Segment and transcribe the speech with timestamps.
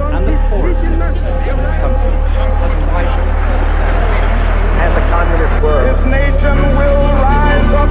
[0.00, 3.32] and the 10% of this country has widened.
[4.82, 5.84] And the communist world.
[5.86, 7.88] This nation will rise up.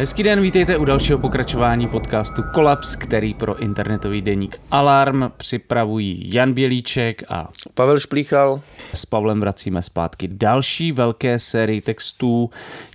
[0.00, 6.52] Hezký den, vítejte u dalšího pokračování podcastu Kolaps, který pro internetový deník Alarm připravují Jan
[6.52, 8.60] Bělíček a Pavel Šplíchal.
[8.94, 12.50] s Pavlem vracíme zpátky další velké sérii textů,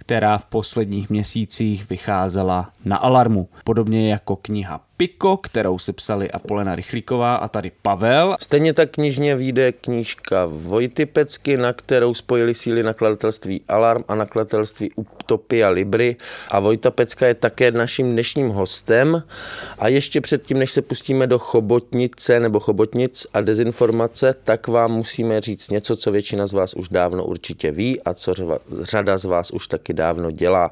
[0.05, 3.49] která v posledních měsících vycházela na Alarmu.
[3.63, 8.35] Podobně jako kniha Piko, kterou se psali Apolena Rychlíková a tady Pavel.
[8.41, 14.91] Stejně tak knižně vyjde knížka Vojty Pecky, na kterou spojili síly nakladatelství Alarm a nakladatelství
[14.95, 16.15] Utopia Libry.
[16.49, 19.23] A Vojta Pecka je také naším dnešním hostem.
[19.79, 25.41] A ještě předtím, než se pustíme do chobotnice nebo chobotnic a dezinformace, tak vám musíme
[25.41, 28.33] říct něco, co většina z vás už dávno určitě ví a co
[28.81, 30.71] řada z vás už taky dávno dělá.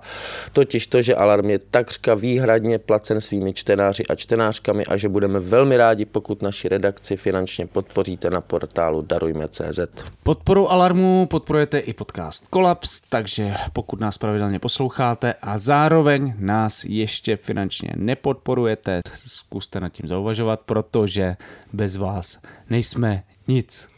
[0.53, 5.39] Totiž to, že Alarm je takřka výhradně placen svými čtenáři a čtenářkami a že budeme
[5.39, 9.79] velmi rádi, pokud naši redakci finančně podpoříte na portálu darujme.cz.
[10.23, 17.37] Podporu Alarmu podporujete i podcast Kolaps, takže pokud nás pravidelně posloucháte a zároveň nás ještě
[17.37, 21.35] finančně nepodporujete, zkuste nad tím zauvažovat, protože
[21.73, 23.92] bez vás nejsme nic.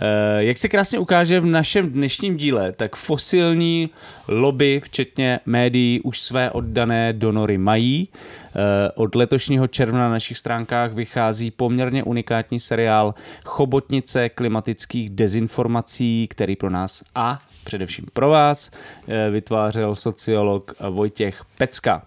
[0.00, 3.90] Eh, Jak se krásně ukáže v našem dnešním díle, tak fosilní
[4.28, 8.08] lobby, včetně médií, už své oddané donory mají.
[8.12, 13.14] Eh, Od letošního června na našich stránkách vychází poměrně unikátní seriál
[13.44, 18.70] Chobotnice klimatických dezinformací, který pro nás a především pro vás
[19.08, 22.02] eh, vytvářel sociolog Vojtěch Pecka.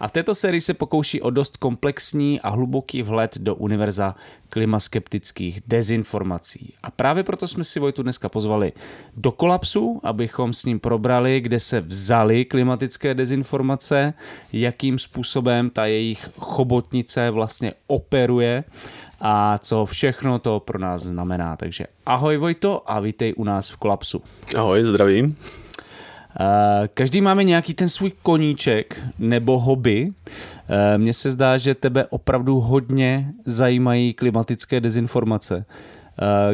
[0.00, 4.14] A v této sérii se pokouší o dost komplexní a hluboký vhled do univerza
[4.48, 6.74] klimaskeptických dezinformací.
[6.82, 8.72] A právě proto jsme si Vojtu dneska pozvali
[9.16, 14.14] do kolapsu, abychom s ním probrali, kde se vzaly klimatické dezinformace,
[14.52, 18.64] jakým způsobem ta jejich chobotnice vlastně operuje
[19.20, 21.56] a co všechno to pro nás znamená.
[21.56, 24.22] Takže ahoj Vojto a vítej u nás v kolapsu.
[24.56, 25.36] Ahoj, zdravím.
[26.94, 30.12] Každý máme nějaký ten svůj koníček nebo hobby.
[30.96, 35.64] Mně se zdá, že tebe opravdu hodně zajímají klimatické dezinformace.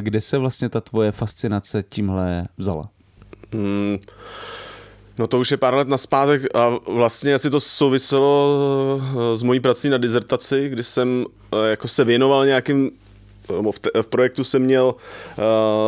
[0.01, 2.89] Kde se vlastně ta tvoje fascinace tímhle vzala?
[3.53, 3.99] Mm,
[5.19, 9.01] no to už je pár let naspátek a vlastně asi to souviselo
[9.33, 12.91] eh, s mojí prací na dizertaci, kdy jsem eh, jako se věnoval nějakým
[13.73, 14.95] v, te, v projektu jsem měl,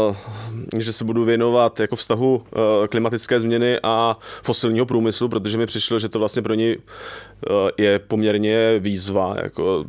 [0.08, 0.16] uh,
[0.76, 5.98] že se budu věnovat jako vztahu uh, klimatické změny a fosilního průmyslu, protože mi přišlo,
[5.98, 9.84] že to vlastně pro něj uh, je poměrně výzva, jako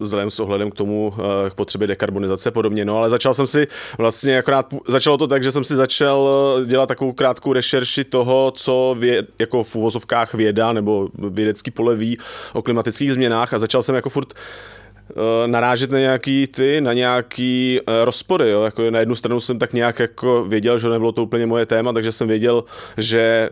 [0.00, 1.14] vzhledem s ohledem k tomu,
[1.50, 2.84] k potřebě dekarbonizace a podobně.
[2.84, 3.66] No ale začal jsem si
[3.98, 6.28] vlastně akorát, začalo to tak, že jsem si začal
[6.64, 12.18] dělat takovou krátkou rešerši toho, co vě, jako v úvozovkách věda nebo vědecký pole ví
[12.52, 14.34] o klimatických změnách a začal jsem jako furt
[15.46, 18.62] narážet na nějaký ty, na nějaký eh, rozpory, jo?
[18.62, 21.92] Jako na jednu stranu jsem tak nějak jako věděl, že nebylo to úplně moje téma,
[21.92, 22.64] takže jsem věděl,
[22.96, 23.48] že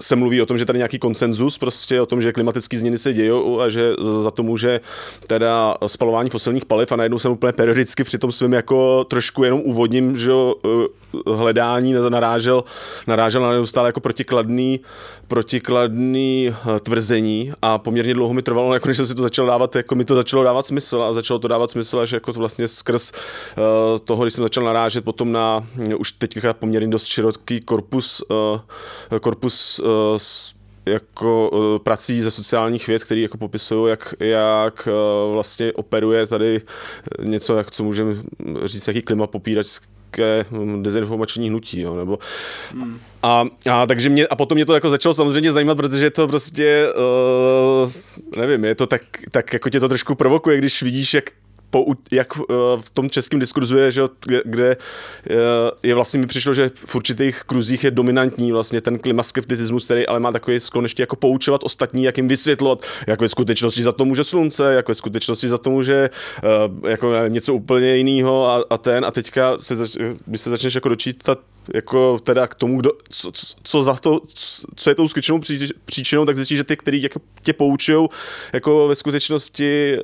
[0.00, 3.12] se mluví o tom, že tady nějaký konsenzus prostě o tom, že klimatické změny se
[3.12, 3.30] dějí
[3.64, 4.80] a že za to může
[5.26, 9.60] teda spalování fosilních paliv a najednou jsem úplně periodicky při tom svém jako trošku jenom
[9.60, 12.64] úvodním že eh, hledání narážel,
[13.06, 14.80] narážel na neustále jako protikladný,
[15.28, 19.76] protikladný eh, tvrzení a poměrně dlouho mi trvalo, jako než jsem si to začal dávat,
[19.76, 23.12] jako mi to začalo dávat smysl a začalo to dávat smysl až jako vlastně skrz
[23.12, 25.66] uh, toho, když jsem začal narážet potom na
[25.98, 28.22] už teďka poměrně dost široký korpus,
[29.20, 29.80] korpus
[30.86, 36.62] jako uh, prací ze sociálních věd, který jako popisují, jak, jak uh, vlastně operuje tady
[37.22, 38.14] něco, jak co můžeme
[38.64, 42.18] říct, jaký klima popíračské hm, dezinformační hnutí, jo, nebo
[43.22, 46.28] a, a, takže mě, a potom mě to jako začalo samozřejmě zajímat, protože je to
[46.28, 46.92] prostě,
[47.84, 47.92] uh,
[48.36, 51.24] nevím, je to tak, tak jako tě to trošku provokuje, když vidíš, jak
[51.70, 54.02] po, jak eh, v tom českém diskurzu je, že,
[54.44, 54.76] kde
[55.30, 55.34] eh,
[55.82, 60.20] je vlastně mi přišlo, že v určitých kruzích je dominantní vlastně ten klimaskepticismus, který ale
[60.20, 64.04] má takový sklon ještě jako poučovat ostatní, jak jim vysvětlovat, jak ve skutečnosti za to
[64.04, 66.10] může slunce, jak ve skutečnosti za to může
[66.88, 69.96] jako něco úplně jiného a, a ten a teďka se, zač,
[70.26, 71.38] když se začneš jako dočítat
[71.74, 73.30] jako teda k tomu, kdo, co,
[73.62, 74.20] co, za to,
[74.76, 75.40] co je tou skutečnou
[75.84, 78.08] příčinou, tak zjistíš, že ty, který jako tě poučují,
[78.52, 79.98] jako ve skutečnosti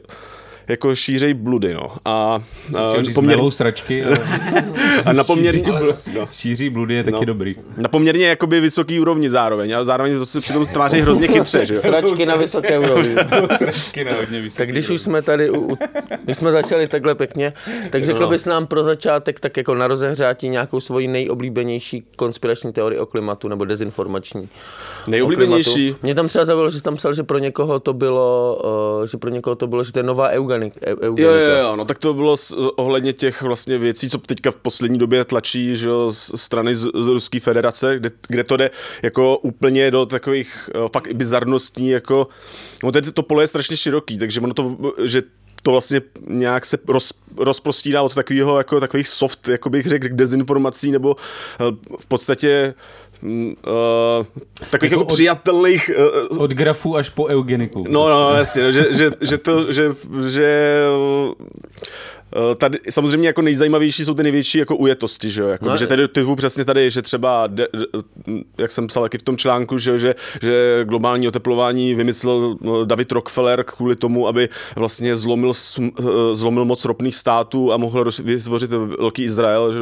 [0.69, 1.93] jako šířej bludy, no.
[2.05, 2.43] A,
[2.79, 3.41] a poměr...
[3.51, 4.19] sračky, ale...
[5.05, 5.61] a na poměrně...
[5.61, 6.29] Šíří, ale no.
[6.31, 7.25] šíří bludy je taky no.
[7.25, 7.57] dobrý.
[7.77, 11.75] Na poměrně jakoby vysoký úrovni zároveň, ale zároveň to se přitom stváří hrozně chytře, že
[11.75, 11.81] jo.
[11.81, 13.15] Sračky na vysoké úrovni.
[13.57, 15.79] sračky na hodně vysoké Tak když už jsme tady, u, u,
[16.25, 17.53] když jsme začali takhle pěkně,
[17.91, 18.29] tak řekl no.
[18.29, 23.49] bys nám pro začátek tak jako na rozehřátí nějakou svoji nejoblíbenější konspirační teorii o klimatu
[23.49, 24.49] nebo dezinformační.
[25.07, 25.97] Nejoblíbenější?
[26.03, 28.59] Mě tam třeba zavolalo, že jsi tam psal, že pro někoho to bylo,
[29.01, 31.23] uh, že pro někoho to bylo, že to je nová eugenika eugenik, eugenika.
[31.23, 34.56] Jo, jo, jo, no tak to bylo s, ohledně těch vlastně věcí, co teďka v
[34.56, 38.70] poslední době tlačí že, z strany z, z Ruské federace, kde, kde to jde
[39.03, 42.29] jako úplně do takových uh, fakt bizarností, jako,
[42.85, 45.23] no to, to pole je strašně široký, takže ono to, že
[45.62, 50.91] to vlastně nějak se roz, rozprostírá od takového, jako takových soft, jako bych řekl, dezinformací,
[50.91, 52.82] nebo uh, v podstatě uh,
[54.71, 55.91] takových jako, jako od, přijatelných...
[56.31, 57.85] Uh, od grafu až po eugeniku.
[57.89, 59.95] No, no, jasně, že, že, že to, že,
[60.29, 60.83] že
[62.56, 66.08] tady samozřejmě jako nejzajímavější jsou ty největší jako ujetosti, že jo, jako, no, že tady
[66.08, 67.69] typu přesně tady, že třeba, de,
[68.58, 73.12] jak jsem psal taky v tom článku, že, že, že globální oteplování vymyslel no, David
[73.12, 75.93] Rockefeller kvůli tomu, aby vlastně zlomil, eh,
[76.32, 79.81] zlomil moc ropných států a mohl vytvořit velký Izrael, že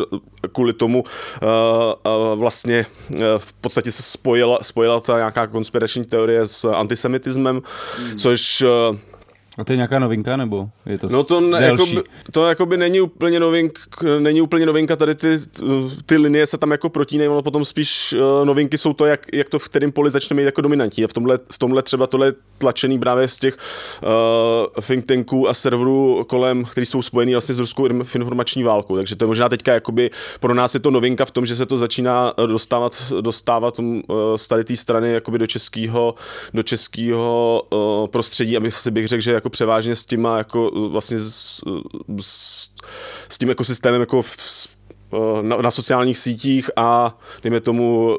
[0.53, 6.65] kvůli tomu uh, vlastně uh, v podstatě se spojila, spojila ta nějaká konspirační teorie s
[6.65, 7.63] antisemitismem,
[7.99, 8.17] hmm.
[8.17, 8.97] což uh,
[9.59, 13.01] a to je nějaká novinka, nebo je to No to, ne, jakoby, to jakoby není
[13.01, 13.79] úplně, novink,
[14.19, 15.39] není úplně novinka, tady ty,
[16.07, 19.49] ty linie se tam jako protínají, ale potom spíš uh, novinky jsou to, jak, jak
[19.49, 21.05] to v kterém poli začne mít jako dominantní.
[21.05, 23.57] A v tomhle, v tomhle třeba tohle je tlačený právě z těch
[24.03, 28.97] uh, think tanků a serverů kolem, který jsou spojený vlastně s ruskou informační válkou.
[28.97, 30.11] Takže to je možná teďka jakoby,
[30.41, 34.17] pro nás je to novinka v tom, že se to začíná dostávat, dostávat um, uh,
[34.37, 36.15] z tady té strany jakoby do českého
[36.55, 41.19] do českého uh, prostředí, aby si bych řekl, že jako převážně s těma jako vlastně
[41.19, 41.61] s,
[42.21, 42.71] s,
[43.29, 44.69] s tím ekosystémem jako v,
[45.43, 48.17] na, na sociálních sítích a dejme tomu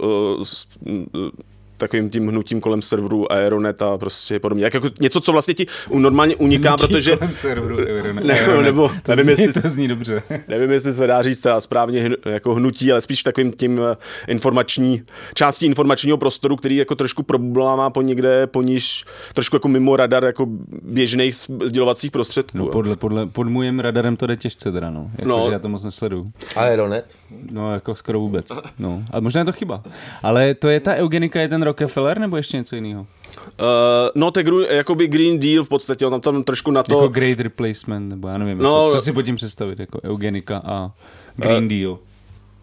[1.77, 4.63] takovým tím hnutím kolem serveru Aeronet a prostě podobně.
[4.63, 7.17] Jak jako něco, co vlastně ti normálně uniká, Hnutí protože...
[7.17, 8.25] kolem serveru Aeronet.
[8.25, 10.21] Ne, nebo, to nevím, zní, jestli, to zní dobře.
[10.47, 15.03] nevím, jestli se dá říct teda správně jako hnutí, ale spíš takovým tím eh, informační,
[15.33, 20.23] částí informačního prostoru, který jako trošku problém po někde, po níž trošku jako mimo radar
[20.23, 20.45] jako
[20.81, 21.35] běžných
[21.65, 22.57] sdělovacích prostředků.
[22.57, 25.11] No, podle, podle, pod mojím radarem to jde těžce teda, no.
[25.17, 25.45] Jako, no.
[25.47, 26.31] Že já to moc nesleduju.
[26.55, 27.05] Aeronet?
[27.51, 28.47] No, jako skoro vůbec.
[28.79, 29.03] No.
[29.11, 29.83] A možná je to chyba.
[30.23, 33.01] Ale to je ta eugenika, je ten Rockefeller nebo ještě něco jiného?
[33.01, 33.07] Uh,
[34.15, 36.93] no, to je jakoby Green Deal v podstatě, on tam, tam trošku na to...
[36.93, 40.61] Jako Great Replacement, nebo já nevím, no, jako, co si pod tím představit, jako eugenika
[40.65, 40.91] a
[41.35, 41.97] Green uh, Deal.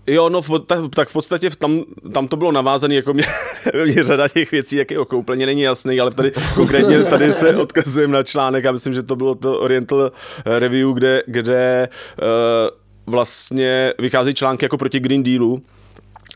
[0.07, 1.83] Jo, no, tak, tak v podstatě tam,
[2.13, 3.25] tam to bylo navázané, jako mě,
[3.85, 8.11] mě řada těch věcí, jak jako úplně není jasný, ale tady konkrétně tady se odkazujem
[8.11, 10.13] na článek a myslím, že to bylo to Oriental
[10.47, 11.89] Review, kde, kde
[12.23, 15.63] uh, vlastně vychází články jako proti Green Dealu,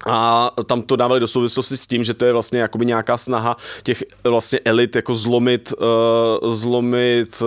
[0.06, 3.56] a tam to dávali do souvislosti s tím, že to je vlastně jakoby nějaká snaha
[3.82, 5.72] těch vlastně elit jako zlomit,
[6.43, 7.43] uh, zlomit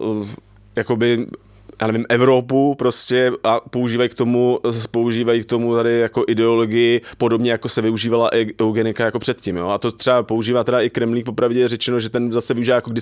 [0.00, 0.28] uh,
[0.76, 1.26] jakoby
[1.80, 4.60] já nevím, Evropu prostě a používají k tomu,
[4.90, 8.30] používají k tomu tady jako ideologii, podobně jako se využívala
[8.60, 9.68] eugenika jako předtím, jo.
[9.68, 12.92] A to třeba používá teda i Kremlík, popravdě řečeno, že ten zase využívá jako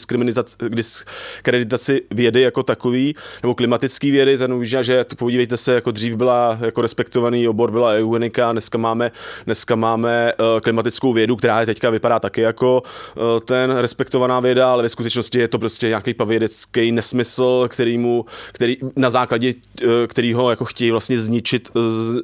[0.69, 6.59] diskreditaci vědy jako takový, nebo klimatický vědy, ten využívá, že podívejte se, jako dřív byla
[6.61, 9.13] jako respektovaný obor byla eugenika, dneska máme,
[9.45, 14.73] dneska máme uh, klimatickou vědu, která je teďka vypadá taky jako uh, ten respektovaná věda,
[14.73, 20.07] ale ve skutečnosti je to prostě nějaký pavědecký nesmysl, kterýmu, který který, na základě eh,
[20.07, 21.71] kterého jako chtějí vlastně zničit,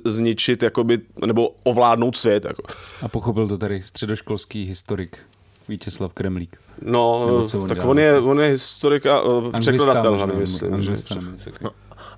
[0.05, 2.45] zničit jakoby, nebo ovládnout svět.
[2.45, 2.63] Jako.
[3.03, 5.19] A pochopil to tady středoškolský historik
[5.69, 6.57] Vítězslav Kremlík.
[6.85, 8.31] No, on tak on je, vlastně?
[8.31, 10.75] on je historik a uh, překladatel, hlavně, myslím.
[10.75, 11.15] Anglista,
[11.61, 11.71] no,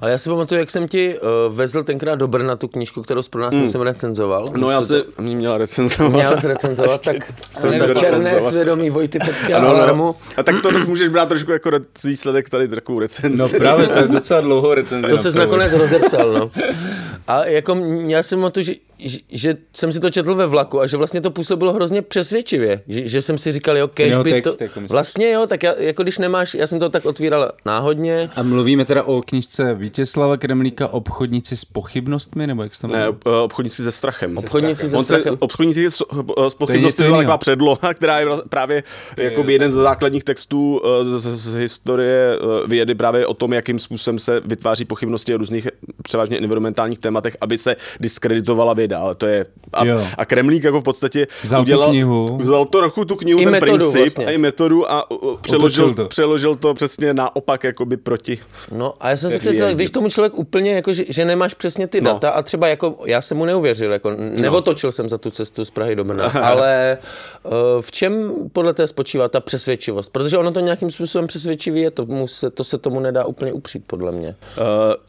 [0.05, 3.23] ale já si pamatuju, jak jsem ti uh, vezl tenkrát do Brna tu knížku, kterou
[3.31, 3.69] pro nás hmm.
[3.69, 4.51] jsem recenzoval.
[4.57, 6.13] No já se, mě měla recenzovat.
[6.13, 10.17] Měla se recenzovat, tak jsem to černé svědomí Vojty Pecké ano, Alarmu.
[10.37, 11.71] A tak to můžeš brát trošku jako
[12.05, 13.39] výsledek tady takovou recenzi.
[13.39, 15.09] No právě, to je docela dlouho recenze.
[15.09, 16.51] To se nakonec rozepsal, no.
[17.27, 18.75] A jako já jsem to, že
[19.31, 23.09] že, jsem si to četl ve vlaku a že vlastně to působilo hrozně přesvědčivě, že,
[23.09, 24.65] že jsem si říkal, jo, kež Jeho by text, to...
[24.65, 28.43] jako vlastně jo, tak já, jako když nemáš, já jsem to tak otvíral náhodně, A
[28.43, 33.09] mluvíme teda o knižce Vítězslava Kremlíka Obchodníci s pochybnostmi, nebo jak se to Ne, jmenuje?
[33.09, 34.39] ob- obchodníci se strachem.
[34.39, 35.37] Obchodníci se strachem.
[35.39, 38.83] obchodníci s, s něco pochybnostmi byla taková předloha, která je právě
[39.17, 43.53] jako jeden ze základních textů eh, z, z, z historie eh, vědy právě o tom,
[43.53, 45.69] jakým způsobem se vytváří pochybnosti o různých
[46.03, 48.94] převážně environmentálních tématech, aby se diskreditovala věda.
[48.95, 50.07] Ale to je a, Jo.
[50.19, 52.39] a Kremlík jako v podstatě Vzal tu udělal, knihu.
[52.41, 54.27] vzal to trochu tu knihu, I ten metodu princip vlastně.
[54.27, 56.09] a i metodu a uh, přeložil, Otočil to.
[56.09, 58.39] přeložil to přesně naopak jakoby proti.
[58.73, 59.75] No a já jsem si představil, je.
[59.75, 62.13] když tomu člověk úplně, jako, že, že nemáš přesně ty No.
[62.13, 64.11] data a třeba jako, já jsem mu neuvěřil, jako
[64.41, 67.07] neotočil jsem za tu cestu z Prahy do Brna, ale uh,
[67.81, 70.13] v čem podle té spočívá ta přesvědčivost?
[70.13, 73.85] Protože ono to nějakým způsobem přesvědčivý je, tomu se, to se tomu nedá úplně upřít,
[73.87, 74.29] podle mě.
[74.29, 74.65] Uh,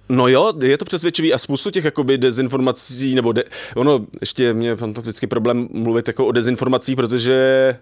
[0.10, 3.44] no jo, je to přesvědčivý a spoustu těch jakoby dezinformací, nebo de,
[3.76, 7.76] ono, ještě mě vždycky problém mluvit jako o dezinformacích, protože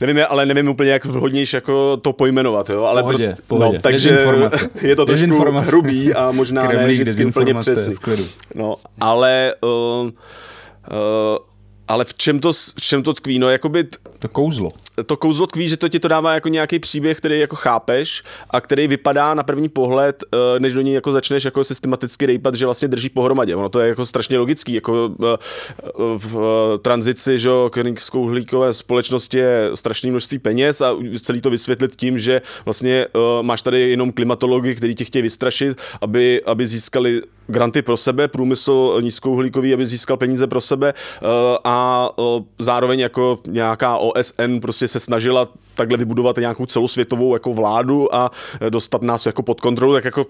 [0.00, 3.76] Nevím, ale nevím úplně, jak vhodnější jako to pojmenovat, jo, ale Pohodě, prostě, pohodě.
[3.76, 4.26] no, takže
[4.82, 8.28] je to trošku hrubý a možná ne vždycky úplně dezinformace přesný.
[8.54, 10.10] No, ale uh, uh,
[11.90, 13.38] ale v čem to, v čem to tkví?
[13.38, 14.70] No, jakoby t- To kouzlo.
[15.06, 18.60] to kouzlo tkví, že to ti to dává jako nějaký příběh, který jako chápeš a
[18.60, 22.64] který vypadá na první pohled, eh, než do něj jako začneš jako systematicky rejpat, že
[22.66, 23.56] vlastně drží pohromadě.
[23.56, 25.36] Ono to je jako strašně logický, jako eh,
[26.18, 31.50] v eh, tranzici, že jo, k nízkouhlíkové společnosti je strašné množství peněz a celý to
[31.50, 33.06] vysvětlit tím, že vlastně
[33.42, 38.98] máš tady jenom klimatology, kteří tě chtějí vystrašit, aby, aby získali granty pro sebe, průmysl
[39.00, 41.26] nízkouhlíkový, aby získal peníze pro sebe eh,
[41.80, 42.10] a
[42.58, 48.30] zároveň jako nějaká OSN prostě se snažila takhle vybudovat nějakou celosvětovou jako vládu a
[48.68, 50.26] dostat nás jako pod kontrolu, tak jako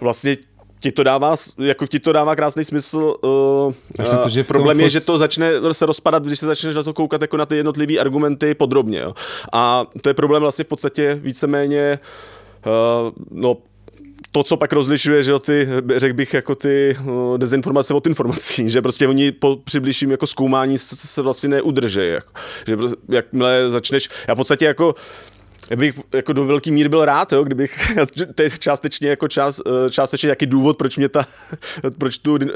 [0.00, 0.36] vlastně
[0.80, 3.14] ti to dává, jako ti to dává krásný smysl.
[3.24, 3.72] Uh,
[4.22, 7.20] to, že problém je, že to začne se rozpadat, když se začneš na to koukat
[7.20, 8.98] jako na ty jednotlivé argumenty podrobně.
[8.98, 9.14] Jo.
[9.52, 11.98] A to je problém vlastně v podstatě víceméně
[12.66, 13.56] uh, no,
[14.32, 18.82] to, co pak rozlišuje, že ty, řekl bych, jako ty uh, dezinformace od informací, že
[18.82, 22.32] prostě oni po přibližším jako zkoumání se, se vlastně neudržejí, jako,
[22.66, 24.94] že prostě, jakmile začneš, já v podstatě jako
[25.76, 27.92] bych jako do velký míry byl rád, jo, kdybych,
[28.34, 31.26] to je částečně jako část, eh, částečně jaký důvod, proč mě ta,
[31.98, 32.46] proč tu eh,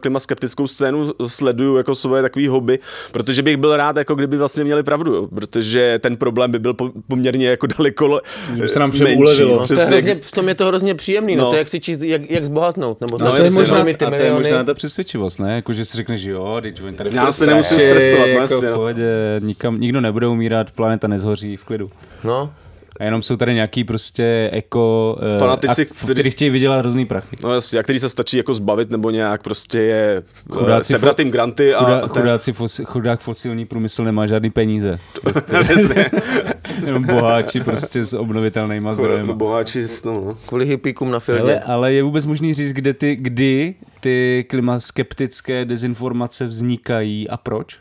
[0.00, 2.78] klimaskeptickou scénu sleduju jako svoje takový hobby,
[3.12, 6.74] protože bych byl rád, jako kdyby vlastně měli pravdu, jo, protože ten problém by byl
[6.74, 9.60] po, poměrně jako daleko Kdyby se nám všem menší, ulevilo.
[9.60, 11.48] No, to je hrozně, v tom je to hrozně příjemný, no, No.
[11.48, 13.84] to je jak si číst, jak, jak zbohatnout, nebo No, no, to je možná, no.
[13.84, 15.54] mi ty a to je možná ta přesvědčivost, ne?
[15.54, 18.64] Jako, že si řekneš, že jo, teď oni tady Já se nemusím stresovat, jako v
[18.64, 18.72] no.
[18.72, 21.90] pohodě, nikam, nikdo nebude umírat, planeta nezhoří v klidu.
[22.24, 22.52] No,
[23.00, 25.16] A jenom jsou tady nějaký prostě eko...
[25.36, 27.36] eh, Fanatici, a- kteří- kteří chtějí vydělat hrozný prachy.
[27.44, 31.30] No jasně, a který se stačí jako zbavit nebo nějak prostě je Chudáci sebrat jim
[31.30, 34.98] granty a Chudá, ten- chudáci fosi, chudák fosilní průmysl nemá žádný peníze.
[35.22, 35.56] Prostě
[36.86, 39.26] jenom boháči prostě s obnovitelnýma zdrojem.
[39.38, 40.38] Boháči, no, no.
[40.46, 41.42] kvůli hippíkům na filmě.
[41.42, 47.78] Ale, ale je vůbec možný říct, kde ty, kdy ty klimaskeptické dezinformace vznikají a proč?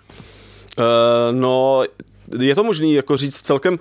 [0.77, 0.83] Uh,
[1.31, 1.83] no,
[2.39, 3.79] je to možný jako říct celkem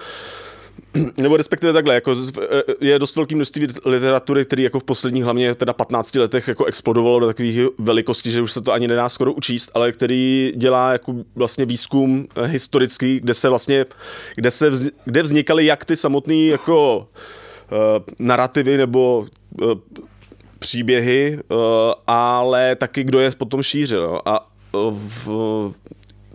[1.17, 5.25] nebo respektive takhle, jako z- eh, je dost velký množství literatury, který jako v posledních
[5.25, 9.09] hlavně teda 15 letech jako explodovalo do takových velikostí, že už se to ani nedá
[9.09, 13.87] skoro učíst, ale který dělá jako vlastně výzkum eh, historický, kde se vlastně,
[14.35, 17.79] kde se vz, kde vznikaly jak ty samotné jako uh,
[18.19, 19.27] narrativy nebo
[19.63, 19.73] uh,
[20.59, 21.59] příběhy, uh,
[22.07, 24.21] ale taky kdo je potom šířil.
[24.25, 24.47] A
[24.91, 25.73] v,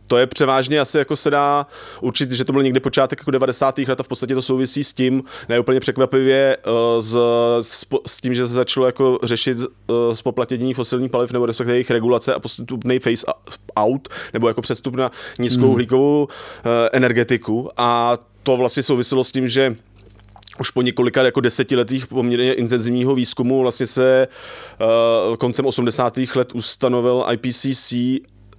[0.07, 1.67] to je převážně asi jako se dá
[2.01, 3.77] určit, že to byl někdy počátek jako 90.
[3.77, 7.17] let a v podstatě to souvisí s tím, ne úplně překvapivě, eh, s,
[7.61, 11.91] s, s tím, že se začalo jako řešit eh, spoplatnění fosilních paliv nebo respektive jejich
[11.91, 13.25] regulace a postupný face
[13.75, 19.47] out, nebo jako přestup na nízkou uhlíkovou eh, energetiku a to vlastně souviselo s tím,
[19.47, 19.75] že
[20.59, 24.27] už po několika jako desetiletých poměrně intenzivního výzkumu vlastně se
[25.29, 26.17] uh, koncem 80.
[26.35, 27.93] let ustanovil IPCC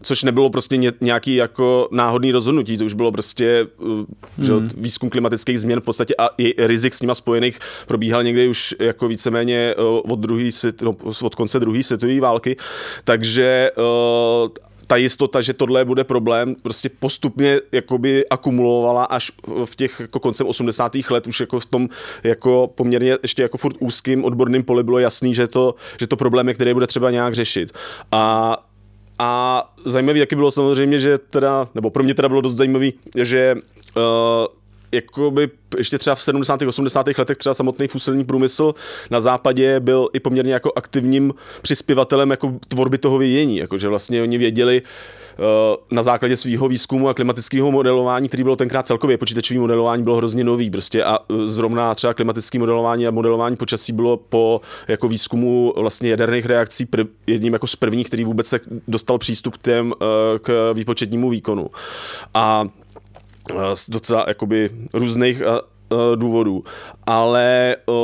[0.07, 4.05] což nebylo prostě ně, nějaký jako náhodný rozhodnutí, to už bylo prostě uh,
[4.39, 8.49] že, jo, výzkum klimatických změn v podstatě a i rizik s nima spojených probíhal někdy
[8.49, 10.51] už jako víceméně uh, od, druhý,
[10.83, 12.57] no, od konce druhé světové války,
[13.05, 14.49] takže uh,
[14.87, 19.33] ta jistota, že tohle bude problém, prostě postupně jakoby akumulovala až
[19.65, 20.93] v těch jako koncem 80.
[21.11, 21.89] let už jako v tom
[22.23, 26.49] jako poměrně ještě jako furt úzkým odborným poli bylo jasný, že to, že to problém
[26.49, 27.73] je, který bude třeba nějak řešit.
[28.13, 28.57] A
[29.19, 33.55] a zajímavý taky bylo samozřejmě, že teda, nebo pro mě teda bylo dost zajímavý, že
[33.97, 34.03] uh,
[34.93, 36.63] jakoby ještě třeba v 70.
[36.63, 37.07] 80.
[37.19, 38.75] letech třeba samotný fosilní průmysl
[39.11, 44.23] na západě byl i poměrně jako aktivním přispěvatelem jako tvorby toho vědění, jako že vlastně
[44.23, 44.83] oni věděli,
[45.91, 50.45] na základě svého výzkumu a klimatického modelování, který bylo tenkrát celkově počítačové modelování, bylo hrozně
[50.45, 55.73] nový prostě a eh, zrovna třeba klimatické modelování a modelování počasí bylo po jako výzkumu
[55.77, 59.95] vlastně jaderných reakcí prv, jedním jako z prvních, který vůbec se dostal přístup k, těm,
[60.03, 61.67] eh, k výpočetnímu výkonu.
[62.35, 62.69] A
[63.89, 65.43] docela jakoby různých
[66.15, 66.65] důvodů.
[67.07, 67.95] Ale uh,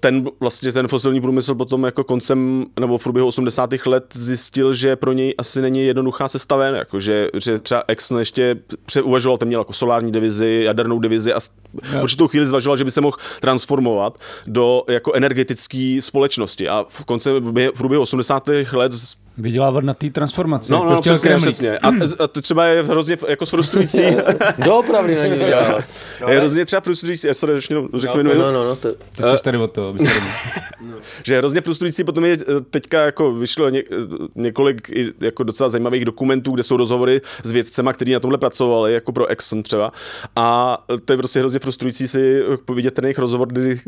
[0.00, 3.70] ten vlastně ten fosilní průmysl potom jako koncem nebo v průběhu 80.
[3.86, 8.18] let zjistil, že pro něj asi není jednoduchá cesta ven, jako že, že třeba Exxon
[8.18, 8.56] ještě
[9.02, 11.40] uvažoval, ten měl jako solární divizi, jadernou divizi a
[11.82, 17.04] v určitou chvíli zvažoval, že by se mohl transformovat do jako energetické společnosti a v
[17.04, 18.48] konce v průběhu 80.
[18.72, 18.92] let
[19.40, 20.72] Vydělávat na té transformaci.
[20.72, 21.78] No, no, no přesně, přesně.
[21.78, 24.02] A, a, to třeba je hrozně jako frustrující.
[24.58, 25.84] Doopravdy na ní vydělávat.
[26.28, 28.88] je hrozně třeba frustrující, já sorry, ještě řeknu no, no, no, no, to...
[28.92, 29.94] Ty jsi tady od toho.
[31.22, 33.94] že je hrozně frustrující, potom je eh, teďka jako vyšlo ně, eh,
[34.34, 39.12] několik jako docela zajímavých dokumentů, kde jsou rozhovory s vědcema, kteří na tomhle pracovali, jako
[39.12, 39.92] pro Exxon třeba.
[40.36, 42.42] A to je prostě hrozně frustrující si
[42.74, 43.80] vidět ten jejich rozhovor, kdy,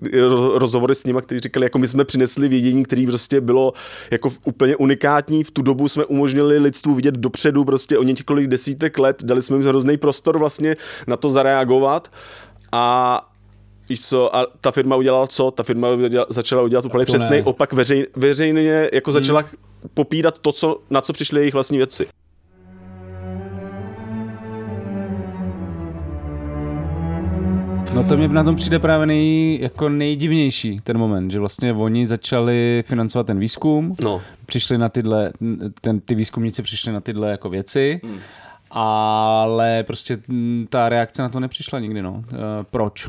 [0.55, 3.73] rozhovory s nimi, kteří říkali, jako my jsme přinesli vědění, který prostě bylo
[4.11, 8.99] jako úplně unikátní v tu dobu jsme umožnili lidstvu vidět dopředu prostě o několik desítek
[8.99, 12.13] let, dali jsme jim hrozný prostor vlastně na to zareagovat
[12.73, 13.29] a
[13.89, 15.51] Víš co, a ta firma udělala co?
[15.51, 19.21] Ta firma udělala, začala udělat úplně přesný opak, veřej, veřejně jako hmm.
[19.21, 19.45] začala
[19.95, 22.07] popírat to, co, na co přišly jejich vlastní věci.
[27.95, 32.07] No to mě na tom přijde právě nej, jako nejdivnější ten moment, že vlastně oni
[32.07, 34.23] začali financovat ten výzkum, no.
[34.47, 35.33] přišli na tyhle,
[35.81, 38.19] ten, ty výzkumníci přišli na tyhle jako věci, hmm.
[38.71, 40.19] ale prostě
[40.69, 42.13] ta reakce na to nepřišla nikdy, no.
[42.13, 42.25] Uh,
[42.71, 43.09] proč?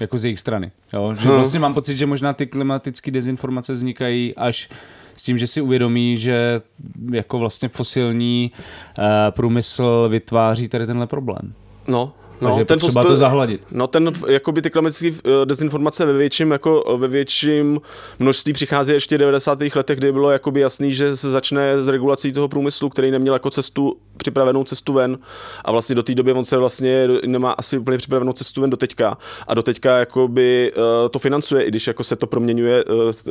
[0.00, 0.70] Jako z jejich strany.
[0.92, 1.14] Jo?
[1.14, 1.36] Že hmm.
[1.36, 4.68] vlastně mám pocit, že možná ty klimatické dezinformace vznikají až
[5.16, 6.60] s tím, že si uvědomí, že
[7.12, 8.50] jako vlastně fosilní
[8.98, 11.52] uh, průmysl vytváří tady tenhle problém.
[11.88, 13.60] No, No, Takže ten potřeba to zahladit.
[13.70, 17.80] No ten, jakoby ty klimatické eh, dezinformace ve větším, jako ve větším
[18.18, 19.58] množství přichází ještě v 90.
[19.76, 23.50] letech, kdy bylo jakoby jasný, že se začne s regulací toho průmyslu, který neměl jako
[23.50, 25.18] cestu, připravenou cestu ven
[25.64, 28.76] a vlastně do té doby on se vlastně nemá asi úplně připravenou cestu ven do
[28.76, 32.84] teďka a do teďka jakoby uh, to financuje, i když jako se to proměňuje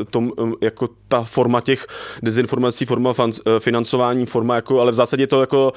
[0.09, 1.87] tom, jako ta forma těch
[2.23, 3.13] dezinformací, forma
[3.59, 5.73] financování, forma jako, ale v zásadě to jako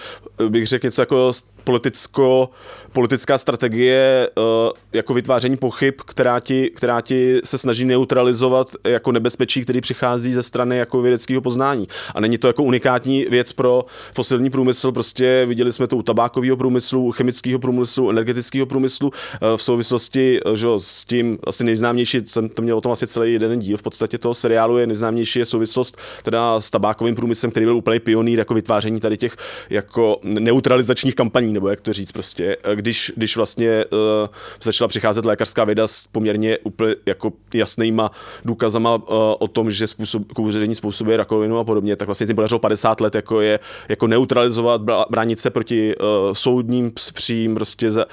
[0.49, 1.33] bych řekl něco jako
[1.65, 2.51] politicko,
[2.93, 4.45] politická strategie uh,
[4.93, 10.43] jako vytváření pochyb, která ti, která ti se snaží neutralizovat jako nebezpečí, který přichází ze
[10.43, 11.89] strany jako vědeckého poznání.
[12.15, 13.85] A není to jako unikátní věc pro
[14.15, 19.63] fosilní průmysl, prostě viděli jsme to u tabákového průmyslu, chemického průmyslu, energetického průmyslu uh, v
[19.63, 23.59] souvislosti uh, že, s tím asi nejznámější, jsem to měl o tom asi celý jeden
[23.59, 27.77] díl v podstatě toho seriálu, je nejznámější je souvislost teda s tabákovým průmyslem, který byl
[27.77, 29.37] úplně pionýr jako vytváření tady těch
[29.71, 34.29] jako neutralizačních kampaní nebo jak to říct prostě, eh, když, když vlastně uh,
[34.63, 38.11] začala přicházet lékařská věda s poměrně úplně jako jasnýma
[38.45, 39.03] důkazama uh,
[39.39, 43.15] o tom, že způsob, kouření způsobuje rakovinu a podobně, tak vlastně tím podařilo 50 let
[43.15, 48.07] jako je jako neutralizovat, bránit se proti uh, soudním přím, prostě za,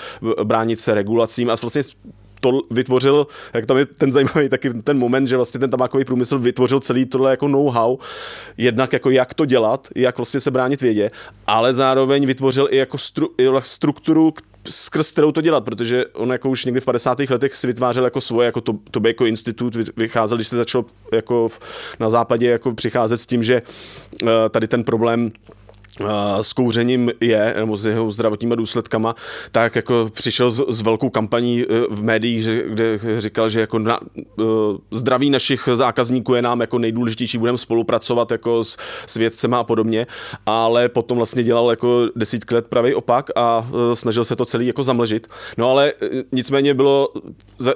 [0.44, 1.82] bránit se regulacím a vlastně
[2.40, 6.40] to vytvořil, jak tam je ten zajímavý taky ten moment, že vlastně ten tabákový průmysl
[6.40, 7.98] vytvořil celý tohle jako know-how,
[8.58, 11.12] jednak jako jak to dělat, jak vlastně se bránit vědě,
[11.48, 14.34] ale zároveň vytvořil i jako stru, i strukturu,
[14.70, 17.20] skrz kterou to dělat, protože on jako už někdy v 50.
[17.20, 21.50] letech si vytvářel jako svoje, jako to, Tobacco Institut vycházel, když se začal jako
[22.00, 23.62] na západě jako přicházet s tím, že
[24.24, 25.32] uh, tady ten problém
[26.42, 29.16] s kouřením je, nebo s jeho zdravotníma důsledkama,
[29.52, 34.00] tak jako přišel s, s velkou kampaní e, v médiích, kde říkal, že jako na,
[34.36, 34.46] uh,
[34.92, 40.08] zdraví našich zákazníků je nám jako nejdůležitější, budeme spolupracovat jako s, s vědcema a podobně,
[40.46, 44.68] ale potom vlastně dělal jako desítky let pravý opak a uh, snažil se to celý
[44.68, 45.28] jako zamlžit.
[45.58, 45.94] No ale
[46.32, 47.10] nicméně bylo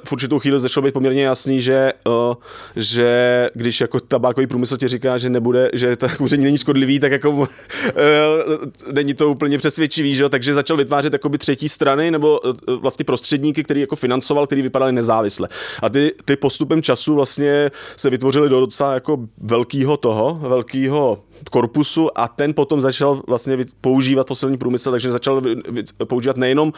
[0.04, 1.94] v určitou chvíli začalo být poměrně jasný, že,
[2.76, 7.12] že když jako tabákový průmysl ti říká, že nebude, že ta kouření není škodlivý, tak
[7.12, 7.48] jako
[7.96, 8.11] Eh,
[8.92, 10.30] není to úplně přesvědčivý, že?
[10.30, 14.92] takže začal vytvářet jakoby třetí strany nebo eh, vlastně prostředníky, který jako financoval, který vypadali
[14.92, 15.50] nezávisle.
[15.82, 22.18] A ty, ty postupem času vlastně se vytvořily do docela jako velkého toho, velkého korpusu
[22.20, 25.42] a ten potom začal vlastně používat fosilní průmysl, takže začal
[26.08, 26.74] používat nejenom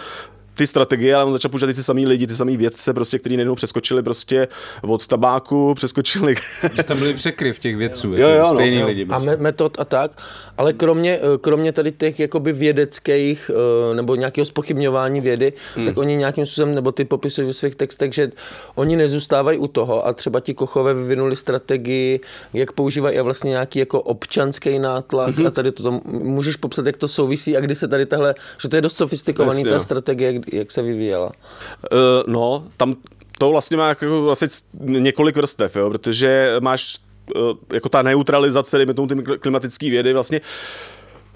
[0.56, 3.56] ty strategie, ale on začal používat ty samý lidi, ty samý vědce, prostě, kteří najednou
[3.56, 4.48] přeskočili prostě
[4.82, 6.36] od tabáku, přeskočili.
[6.76, 8.88] Že tam byly překryv těch vědců, Jo, jako jo, no, stejný jo.
[8.88, 9.04] lidi.
[9.04, 9.30] a Prostě.
[9.30, 10.22] me- metod a tak,
[10.58, 15.86] ale kromě, eh, kromě tady těch jakoby vědeckých eh, nebo nějakého spochybňování vědy, hmm.
[15.86, 18.32] tak oni nějakým způsobem, nebo ty popisují ve svých textech, že
[18.76, 22.20] oni nezůstávají u toho a třeba ti kochové vyvinuli strategii,
[22.54, 25.48] jak používají a vlastně nějaký jako občanský nátlak hmm.
[25.48, 28.76] a tady to můžeš popsat, jak to souvisí a kdy se tady tahle, že to
[28.76, 29.84] je dost sofistikovaný Jasně, ta no.
[29.84, 31.26] strategie, jak, se vyvíjela.
[31.26, 32.96] Uh, no, tam
[33.38, 34.48] to vlastně má jako vlastně
[34.80, 36.98] několik vrstev, jo, protože máš
[37.36, 40.42] uh, jako ta neutralizace, dejme tomu ty klimatické vědy vlastně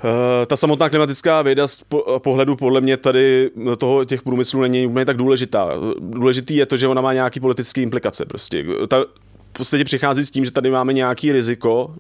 [0.03, 4.87] Uh, ta samotná klimatická věda z po- pohledu podle mě tady toho těch průmyslů není
[4.87, 5.69] úplně tak důležitá.
[5.99, 8.65] Důležitý je to, že ona má nějaký politické implikace prostě.
[8.87, 9.05] Ta
[9.53, 11.95] v podstatě přichází s tím, že tady máme nějaký riziko,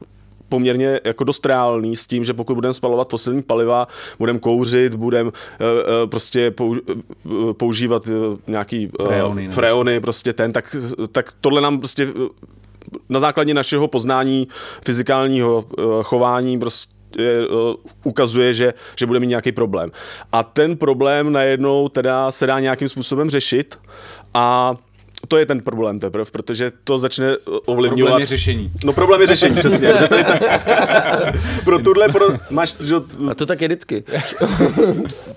[0.49, 3.87] poměrně jako dost reálný s tím, že pokud budeme spalovat fosilní paliva,
[4.19, 6.75] budeme kouřit, budeme uh, uh, prostě pou,
[7.23, 8.15] uh, používat uh,
[8.47, 10.75] nějaký uh, Freony, freony, prostě ten, tak,
[11.11, 12.27] tak tohle nám prostě uh,
[13.09, 14.47] na základě našeho poznání
[14.85, 16.97] fyzikálního uh, chování prostě
[18.03, 19.91] ukazuje, že, že bude mít nějaký problém.
[20.31, 23.79] A ten problém najednou teda se dá nějakým způsobem řešit
[24.33, 24.75] a
[25.27, 27.97] to je ten problém teprve, protože to začne ovlivňovat...
[28.09, 28.71] Problém je řešení.
[28.85, 29.93] No problém je řešení, přesně.
[29.99, 30.43] Že tady tak,
[31.63, 32.95] pro tuhle, pro, máš, že,
[33.31, 34.03] A to tak je vždycky.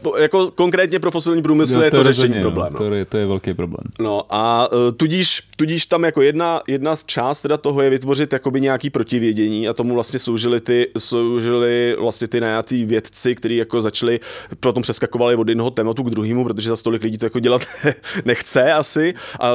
[0.02, 2.72] po- jako konkrétně pro fosilní průmysl No, je to, řešení rozhodně, problém.
[2.72, 2.78] No.
[2.78, 3.84] To, je, to je velký problém.
[4.00, 8.60] No a uh, tudíž, tudíž tam jako jedna, jedna část teda toho je vytvořit jakoby
[8.60, 14.20] nějaký protivědění a tomu vlastně sloužili ty, sloužili vlastně ty najatý vědci, kteří jako začali,
[14.60, 17.62] potom přeskakovali od jednoho tématu k druhému, protože za stolik lidí to jako dělat
[18.24, 19.14] nechce asi.
[19.40, 19.52] A,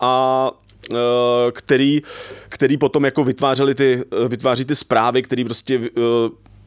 [0.00, 0.50] a
[0.90, 0.96] uh,
[1.52, 2.02] který,
[2.48, 5.80] který potom jako vytvářeli ty, vytváří ty zprávy, který prostě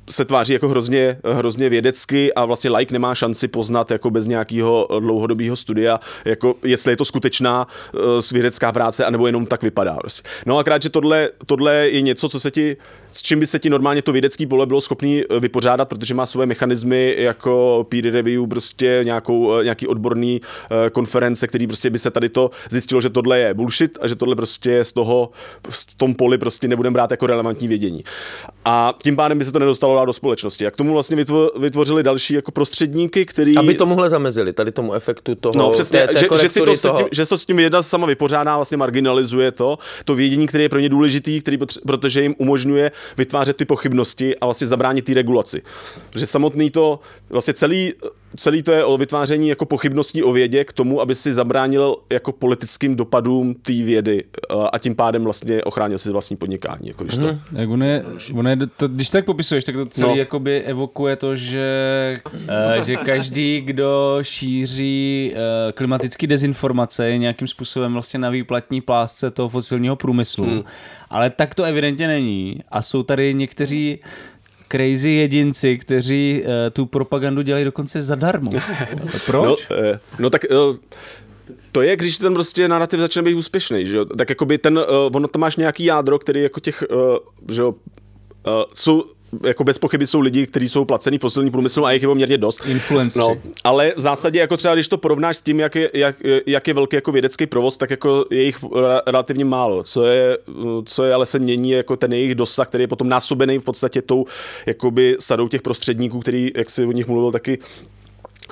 [0.09, 4.87] se tváří jako hrozně, hrozně vědecky a vlastně like nemá šanci poznat jako bez nějakého
[4.99, 9.97] dlouhodobého studia, jako jestli je to skutečná uh, vědecká práce, anebo jenom tak vypadá.
[9.97, 10.29] Prostě.
[10.45, 12.77] No a krát, že tohle, tohle je něco, co se ti,
[13.11, 16.25] s čím by se ti normálně to vědecký pole bylo schopný eh, vypořádat, protože má
[16.25, 21.99] svoje mechanismy jako peer review, prostě nějakou, eh, nějaký odborný uh, konference, který prostě by
[21.99, 25.29] se tady to zjistilo, že tohle je bullshit a že tohle prostě z toho,
[25.69, 28.03] v tom poli prostě nebudeme brát jako relevantní vědění.
[28.65, 30.67] A tím pádem by se to nedostalo dál do společnosti.
[30.67, 33.57] A k tomu vlastně vytvo- vytvořili další jako prostředníky, který...
[33.57, 36.77] Aby tomuhle zamezili, tady tomu efektu toho, No přesně, té, té že, že, si to,
[36.77, 36.99] toho.
[36.99, 40.69] tím, že se s tím věda sama vypořádá, vlastně marginalizuje to, to vědění, které je
[40.69, 45.61] pro ně důležitý, který protože jim umožňuje vytvářet ty pochybnosti a vlastně zabránit té regulaci.
[46.09, 47.93] Protože samotný to, vlastně celý,
[48.35, 52.31] celý to je o vytváření jako pochybností o vědě k tomu, aby si zabránil jako
[52.31, 56.87] politickým dopadům té vědy a- a tím pádem vlastně ochránil si vlastní podnikání.
[56.87, 58.03] Jako když to, Jak on je,
[58.47, 60.13] je, to, když tak popisuješ, tak to celý No.
[60.13, 60.19] no.
[60.19, 67.93] jakoby evokuje to, že, uh, že každý, kdo šíří uh, klimatické dezinformace, je nějakým způsobem
[67.93, 70.45] vlastně na výplatní plásce toho fosilního průmyslu.
[70.45, 70.63] Hmm.
[71.09, 72.59] Ale tak to evidentně není.
[72.71, 73.99] A jsou tady někteří
[74.67, 78.51] crazy jedinci, kteří uh, tu propagandu dělají dokonce zadarmo.
[79.25, 79.69] Proč?
[79.69, 80.77] No, eh, no tak eh,
[81.71, 84.05] to je, když ten prostě narrativ začne být úspěšný, že jo?
[84.05, 87.17] Tak jakoby ten, uh, ono tam máš nějaký jádro, který jako těch, uh,
[87.49, 89.03] že jo, uh, jsou
[89.45, 92.65] jako bez pochyby jsou lidi, kteří jsou placený fosilní průmysl a jich je poměrně dost.
[92.65, 93.25] Influenceri.
[93.27, 96.67] No, ale v zásadě jako třeba, když to porovnáš s tím, jak je, jak, jak
[96.67, 99.83] je velký jako vědecký provoz, tak jako je jich re- relativně málo.
[99.83, 100.37] Co je,
[100.85, 104.01] co je ale se mění jako ten jejich dosah, který je potom násobený v podstatě
[104.01, 104.25] tou
[104.65, 107.59] jakoby sadou těch prostředníků, který, jak si o nich mluvil taky,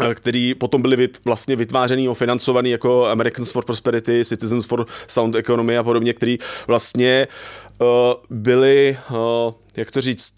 [0.02, 4.86] eh, který potom byly vyt, vlastně vytvářený a financovaný jako Americans for Prosperity, Citizens for
[5.08, 7.28] Sound Economy a podobně, který vlastně
[7.82, 7.88] uh,
[8.30, 10.34] byli, uh, jak to říct,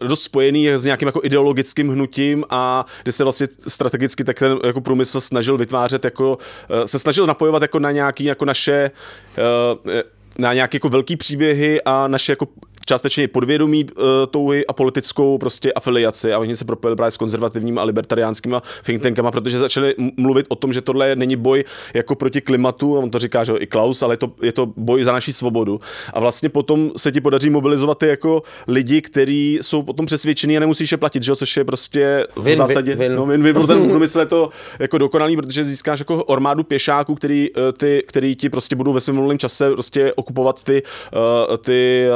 [0.00, 4.80] dost spojený s nějakým jako ideologickým hnutím a kde se vlastně strategicky tak ten jako
[4.80, 6.38] průmysl snažil vytvářet jako,
[6.70, 8.90] eh, se snažil napojovat jako na nějaký jako naše
[9.38, 10.02] eh,
[10.38, 12.46] na nějaké jako velký příběhy a naše jako
[12.84, 17.82] částečně podvědomí uh, touhy a politickou prostě afiliaci a oni se propojili právě s konzervativníma
[17.82, 22.40] a libertariánskýma think tankama, protože začali mluvit o tom, že tohle není boj jako proti
[22.40, 25.04] klimatu, a on to říká, že jo, i Klaus, ale je to, je to boj
[25.04, 25.80] za naši svobodu.
[26.12, 30.60] A vlastně potom se ti podaří mobilizovat ty jako lidi, kteří jsou potom přesvědčení a
[30.60, 33.16] nemusíš je platit, že jo, což je prostě v Win, zásadě, win, win.
[33.16, 37.14] no, win, win pro ten průmysl je to jako dokonalý, protože získáš jako armádu pěšáků,
[37.14, 41.56] který, eh, ty, který ti prostě budou ve svém volném čase prostě okupovat ty, uh,
[41.56, 42.06] ty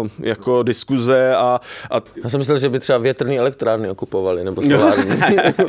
[0.00, 4.62] uh, jako diskuze a, a Já jsem myslel, že by třeba větrné elektrárny okupovali, nebo
[4.68, 5.10] solární.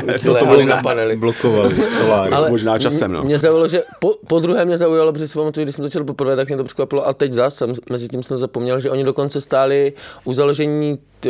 [0.06, 0.76] Vysílali to možná.
[0.76, 1.16] na panely.
[1.16, 2.34] Blokovali solár.
[2.34, 3.24] Ale možná časem, no.
[3.24, 6.06] Mě zaujalo, že po, po druhé mě zaujalo, protože si pamatuju, když jsem to četl
[6.06, 9.04] poprvé, tak mě to překvapilo a teď zase, jsem, mezi tím jsem zapomněl, že oni
[9.04, 11.30] dokonce stáli u založení t,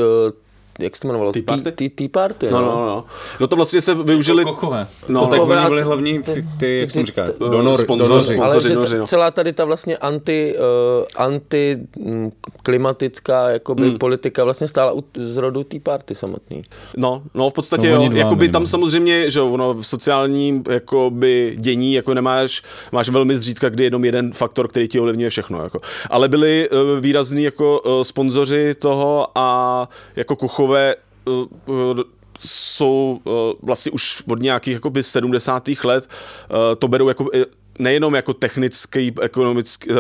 [0.79, 1.31] jak se to jmenovalo?
[1.31, 1.71] Tea Party?
[1.71, 3.05] Tea, tea Party, No, no, no.
[3.39, 4.43] No to vlastně se využili...
[4.43, 4.87] Kochové.
[5.07, 7.33] No, No, to tak Kochové oni byli hlavní, ty- ty, ty, jak jsem říkal, ty-
[7.39, 8.37] donor, sponzoři.
[8.37, 9.07] Ale že no.
[9.07, 12.31] celá tady ta vlastně anti, uh, anti mm,
[12.63, 13.97] klimatická jakoby Hmm.
[13.97, 16.61] politika vlastně stála u, z rodu Tea Party samotný.
[16.97, 18.09] No, no v podstatě No, no, jo.
[18.09, 22.61] dva Jakoby tam samozřejmě, že ono v sociálním jakoby dění jako nemáš,
[22.91, 25.63] máš velmi zřídka, kdy jenom jeden faktor, který ti ovlivňuje všechno.
[25.63, 25.81] Jako.
[26.09, 30.68] Ale byli uh, výrazní jako uh, sponzoři toho a jako kuchové
[31.25, 31.99] uh, uh,
[32.39, 35.69] jsou uh, vlastně už od nějakých jakoby 70.
[35.83, 36.07] let
[36.79, 37.45] to berou jako eh,
[37.79, 39.95] nejenom jako technický, ekonomický, eh,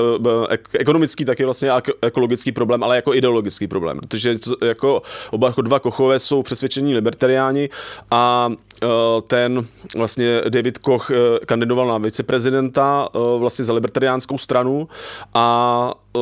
[0.49, 5.01] ek- ekonomický, tak je vlastně ek- ekologický problém, ale jako ideologický problém, protože to- jako
[5.31, 7.69] oba jako dva kochové jsou přesvědčení libertariáni
[8.11, 8.51] a
[8.83, 8.87] eh,
[9.27, 14.87] ten vlastně David Koch eh, kandidoval na viceprezidenta eh, vlastně za libertariánskou stranu
[15.33, 16.19] a eh,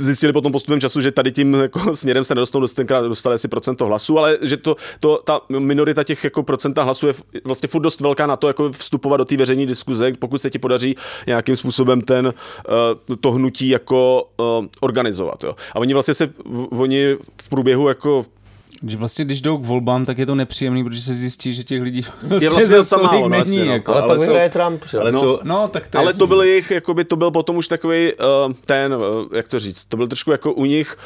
[0.00, 3.48] zjistili potom postupem času, že tady tím jako směrem se nedostanou, dost- tenkrát dostali asi
[3.48, 7.82] procento hlasů, ale že to, to, ta minorita těch jako procenta hlasů je vlastně furt
[7.82, 11.56] dost velká na to, jako vstupovat do té veřejné diskuze, pokud se ti podaří nějakým
[11.56, 15.44] způsobem ten, uh, to hnutí jako uh, organizovat.
[15.44, 15.56] Jo.
[15.74, 16.30] A oni vlastně se,
[16.70, 18.26] oni v průběhu jako
[18.86, 21.82] Že vlastně, když jdou k volbám, tak je to nepříjemný, protože se zjistí, že těch
[21.82, 23.40] lidí vlastně zase docela tolik málo, no, není.
[23.40, 23.72] jasně, no.
[23.72, 24.98] jako, Ale, ale pak jsou- vyhraje Trump, že?
[24.98, 25.20] Ale No.
[25.20, 26.18] jsou, no, tak to je ale jasný.
[26.18, 29.02] to byl jejich, jakoby to byl potom už takový uh, ten, uh,
[29.36, 30.96] jak to říct, to byl trošku jako u nich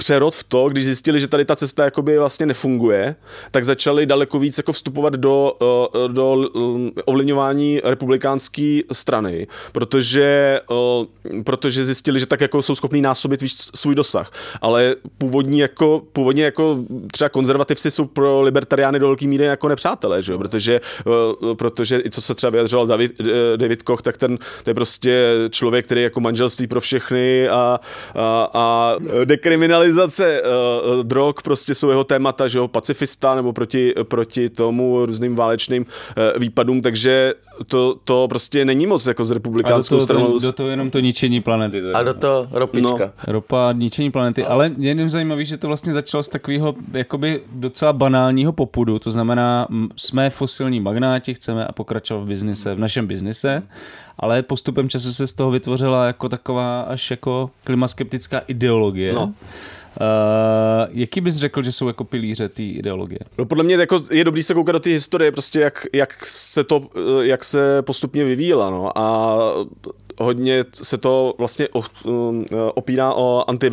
[0.00, 3.16] přerod v to, když zjistili, že tady ta cesta jakoby vlastně nefunguje,
[3.50, 11.42] tak začali daleko víc jako vstupovat do, uh, do um, ovlivňování republikánské strany, protože, uh,
[11.42, 14.30] protože zjistili, že tak jako jsou schopní násobit víc svůj dosah.
[14.60, 16.78] Ale původní jako, původně jako
[17.12, 20.38] třeba konzervativci jsou pro libertariány do velké míry jako nepřátelé, že jo?
[20.38, 20.80] Protože,
[21.54, 25.30] protože i co se třeba vyjadřoval David, eh, David Koch, tak ten to je prostě
[25.50, 27.80] člověk, který je jako manželství pro všechny a,
[28.14, 28.96] a, a
[29.90, 35.36] dekriminalizace uh, drog prostě jsou jeho témata, že jo, pacifista nebo proti, proti tomu různým
[35.36, 37.34] válečným uh, výpadům, takže
[37.66, 40.38] to, to prostě není moc jako s A do republikánskou toho, stranou.
[40.38, 41.80] to, do toho jenom to ničení planety.
[41.80, 41.98] teda.
[41.98, 43.12] A do toho ropička.
[43.26, 43.32] No.
[43.32, 47.92] Ropa, ničení planety, ale je jenom zajímavý, že to vlastně začalo z takového jakoby docela
[47.92, 53.62] banálního popudu, to znamená, jsme fosilní magnáti, chceme a pokračovat v biznise, v našem biznise,
[54.18, 59.12] ale postupem času se z toho vytvořila jako taková až jako klimaskeptická ideologie.
[59.12, 59.34] No.
[60.00, 63.18] Uh, jaký bys řekl, že jsou jako pilíře té ideologie?
[63.38, 66.64] No podle mě jako je dobrý se koukat do té historie, prostě jak, jak, se
[66.64, 69.38] to, eh, jak se postupně vyvíjela, no a
[70.20, 71.68] hodně se to vlastně
[72.04, 73.70] um, opírá o anti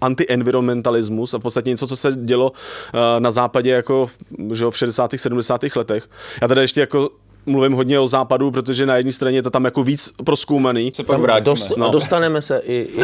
[0.00, 2.52] anti-environmentalismus a v podstatě něco, co se dělo
[2.94, 4.10] eh, na západě jako
[4.52, 5.10] že v 60.
[5.16, 5.60] 70.
[5.76, 6.08] letech.
[6.42, 7.10] Já teda ještě jako
[7.48, 10.92] mluvím hodně o západu, protože na jedné straně je to tam jako víc proskoumaný.
[10.92, 11.44] Se Tam vrátíme.
[11.44, 11.88] dost, No.
[11.88, 13.02] A dostaneme se i, i,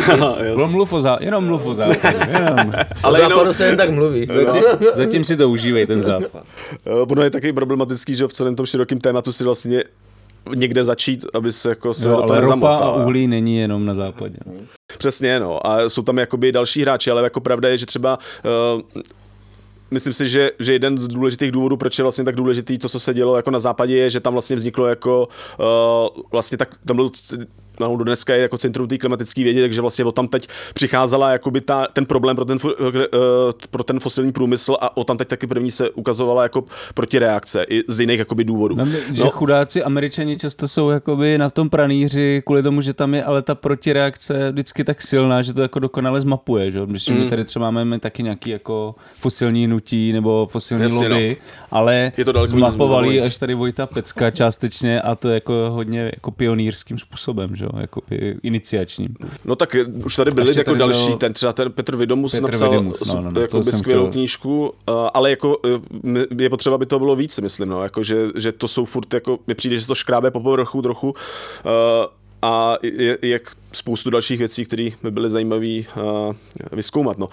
[0.54, 1.18] i mluv o zá...
[1.20, 2.18] jenom mluv o západu.
[2.32, 2.72] Jenom.
[3.02, 4.26] ale jenom- západu se jen tak mluví.
[4.44, 4.62] Zatím,
[4.94, 6.42] zatím si to užívej, ten západ.
[6.86, 9.84] Eh, Ono je taky problematický, že v celém tom širokém tématu si vlastně
[10.54, 13.86] někde začít, aby se jako se Jo, do toho ale ropa a uhlí není jenom
[13.86, 14.36] na západě.
[14.46, 14.52] No.
[14.98, 15.66] Přesně, no.
[15.66, 18.18] A jsou tam jakoby další hráči, ale jako pravda je, že třeba
[18.74, 18.82] uh,
[19.94, 23.00] myslím si, že, že jeden z důležitých důvodů, proč je vlastně tak důležitý to, co
[23.00, 25.28] se dělo jako na západě, je, že tam vlastně vzniklo jako
[25.58, 27.10] uh, vlastně tak, tam byl
[27.78, 31.60] do dneska je jako centrum té klimatické vědy, takže vlastně o tam teď přicházela jakoby
[31.60, 35.28] ta, ten problém pro ten, fu- uh, pro ten fosilní průmysl a o tam teď
[35.28, 38.74] taky první se ukazovala jako protireakce i z jiných jakoby důvodů.
[38.76, 43.24] No, že chudáci američani často jsou jakoby na tom pranýři kvůli tomu, že tam je
[43.24, 46.80] ale ta protireakce vždycky tak silná, že to jako dokonale zmapuje, že?
[46.86, 47.18] Když Mm.
[47.18, 51.36] my tady třeba máme taky nějaký jako fosilní nutí nebo fosilní Jasně, lobby,
[51.70, 56.98] ale Je to zmapovali až tady Vojta Pecka částečně a to jako hodně jako pionýrským
[56.98, 57.63] způsobem, že?
[57.80, 59.08] Jakoby iniciačním.
[59.44, 62.42] No tak už tady byli jako tady další, byl- ten třeba ten Petr Vidomus Petr
[62.42, 64.12] napsal Vidomus, no, no, no, jsem skvělou chtěl.
[64.12, 65.56] knížku, uh, ale jako
[66.04, 69.14] m- je potřeba, aby to bylo víc, myslím, no, jako že, že to jsou furt,
[69.14, 71.12] jako, mi přijde, že to škrábe po povrchu trochu uh,
[72.44, 73.40] a je, je
[73.72, 76.34] spoustu dalších věcí, které by byly zajímavé uh,
[76.72, 77.28] vyskoumat, no.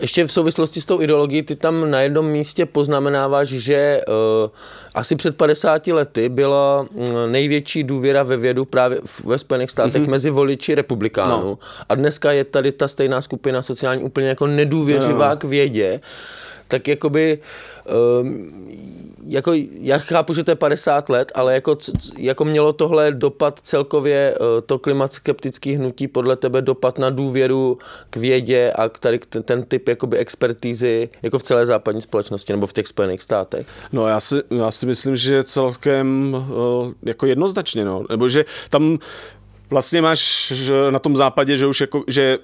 [0.00, 4.50] Ještě v souvislosti s tou ideologií, ty tam na jednom místě poznamenáváš, že uh,
[4.94, 10.10] asi před 50 lety byla mm, největší důvěra ve vědu právě ve Spojených státech mm-hmm.
[10.10, 11.44] mezi voliči republikánů.
[11.44, 11.58] No.
[11.88, 15.36] A dneska je tady ta stejná skupina sociální úplně jako nedůvěřivá No.
[15.36, 16.00] k vědě.
[16.68, 17.38] Tak jakoby,
[18.20, 18.52] um,
[19.26, 21.76] jako já chápu, že to je 50 let, ale jako,
[22.18, 27.78] jako mělo tohle dopad celkově uh, to klimatskeptický hnutí podle tebe dopad na důvěru
[28.10, 32.52] k vědě a k tady ten, ten typ jakoby expertízy jako v celé západní společnosti
[32.52, 33.66] nebo v těch Spojených státech.
[33.92, 38.04] No já si, já si myslím, že celkem uh, jako jednoznačně, no.
[38.10, 38.98] Nebo že tam
[39.70, 40.52] vlastně máš
[40.90, 42.38] na tom západě, že už jako, že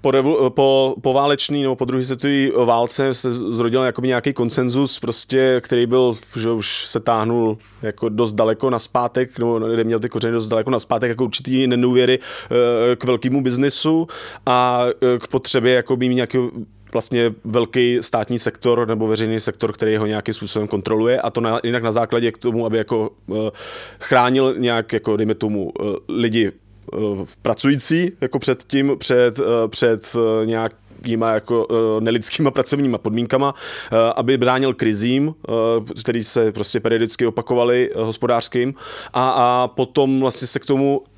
[0.00, 5.60] po, revu, po, po válečný nebo po druhé světové válce se zrodil nějaký konsenzus, prostě,
[5.64, 10.32] který byl, že už se táhnul jako dost daleko na zpátek, nebo měl ty kořeny
[10.32, 14.06] dost daleko na zpátek, jako určitý nedůvěry eh, k velkému biznesu
[14.46, 16.38] a eh, k potřebě jako mít nějaký
[16.92, 21.60] vlastně velký státní sektor nebo veřejný sektor, který ho nějakým způsobem kontroluje a to na,
[21.64, 23.48] jinak na základě k tomu, aby jako uh,
[24.00, 25.72] chránil nějak, jako dejme tomu,
[26.08, 26.52] lidi
[27.42, 33.98] pracující, jako před tím, před, uh, před nějak nějakýma jako uh, nelidskýma pracovníma podmínkama, uh,
[34.16, 35.34] aby bránil krizím, uh,
[36.02, 38.74] který se prostě periodicky opakovaly uh, hospodářským.
[39.12, 41.02] A, a potom vlastně se k tomu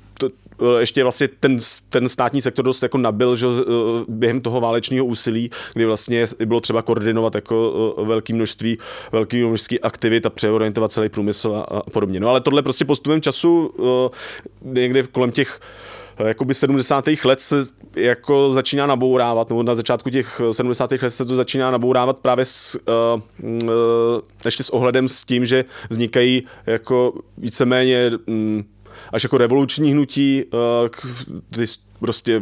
[0.79, 1.57] ještě vlastně ten,
[1.89, 3.63] ten státní sektor dost jako nabil, že eh,
[4.07, 8.77] během toho válečního úsilí, kdy vlastně bylo třeba koordinovat jako eh, velké množství,
[9.11, 12.19] velké množství aktivit a přeorientovat celý průmysl a, a podobně.
[12.19, 13.73] No ale tohle prostě postupem času
[14.61, 15.59] někdy kolem těch
[16.27, 17.05] jakoby 70.
[17.25, 17.63] let se
[17.95, 20.91] jako začíná nabourávat, nebo na začátku těch 70.
[20.91, 22.79] let se to začíná nabourávat právě s,
[23.13, 23.21] uh,
[23.63, 23.69] uh,
[24.45, 28.65] ještě s ohledem s tím, že vznikají jako víceméně um,
[29.11, 30.43] až jako revoluční hnutí,
[31.55, 31.65] ty
[31.99, 32.41] prostě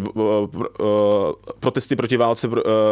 [1.60, 2.48] protesty proti válce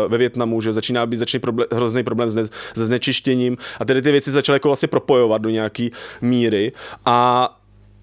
[0.08, 3.58] ve Větnamu, že začíná být začíná problém, hrozný problém se znečištěním.
[3.80, 6.72] A tedy ty věci začaly jako vlastně propojovat do nějaký míry.
[7.06, 7.50] A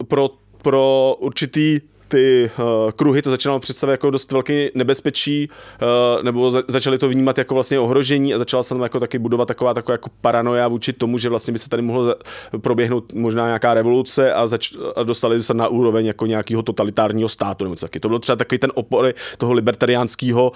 [0.08, 0.30] pro,
[0.62, 5.48] pro určitý ty uh, kruhy to začínalo představit jako dost velký nebezpečí,
[5.82, 9.18] uh, nebo za, začali to vnímat jako vlastně ohrožení a začala se tam jako taky
[9.18, 12.14] budovat taková, taková jako paranoja vůči tomu, že vlastně by se tady mohlo
[12.60, 17.64] proběhnout možná nějaká revoluce a, zač, a dostali se na úroveň jako nějakého totalitárního státu
[17.64, 18.00] nebo taky.
[18.00, 20.52] To byl třeba takový ten opory toho libertariánského,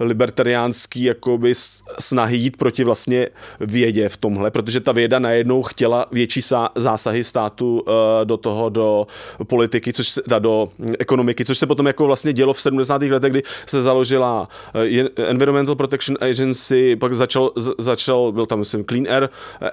[0.00, 1.52] libertariánský jakoby
[1.98, 3.28] snahy jít proti vlastně
[3.60, 6.40] vědě v tomhle, protože ta věda najednou chtěla větší
[6.74, 9.06] zásahy státu uh, do toho, do
[9.44, 13.02] politiky, což se, do ekonomiky, což se potom jako vlastně dělo v 70.
[13.02, 19.06] letech, kdy se založila eh, Environmental Protection Agency, pak začal, začal byl tam myslím Clean
[19.08, 19.28] Air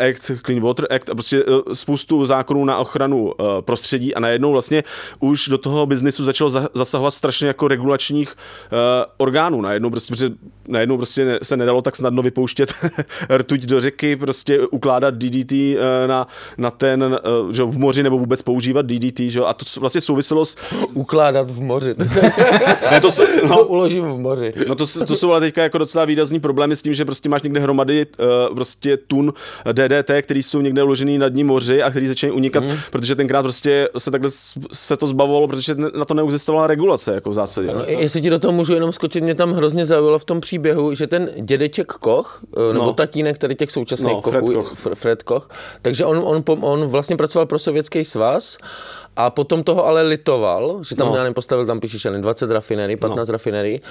[0.10, 4.52] Act, Clean Water Act a prostě eh, spoustu zákonů na ochranu eh, prostředí a najednou
[4.52, 4.84] vlastně
[5.20, 8.36] už do toho biznisu začalo zasahovat strašně jako regulačních
[9.18, 9.62] orgánů.
[9.62, 10.30] Najednou prostě,
[10.68, 12.74] najednou prostě se nedalo tak snadno vypouštět
[13.38, 15.54] rtuť do řeky, prostě ukládat DDT
[16.08, 16.28] na,
[16.58, 17.20] na ten,
[17.52, 19.40] že v moři nebo vůbec používat DDT, že?
[19.50, 20.58] a to vlastně souviselo s
[21.10, 21.96] ukládat v moři.
[22.92, 23.10] ne, to,
[23.48, 24.54] no, to uložím v moři.
[24.68, 27.42] No to, to jsou ale teďka jako docela výrazný problémy s tím, že prostě máš
[27.42, 29.34] někde hromady uh, prostě tun
[29.72, 32.72] DDT, který jsou někde uložený na dní moři a který začínají unikat, mm.
[32.92, 34.30] protože tenkrát prostě se takhle
[34.74, 37.68] se to zbavovalo, protože na to neexistovala regulace jako v zásadě.
[37.74, 40.96] No, jestli ti do toho můžu jenom skočit, mě tam hrozně zaujalo v tom příběhu,
[40.96, 42.94] že ten dědeček Koch, eh, nebo no.
[42.94, 44.76] tatínek tady těch současných no, Kochů, Fred Koch.
[44.94, 45.50] Fred Koch,
[45.82, 48.58] takže on, on, on vlastně pracoval pro sovětský svaz
[49.20, 51.16] a potom toho ale litoval, že tam, no.
[51.16, 53.32] nevím, postavil tam píšeš, 20 rafinerí, 15 no.
[53.32, 53.82] rafinerí.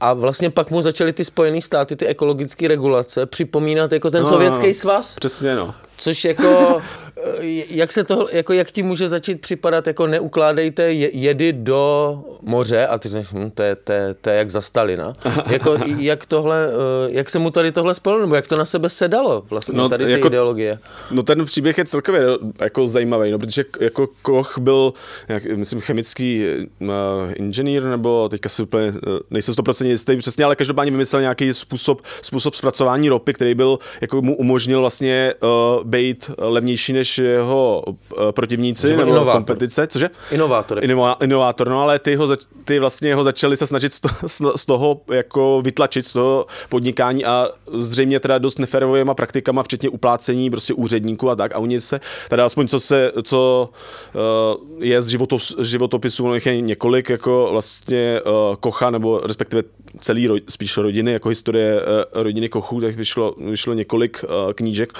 [0.00, 4.28] A vlastně pak mu začaly ty Spojené státy, ty ekologické regulace připomínat jako ten no,
[4.28, 4.74] sovětský no, no.
[4.74, 5.14] svaz.
[5.14, 5.74] Přesně, no.
[6.04, 6.82] Což jako,
[7.16, 12.86] eh, jak se to, jako jak ti může začít připadat, jako neukládejte jedy do moře
[12.86, 15.16] a ty říkáš, hm, to, je, to, je, to je jak za Stalina.
[15.46, 18.90] jako, jak tohle, eh, jak se mu tady tohle spojilo, nebo jak to na sebe
[18.90, 20.78] sedalo vlastně no, tady ty jako, ideologie?
[21.10, 22.22] No ten příběh je celkově
[22.60, 24.92] jako zajímavý, no, protože jako Koch byl,
[25.28, 26.44] jak, myslím, chemický
[26.80, 26.88] uh,
[27.36, 28.96] inženýr, nebo teďka si úplně, uh,
[29.30, 34.22] nejsem 100% jistý přesně, ale každopádně vymyslel nějaký způsob, způsob zpracování ropy, který byl, jako
[34.22, 39.32] mu umožnil vlastně uh, být levnější než jeho eh, protivníci nebo inovátor.
[39.32, 39.86] kompetice.
[39.86, 40.10] Cože?
[40.30, 40.84] Inovátor.
[40.84, 43.92] Inova, inovátor, no ale ty, ho, ty vlastně ho začali se snažit
[44.56, 50.50] z toho jako vytlačit, z toho podnikání a zřejmě teda dost neférovými praktikama, včetně uplácení
[50.50, 51.54] prostě úředníků a tak.
[51.54, 53.70] A oni se, teda aspoň co se, co
[54.14, 59.62] uh, je z, životop, z životopisů, no je několik jako vlastně uh, Kocha, nebo respektive
[60.00, 61.80] celý, ro, spíš rodiny, jako historie
[62.12, 64.92] rodiny Kochů, tak vyšlo, vyšlo několik knížek.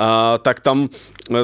[0.00, 0.06] Uh,
[0.38, 0.88] tak tam,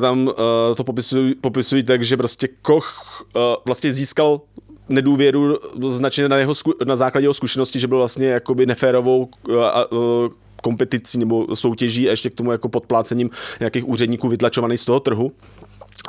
[0.00, 0.34] tam uh,
[0.76, 4.40] to popisují, popisují tak, že prostě Koch uh, vlastně získal
[4.88, 5.58] nedůvěru
[5.88, 6.54] značně na, jeho,
[6.86, 10.28] na základě jeho zkušenosti, že byl vlastně jakoby neférovou uh, uh,
[10.62, 13.30] kompeticí nebo soutěží a ještě k tomu jako podplácením
[13.60, 15.32] nějakých úředníků vytlačovaných z toho trhu.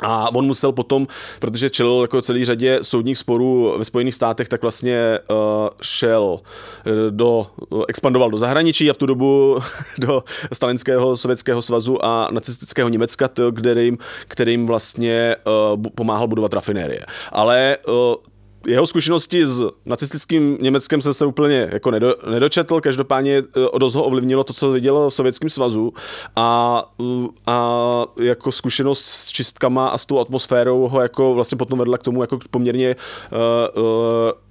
[0.02, 1.06] A on musel potom,
[1.38, 5.36] protože čelil jako celý řadě soudních sporů ve Spojených státech, tak vlastně uh,
[5.82, 6.40] šel
[6.86, 7.46] eh, do,
[7.88, 9.58] expandoval do zahraničí a v tu dobu
[9.98, 17.00] do stalinského sovětského svazu a nacistického Německa, kterým, kterým vlastně uh, pomáhal budovat rafinérie.
[17.32, 17.94] Ale uh,
[18.66, 24.04] jeho zkušenosti s nacistickým Německem jsem se úplně jako nedo, nedočetl, každopádně eh, dost ho
[24.04, 25.92] ovlivnilo to, co viděl v Sovětském svazu.
[26.36, 26.82] A,
[27.46, 32.02] a jako zkušenost s čistkama a s tou atmosférou ho jako vlastně potom vedla k
[32.02, 32.96] tomu jako poměrně
[33.76, 34.43] uh, uh,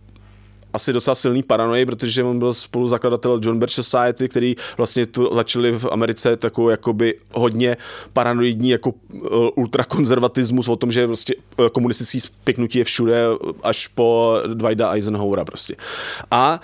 [0.74, 5.72] asi docela silný paranoji, protože on byl spoluzakladatel John Birch Society, který vlastně tu začali
[5.72, 7.78] v Americe takovou jakoby hodně
[8.14, 13.24] paranoidní jako uh, ultrakonzervatismus o tom, že prostě uh, komunistický spiknutí je všude
[13.64, 15.76] až po Dwighta Eisenhowera prostě.
[16.32, 16.60] A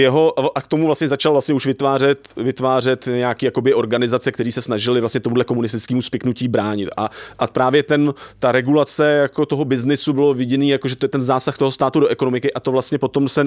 [0.00, 4.62] jeho, a k tomu vlastně začal vlastně už vytvářet, vytvářet nějaké jakoby organizace, které se
[4.62, 6.88] snažili vlastně tomuhle komunistickému spiknutí bránit.
[6.96, 11.08] A, a právě ten, ta regulace jako toho biznisu bylo viděný, jako že to je
[11.08, 13.44] ten zásah toho státu do ekonomiky a to vlastně potom se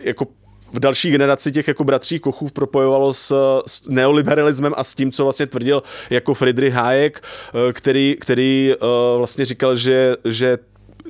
[0.00, 0.26] jako
[0.72, 3.34] v další generaci těch jako bratří Kochů propojovalo s,
[3.66, 8.88] s neoliberalismem a s tím, co vlastně tvrdil jako Friedrich Hayek, eh, který, který uh,
[9.18, 10.58] vlastně říkal, že, že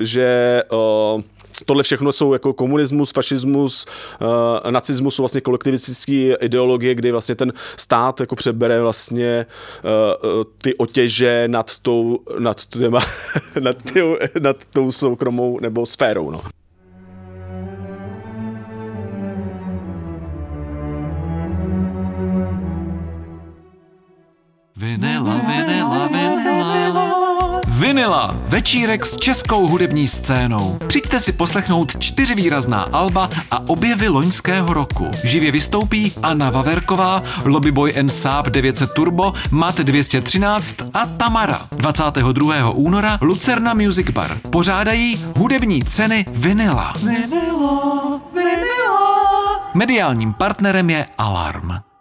[0.00, 1.22] že uh,
[1.64, 3.86] tohle všechno jsou jako komunismus, fašismus,
[4.20, 9.46] uh, nacismus jsou vlastně kolektivistické ideologie, kdy vlastně ten stát jako přebere vlastně
[9.84, 13.00] uh, ty otěže nad tou, nad, těma,
[13.60, 16.30] nad, tou, nad tou soukromou nebo sférou.
[16.30, 16.40] No.
[24.76, 27.41] Vinila, vinila, vinila.
[27.72, 30.78] Vinila, večírek s českou hudební scénou.
[30.86, 35.10] Přijďte si poslechnout čtyři výrazná alba a objevy loňského roku.
[35.24, 41.60] Živě vystoupí Anna Vaverková, Lobbyboy and Saab 900 Turbo, Mat 213 a Tamara.
[41.76, 42.70] 22.
[42.70, 44.38] února Lucerna Music Bar.
[44.50, 46.92] Pořádají hudební ceny Vinila.
[47.02, 49.70] Vinila, Vinila.
[49.74, 51.91] Mediálním partnerem je Alarm.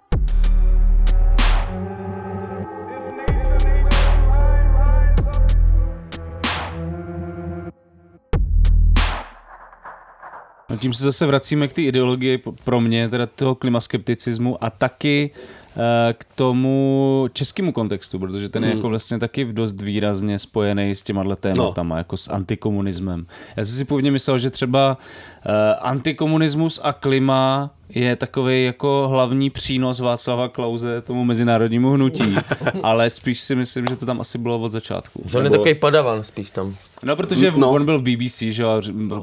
[10.72, 15.32] No tím se zase vracíme k té ideologii pro mě, teda toho klimaskepticismu a taky
[15.78, 18.78] eh, k tomu českému kontextu, protože ten je hmm.
[18.78, 22.00] jako vlastně taky dost výrazně spojený s těma tématama, no.
[22.00, 23.26] jako s antikomunismem.
[23.58, 25.52] Já jsem si původně myslel, že třeba uh,
[25.82, 32.36] antikomunismus a klima je takový jako hlavní přínos Václava Klauze tomu mezinárodnímu hnutí,
[32.84, 35.24] ale spíš si myslím, že to tam asi bylo od začátku.
[35.36, 35.56] On je Nebo...
[35.56, 36.76] takový padavan spíš tam.
[37.04, 37.72] No, protože no.
[37.72, 38.64] on byl v BBC, že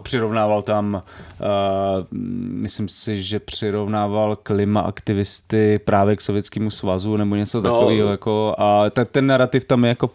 [0.03, 1.03] přirovnával tam,
[1.41, 2.07] uh,
[2.51, 7.71] myslím si, že přirovnával klima aktivisty právě k Sovětskému svazu nebo něco no.
[7.71, 10.11] takového, jako, a ten narrativ tam je jako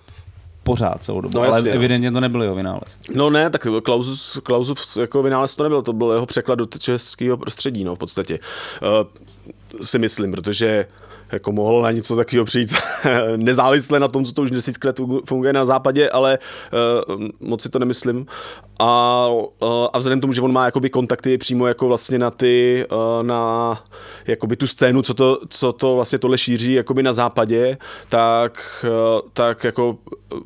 [0.63, 2.97] pořád celou dobu, no, ale jasně, evidentně to nebyl jeho vynález.
[3.15, 7.37] No ne, tak Klausův, Klausův jako vynález to nebyl, to byl jeho překlad do českého
[7.37, 8.39] prostředí, no v podstatě.
[8.81, 10.85] Uh, si myslím, protože
[11.33, 12.73] jako mohl na něco takového přijít
[13.35, 16.39] nezávisle na tom, co to už desítky let funguje na západě, ale
[17.09, 18.25] uh, moc si to nemyslím.
[18.79, 22.85] A, uh, a vzhledem tomu, že on má jakoby kontakty přímo jako vlastně na ty,
[22.91, 23.83] uh, na
[24.27, 27.77] jakoby tu scénu, co to, co to vlastně tohle šíří jakoby na západě,
[28.09, 29.97] tak, uh, tak jako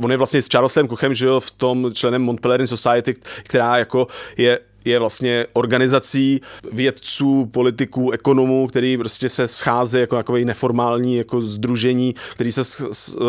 [0.03, 4.07] on je vlastně s Charlesem Kochem, že jo, v tom členem Montpellier Society, která jako
[4.37, 11.41] je je vlastně organizací vědců, politiků, ekonomů, který prostě se schází jako takový neformální jako
[11.41, 12.61] združení, který se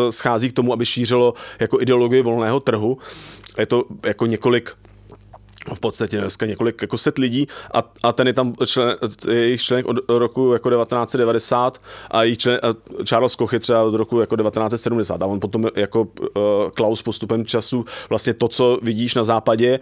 [0.09, 2.97] schází k tomu, aby šířilo jako ideologii volného trhu.
[3.57, 4.75] Je to jako několik
[5.73, 8.95] v podstatě dneska několik jako set lidí a, a ten je tam člen,
[9.29, 11.81] jejich členek od roku jako 1990
[12.11, 12.67] a jejich člen, a
[13.03, 16.27] Charles Koch je třeba od roku jako 1970 a on potom jako uh,
[16.73, 19.79] Klaus postupem času vlastně to, co vidíš na západě,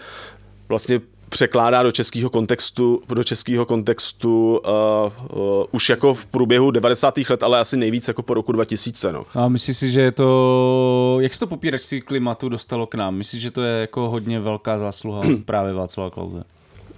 [0.69, 7.17] vlastně překládá do českého kontextu, do českého kontextu uh, uh, už jako v průběhu 90.
[7.29, 9.11] let, ale asi nejvíc jako po roku 2000.
[9.11, 9.25] No.
[9.35, 13.15] A myslíš si, že je to, jak se to popíračství klimatu dostalo k nám?
[13.15, 16.43] Myslíš, že to je jako hodně velká zásluha právě Václava Klauze?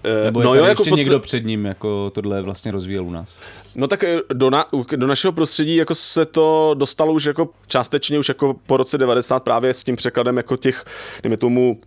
[0.04, 3.12] Eh, Nebo je no jo, jako ještě někdo před ním jako tohle vlastně rozvíjel u
[3.12, 3.38] nás?
[3.76, 4.04] No tak
[4.34, 4.66] do, na,
[4.96, 9.44] do našeho prostředí jako se to dostalo už jako částečně už jako po roce 90
[9.44, 10.86] právě s tím překladem jako těch,
[11.24, 11.80] dejme tomu,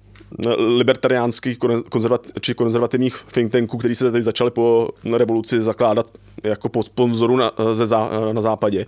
[0.58, 1.58] libertariánských
[1.88, 6.06] konzervat, či konzervativních think tanků, který se tady začaly po revoluci zakládat
[6.42, 8.86] jako po, po vzoru na, zá, na západě.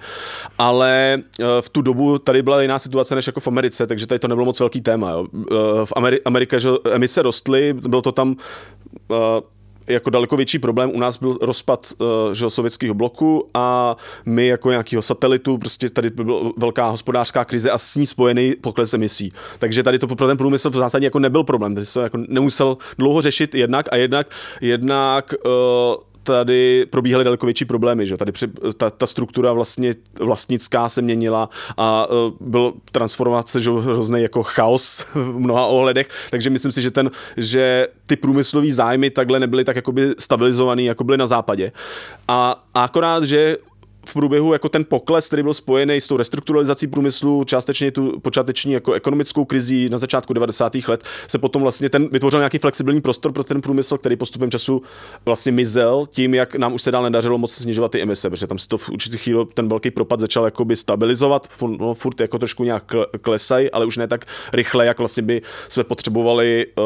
[0.58, 4.18] Ale eh, v tu dobu tady byla jiná situace než jako v Americe, takže tady
[4.18, 5.10] to nebylo moc velký téma.
[5.10, 5.26] Jo.
[5.34, 8.36] Eh, v Ameri- Americe že emise rostly, bylo to tam
[9.12, 9.14] eh,
[9.86, 14.70] jako daleko větší problém u nás byl rozpad uh, že, sovětského bloku a my jako
[14.70, 19.32] nějakého satelitu, prostě tady byla velká hospodářská krize a s ní spojený pokles emisí.
[19.58, 22.76] Takže tady to pro ten průmysl v zásadě jako nebyl problém, tady se jako nemusel
[22.98, 24.26] dlouho řešit jednak a jednak,
[24.60, 28.46] jednak uh, tady probíhaly daleko větší problémy, že tady při,
[28.76, 35.04] ta, ta struktura vlastně vlastnická se měnila a uh, byl transformace, že hrozný jako chaos
[35.14, 39.76] v mnoha ohledech, takže myslím si, že ten, že ty průmyslové zájmy takhle nebyly tak
[39.76, 41.72] jakoby stabilizovaný, jako byly na západě.
[42.28, 43.56] A, a akorát, že
[44.06, 48.72] v průběhu jako ten pokles, který byl spojený s tou restrukturalizací průmyslu, částečně tu počáteční
[48.72, 50.74] jako ekonomickou krizí na začátku 90.
[50.88, 54.82] let, se potom vlastně ten vytvořil nějaký flexibilní prostor pro ten průmysl, který postupem času
[55.24, 58.58] vlastně mizel tím, jak nám už se dál nedařilo moc snižovat ty emise, protože tam
[58.58, 61.48] se to v určitých chvíli ten velký propad začal jakoby stabilizovat,
[61.78, 65.84] no, furt jako trošku nějak klesají, ale už ne tak rychle, jak vlastně by jsme
[65.84, 66.84] potřebovali uh,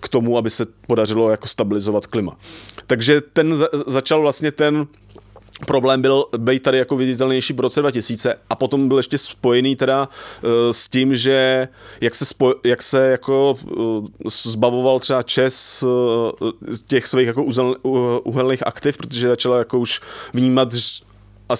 [0.00, 2.36] k tomu, aby se podařilo jako stabilizovat klima.
[2.86, 4.86] Takže ten za, začal vlastně ten
[5.66, 10.08] problém byl být tady jako viditelnější po roce 2000 a potom byl ještě spojený teda
[10.08, 11.68] uh, s tím, že
[12.00, 16.50] jak se, spoj, jak se jako uh, zbavoval třeba Čes uh,
[16.86, 20.00] těch svých jako uzel, uh, uhelných aktiv, protože začala jako už
[20.34, 20.72] vnímat
[21.50, 21.54] a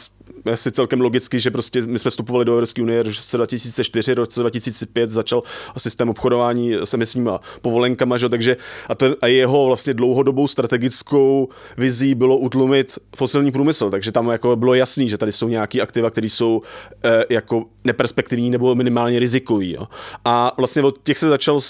[0.52, 4.40] asi celkem logicky, že prostě my jsme vstupovali do Evropské unie v roce 2004, roce
[4.40, 5.42] 2005 začal
[5.78, 8.28] systém obchodování s emisníma povolenkama, že?
[8.28, 8.56] takže
[8.88, 14.56] a, to, a jeho vlastně dlouhodobou strategickou vizí bylo utlumit fosilní průmysl, takže tam jako
[14.56, 16.62] bylo jasný, že tady jsou nějaké aktiva, které jsou
[17.04, 19.72] e, jako neperspektivní nebo minimálně rizikový.
[19.72, 19.86] Jo?
[20.24, 21.60] A vlastně od těch se začal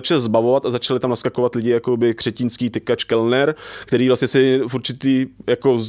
[0.00, 3.54] čas zbavovat a začali tam naskakovat lidi jako by Křetínský, Tykač, Kellner,
[3.86, 5.80] který vlastně si v určitý jako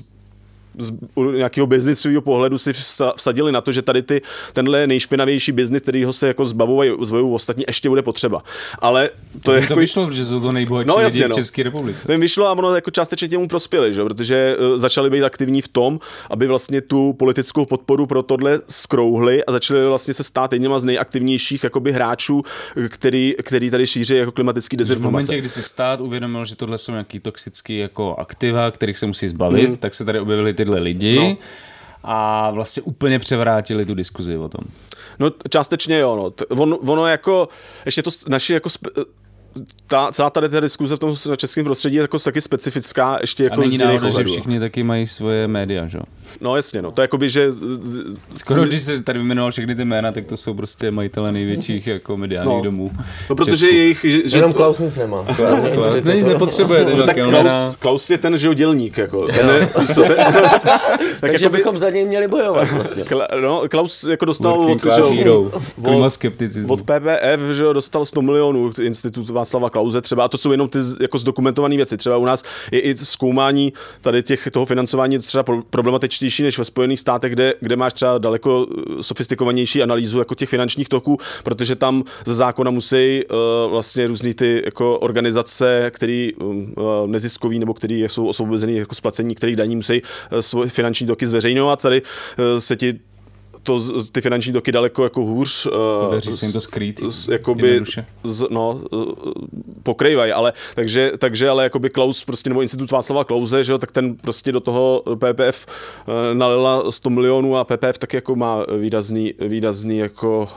[0.78, 0.92] z
[1.36, 2.74] nějakého biznisového pohledu si
[3.16, 4.22] vsadili na to, že tady ty,
[4.54, 8.44] tenhle nejšpinavější biznis, který ho se jako zbavují, zbavují ostatní, ještě bude potřeba.
[8.80, 9.10] Ale
[9.44, 9.76] to, je to jako...
[9.76, 12.06] vyšlo, že jsou to nejbohatší no, jasně, lidi v České republice.
[12.06, 14.04] To jim vyšlo a ono jako částečně těmu prospěli, že?
[14.04, 16.00] protože uh, začali být aktivní v tom,
[16.30, 20.84] aby vlastně tu politickou podporu pro tohle skrouhli a začali vlastně se stát jedním z
[20.84, 22.44] nejaktivnějších jakoby hráčů,
[22.90, 25.10] který, který tady šíří jako klimatický dezinformace.
[25.10, 29.06] V momentě, kdy se stát uvědomil, že tohle jsou nějaký toxický jako aktiva, kterých se
[29.06, 29.78] musí zbavit, hmm.
[29.78, 31.38] tak se tady objevily tyhle lidi no.
[32.04, 34.64] a vlastně úplně převrátili tu diskuzi o tom.
[35.20, 36.56] No částečně jo, no.
[36.62, 37.50] On, ono jako,
[37.86, 38.70] ještě to naši jako
[39.88, 43.62] ta, celá tady ta diskuze v tom českém prostředí je jako taky specifická, ještě jako
[43.62, 46.00] a není náhoda, že všichni taky mají svoje média, že?
[46.42, 47.48] No jasně, no, to je jakoby, že...
[48.36, 52.18] Skoro, když jsi tady vyjmenoval všechny ty jména, tak to jsou prostě majitele největších jako
[52.18, 52.64] mediálních no.
[52.64, 52.92] domů.
[53.30, 54.06] No, protože jejich...
[54.26, 55.26] Že, Jenom Klaus nic nemá.
[55.74, 56.86] Klaus nic nepotřebuje.
[56.96, 59.28] No, tak Klaus, Klaus, je ten, že jo, dělník, jako.
[59.32, 60.16] Ten je, ten,
[60.62, 63.04] tak Takže jako bychom za něj měli bojovat vlastně.
[63.04, 65.54] Kla, no, Klaus jako dostal od, že, od,
[66.68, 70.70] od PPF, že jo, dostal 100 milionů institut Václava Klauze třeba, a to jsou jenom
[70.70, 71.98] ty jako zdokumentované věci.
[71.98, 77.00] Třeba u nás je i zkoumání tady těch, toho financování třeba problematičtější než ve Spojených
[77.00, 82.04] státech, kde, kde máš třeba daleko eh, sofistikovanější analýzu jako těch finančních toků, protože tam
[82.26, 86.54] ze zákona musí uh, vlastně různý ty jako organizace, které uh,
[87.08, 91.82] neziskový nebo které jsou osvobozený jako splacení, kterých daní musí uh, svoje finanční toky zveřejňovat.
[91.82, 93.00] Tady uh, se ti
[93.64, 95.68] to, ty finanční toky daleko jako hůř.
[96.06, 97.82] Podaří se jim to skrýt z, jakoby,
[98.24, 98.82] z, no,
[99.84, 103.92] pokrývají, ale takže, takže ale jakoby Klaus prostě, nebo institut Václava Klauze, že jo, tak
[103.92, 109.34] ten prostě do toho PPF uh, nalila 100 milionů a PPF tak jako má výrazný,
[109.40, 110.50] výrazný jako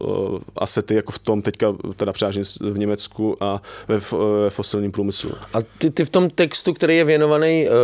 [0.00, 3.98] uh, uh, asety jako v tom teďka teda převážně v Německu a ve,
[4.42, 5.30] ve fosilním průmyslu.
[5.54, 7.74] A ty, ty v tom textu, který je věnovaný uh,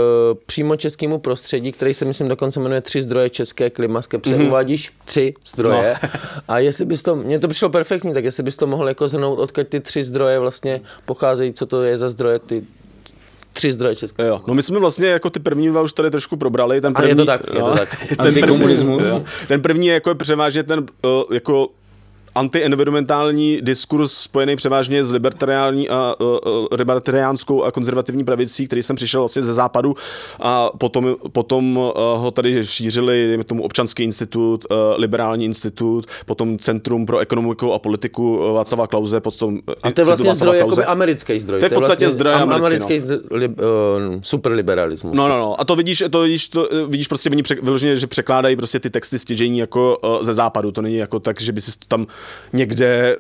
[0.47, 4.49] přímo českému prostředí, který se myslím dokonce jmenuje Tři zdroje české klima, skepse, mm-hmm.
[4.49, 5.97] uvádíš tři zdroje.
[6.03, 6.09] No.
[6.49, 9.39] a jestli bys to, mně to přišlo perfektní, tak jestli bys to mohl jako zhrnout,
[9.39, 12.63] odkud ty tři zdroje vlastně pocházejí, co to je za zdroje, ty
[13.53, 14.27] tři zdroje české.
[14.27, 14.41] Jo.
[14.47, 16.81] No my jsme vlastně jako ty první dva už tady trošku probrali.
[16.81, 18.07] Ten první, a je to tak, je to tak.
[18.23, 18.99] ten první,
[19.49, 21.69] ten první je jako převážně ten uh, jako
[22.35, 29.21] antienvironmentální diskurs spojený převážně s libertariální a uh, libertariánskou a konzervativní pravicí, který jsem přišel
[29.21, 29.95] vlastně ze západu
[30.41, 36.59] a potom, potom uh, ho tady šířili, dejme tomu občanský institut, uh, liberální institut, potom
[36.59, 41.41] Centrum pro ekonomiku a politiku Václava Klauze, potom A to je vlastně zdroj, jako americký
[41.41, 41.61] zdroj.
[41.61, 43.37] To je v podstatě vlastně zdroj americký, americký no.
[43.37, 43.55] li, uh,
[44.23, 45.17] superliberalismus.
[45.17, 45.61] No, no, no.
[45.61, 49.19] A to vidíš, to vidíš, to, vidíš prostě oni vyloženě, že překládají prostě ty texty
[49.19, 50.73] stěžení jako uh, ze západu.
[50.73, 52.07] To není jako tak, že by si tam
[52.53, 53.17] někde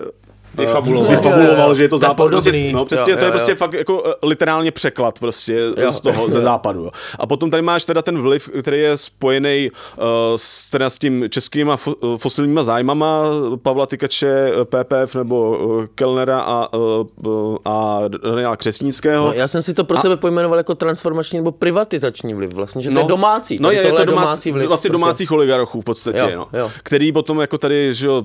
[0.55, 2.28] vyfabuloval, vyfabuloval že je to západ.
[2.28, 3.57] Prostě, no přesně, jo, to je jo, prostě jo.
[3.57, 5.92] fakt jako eh, literálně překlad prostě jo.
[5.92, 6.84] z toho, ze západu.
[6.84, 6.90] Jo.
[7.18, 10.05] A potom tady máš teda ten vliv, který je spojený uh,
[10.36, 13.22] s, teda s tím českýma fo, uh, fosilníma zájmama
[13.62, 19.26] Pavla Tykače, PPF nebo uh, Kellnera a, uh, a Daniela Křesnického.
[19.26, 22.82] No, já jsem si to pro a, sebe pojmenoval jako transformační nebo privatizační vliv vlastně,
[22.82, 23.59] že to no, je domácí.
[23.61, 24.68] No je, je to domácí, domácí vliv.
[24.68, 25.00] Vlastně prostě.
[25.03, 26.70] domácích oligarchů v podstatě, jo, no, jo.
[26.82, 28.22] který potom jako tady že, uh,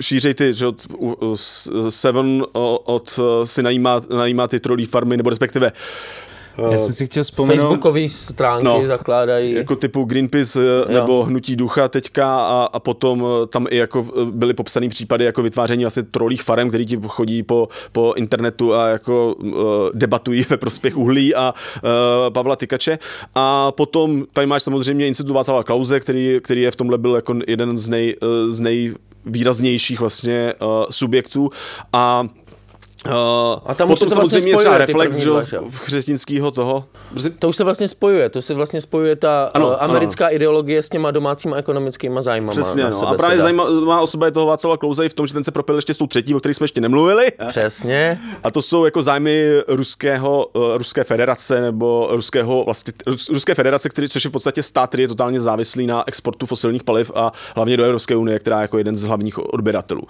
[0.00, 0.66] šíří ty že,
[1.88, 2.44] Seven
[2.84, 5.72] od si najímá, najímá ty trolí farmy, nebo respektive
[6.72, 7.56] Já jsem si chtěl vzpomenout...
[7.56, 9.52] Facebookové stránky no, zakládají.
[9.52, 14.06] Jako typu Greenpeace eh, nebo Hnutí ducha teďka a, a potom eh, tam i jako
[14.08, 18.74] eh, byly popsané případy jako vytváření vlastně trolích farem, který ti chodí po, po internetu
[18.74, 19.52] a jako uh,
[19.94, 21.90] debatují ve prospěch uhlí a uh,
[22.32, 22.98] Pavla Tykače.
[23.34, 27.34] A potom tady máš samozřejmě Institut Václava Klauze, který, který je v tomhle byl jako
[27.46, 28.60] jeden z, nej, uh, z
[29.26, 31.50] nejvýraznějších vlastně uh, subjektů.
[31.92, 32.28] A
[33.06, 33.12] Uh,
[33.66, 35.30] a tam potom to vlastně samozřejmě třeba reflex že,
[35.70, 36.84] v křesťanského toho.
[37.38, 40.34] To už se vlastně spojuje, to se vlastně spojuje ta ano, uh, americká ano.
[40.34, 42.52] ideologie s těma domácíma ekonomickými zájmama.
[42.52, 43.08] Přesně, no.
[43.08, 45.76] a právě zajímavá osoba je toho Václava Klouze i v tom, že ten se propil
[45.76, 47.32] ještě s tou třetí, o které jsme ještě nemluvili.
[47.48, 48.20] Přesně.
[48.44, 53.88] A to jsou jako zájmy ruského, uh, ruské federace nebo ruského vlastně, Rus, ruské federace,
[53.88, 57.32] který, což je v podstatě stát, který je totálně závislý na exportu fosilních paliv a
[57.54, 60.02] hlavně do Evropské unie, která je jako jeden z hlavních odběratelů.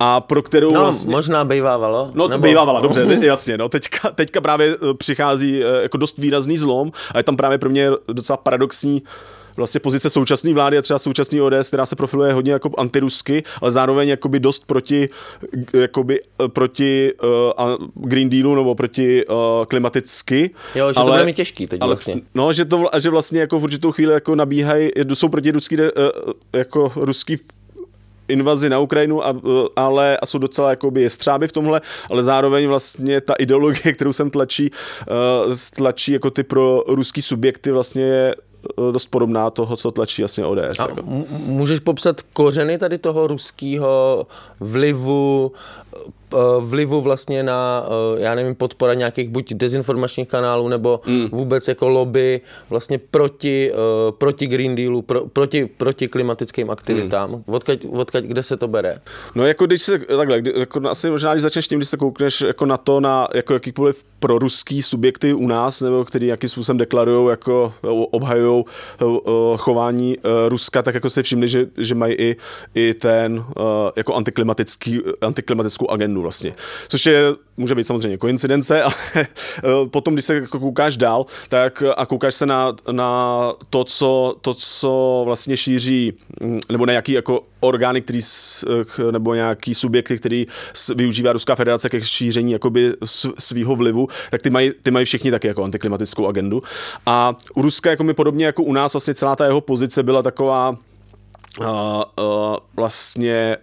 [0.00, 2.10] A pro kterou no, vlastně, možná bývávalo.
[2.14, 2.28] No.
[2.40, 7.18] Bývávala, dobře, jasně, no, teďka, teďka právě eh, přichází eh, jako dost výrazný zlom a
[7.18, 9.02] je tam právě pro mě docela paradoxní
[9.56, 13.72] vlastně pozice současné vlády a třeba současný ODS, která se profiluje hodně jako antirusky, ale
[13.72, 15.08] zároveň jakoby dost proti,
[15.72, 19.36] jakoby, eh, proti uh, Green Dealu nebo proti uh,
[19.68, 20.50] klimaticky.
[20.74, 22.14] Jo, že ale, to bude mi těžký teď ale, vlastně.
[22.34, 25.88] No, že, to, že vlastně jako v určitou chvíli jako nabíhají, jsou proti ruský, uh,
[26.52, 27.36] jako ruský
[28.30, 29.34] invazi na Ukrajinu, a,
[29.76, 34.30] ale a jsou docela jakoby jestřáby v tomhle, ale zároveň vlastně ta ideologie, kterou sem
[34.30, 34.70] tlačí,
[35.50, 40.22] uh, tlačí jako ty pro ruský subjekty vlastně je eh, dost podobná toho, co tlačí
[40.22, 40.78] vlastně ODS.
[40.78, 41.02] A jako.
[41.46, 44.26] Můžeš popsat kořeny tady toho ruského
[44.60, 45.52] vlivu,
[46.60, 51.28] vlivu vlastně na, eh, já nevím, podpora nějakých buď dezinformačních kanálů nebo mm.
[51.32, 57.30] vůbec jako lobby vlastně proti, eh, proti Green Dealu, pro, proti, proti klimatickým aktivitám.
[57.30, 57.42] Mm.
[57.46, 58.98] Odkaď, odkaď, kde se to bere?
[59.34, 62.66] No jako když se, takhle, jako asi možná když začneš tím, když se koukneš jako
[62.66, 67.72] na to, na jako jakýkoliv proruský subjekty u nás, nebo který jakým způsobem deklarují, jako
[68.10, 68.64] obhajují
[69.56, 70.18] chování
[70.48, 72.36] Ruska, tak jako si všimli, že, že mají i,
[72.74, 73.44] i ten
[73.96, 76.52] jako antiklimatický, antiklimatickou agendu víkendu vlastně.
[76.88, 79.26] Což je, může být samozřejmě koincidence, ale eh,
[79.90, 84.54] potom, když se jako koukáš dál, tak a koukáš se na, na to, co, to,
[84.54, 90.46] co vlastně šíří, mm, nebo na jaký jako orgány, který, eh, nebo nějaký subjekty, který
[90.96, 92.94] využívá Ruská federace ke šíření jakoby
[93.38, 96.62] svýho vlivu, tak ty mají, ty mají všichni taky jako antiklimatickou agendu.
[97.06, 100.22] A u Ruska, jako mi podobně jako u nás, vlastně celá ta jeho pozice byla
[100.22, 100.76] taková
[101.60, 103.56] uh, uh, vlastně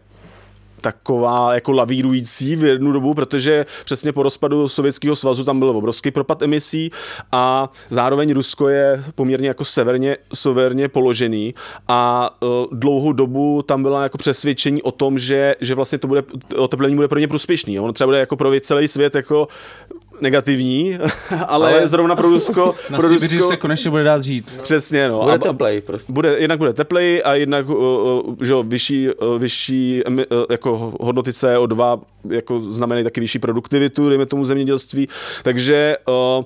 [0.82, 6.12] taková jako lavírující v jednu dobu, protože přesně po rozpadu Sovětského svazu tam byl obrovský
[6.12, 6.92] propad emisí
[7.32, 11.54] a zároveň Rusko je poměrně jako severně, severně položený
[11.88, 16.24] a uh, dlouhou dobu tam byla jako přesvědčení o tom, že, že vlastně to bude,
[16.58, 17.80] oteplení bude pro ně prospěšný.
[17.80, 19.48] Ono třeba bude jako pro celý svět jako
[20.22, 20.98] negativní,
[21.48, 22.76] ale, ale zrovna pro Rusko...
[22.90, 24.54] Na pro Rusko, se konečně bude dát žít.
[24.58, 25.24] No, Přesně, no.
[25.24, 26.14] Bude teplej prostě.
[26.14, 31.32] Bude, jednak bude teplej a jednak uh, že jo, vyšší, uh, vyšší uh, jako hodnoty
[31.32, 32.00] CO2
[32.30, 35.08] jako znamenají taky vyšší produktivitu, dejme tomu zemědělství.
[35.44, 36.46] Takže uh,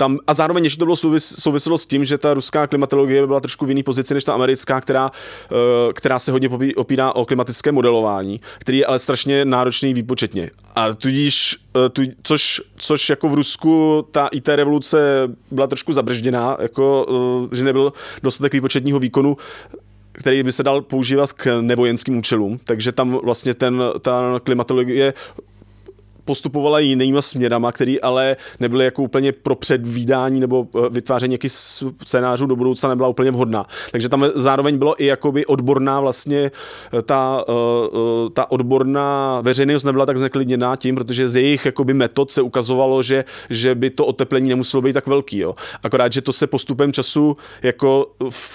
[0.00, 3.40] tam, a zároveň ještě to bylo souvis, souviselo s tím, že ta ruská klimatologie byla
[3.40, 5.10] trošku v jiný pozici než ta americká, která,
[5.52, 10.50] eh, která se hodně opírá o klimatické modelování, který je ale strašně náročný výpočetně.
[10.76, 16.56] A tudíž, eh, tu, což, což jako v Rusku ta IT revoluce byla trošku zabržděná,
[16.60, 17.06] jako,
[17.52, 17.92] eh, že nebyl
[18.22, 19.36] dostatek výpočetního výkonu,
[20.12, 25.12] který by se dal používat k nevojenským účelům, takže tam vlastně ten, ta klimatologie
[26.30, 31.52] postupovala jinýma směrama, který ale nebyly jako úplně pro předvídání nebo eh, vytváření nějakých
[32.06, 33.66] scénářů do budoucna nebyla úplně vhodná.
[33.90, 36.50] Takže tam zároveň bylo i jakoby odborná vlastně
[36.98, 42.30] eh, ta, eh, ta odborná veřejnost nebyla tak zneklidněná tím, protože z jejich jakoby metod
[42.30, 45.38] se ukazovalo, že, že by to oteplení nemuselo být tak velký.
[45.38, 45.54] Jo.
[45.82, 48.06] Akorát, že to se postupem času jako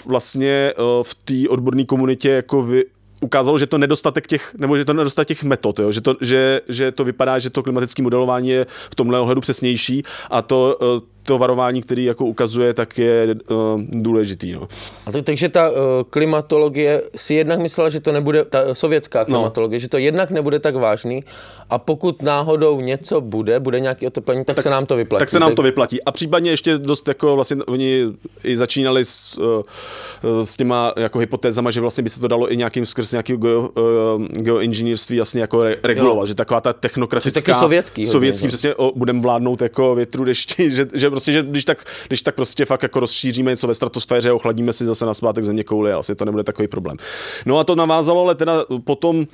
[0.05, 0.73] vlastně
[1.03, 2.83] v té odborné komunitě jako vy,
[3.25, 5.91] ukázalo, že to nedostatek těch, nebo že to nedostatek těch metod, jo?
[5.91, 10.03] Že, to, že, že to vypadá, že to klimatické modelování je v tomhle ohledu přesnější
[10.29, 14.51] a to, eh, to varování, který jako ukazuje, tak je uh, důležitý.
[14.51, 14.67] No.
[15.05, 15.77] A to, takže ta uh,
[16.09, 19.25] klimatologie si jednak myslela, že to nebude, ta sovětská no.
[19.25, 19.81] klimatologie, no.
[19.81, 21.23] že to jednak nebude tak vážný
[21.69, 25.19] a pokud náhodou něco bude, bude nějaký oteplení, tak, tak se nám to vyplatí.
[25.19, 26.03] Tak se nám to vyplatí.
[26.03, 28.05] A případně ještě dost jako vlastně oni
[28.43, 32.57] i začínali s, uh, s těma jako hypotézama, že vlastně by se to dalo i
[32.57, 36.27] nějakým skrz nějaký geo, uh, geoinženýrství jasně jako re, regulovat, jo.
[36.27, 37.41] že taková ta technokratická...
[37.41, 38.05] Taky sovětský.
[38.07, 42.21] Sovětský, hodně, přesně, budeme vládnout jako větru dešti, že, že prostě, že když tak, když
[42.21, 45.93] tak prostě fakt jako rozšíříme něco ve stratosféře, ochladíme si zase na zpátek země kouli,
[45.93, 46.97] asi to nebude takový problém.
[47.45, 49.27] No a to navázalo, ale teda potom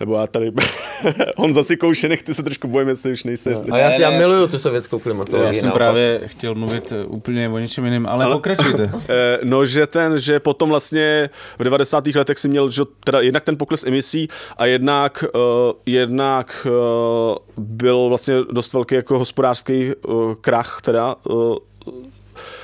[0.00, 0.52] nebo já tady
[1.36, 3.50] Honza si koušenek, ty se trošku bojím, jestli už nejsi.
[3.50, 5.46] No, a já, si, já miluju tu sovětskou klimatologii.
[5.46, 5.78] Já jsem naopak.
[5.78, 8.90] právě chtěl mluvit eh, úplně o něčem jiném, ale, ale pokračujte.
[9.08, 12.06] Eh, No, že ten, že potom vlastně v 90.
[12.06, 15.40] letech si měl že teda jednak ten pokles emisí a jednak, uh,
[15.86, 21.56] jednak uh, byl vlastně dost velký jako hospodářský uh, krach teda uh,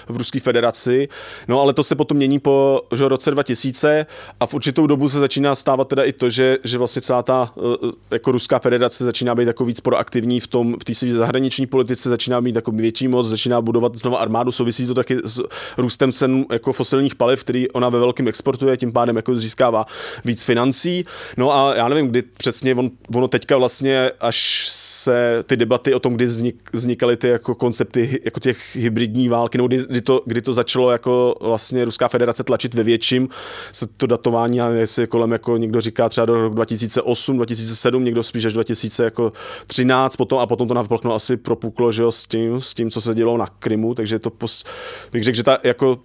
[0.08, 1.08] v Ruské federaci.
[1.48, 4.06] No ale to se potom mění po že, roce 2000
[4.40, 7.52] a v určitou dobu se začíná stávat teda i to, že, že vlastně celá ta
[7.54, 11.66] uh, jako Ruská federace začíná být jako víc proaktivní v tom, v té své zahraniční
[11.66, 15.40] politice, začíná mít jako větší moc, začíná budovat znova armádu, souvisí to taky s
[15.78, 19.86] růstem cen jako fosilních paliv, který ona ve velkém exportuje, tím pádem jako získává
[20.24, 21.04] víc financí.
[21.36, 26.00] No a já nevím, kdy přesně on, ono teďka vlastně, až se ty debaty o
[26.00, 30.22] tom, kdy vznik, vznikaly ty jako koncepty jako těch hybridní války, no kdy, kdy, to,
[30.26, 33.28] kdy to začalo jako vlastně Ruská federace tlačit ve větším,
[33.72, 38.22] se to datování, a jestli kolem jako někdo říká třeba do roku 2008, 2007, někdo
[38.22, 42.74] spíš až 2013, potom a potom to naplkno asi propuklo, že jo, s tím, s
[42.74, 44.64] tím, co se dělo na Krymu, takže to pos,
[45.12, 45.98] bych řekl, že ta jako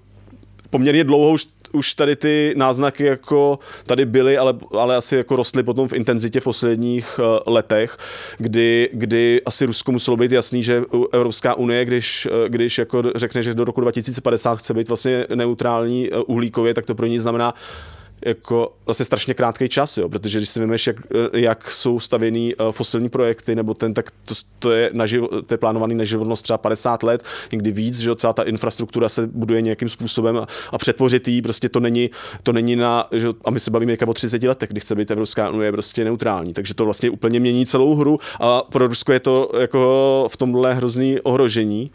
[0.69, 5.63] poměrně dlouho už, už tady ty náznaky jako tady byly, ale, ale asi jako rostly
[5.63, 7.97] potom v intenzitě v posledních uh, letech,
[8.37, 13.43] kdy, kdy asi Rusko muselo být jasný, že Evropská unie, když, uh, když jako řekne,
[13.43, 17.53] že do roku 2050 chce být vlastně neutrální uh, uhlíkově, tak to pro ní znamená
[18.27, 20.95] jako vlastně strašně krátký čas, jo, protože když si vymeš, jak,
[21.33, 25.53] jak jsou stavěný uh, fosilní projekty, nebo ten, tak to, to, je, na živo, to
[25.53, 29.61] je plánovaný na životnost třeba 50 let, někdy víc, že celá ta infrastruktura se buduje
[29.61, 32.09] nějakým způsobem a, a přetvořit jí, prostě to není,
[32.43, 35.49] to není na, že, a my se bavíme o 30 letech, kdy chce být Evropská
[35.49, 39.51] unie prostě neutrální, takže to vlastně úplně mění celou hru a pro Rusko je to
[39.59, 41.91] jako v tomhle hrozný ohrožení.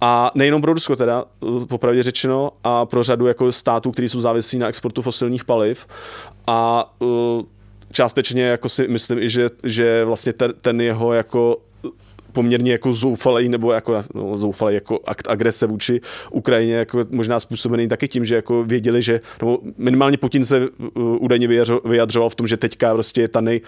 [0.00, 1.24] A nejenom pro Rusko teda,
[1.68, 5.86] popravdě řečeno, a pro řadu jako států, které jsou závislí na exportu fosilních paliv.
[6.46, 7.42] A uh,
[7.92, 11.56] částečně jako si myslím i, že, že vlastně ten, ten jeho jako
[12.32, 17.88] poměrně jako zoufalý nebo jako no, zoufalý jako akt agrese vůči Ukrajině jako možná způsobený
[17.88, 21.48] taky tím, že jako věděli, že nebo minimálně Putin se uh, údajně
[21.84, 23.60] vyjadřoval v tom, že teďka prostě je ta nej,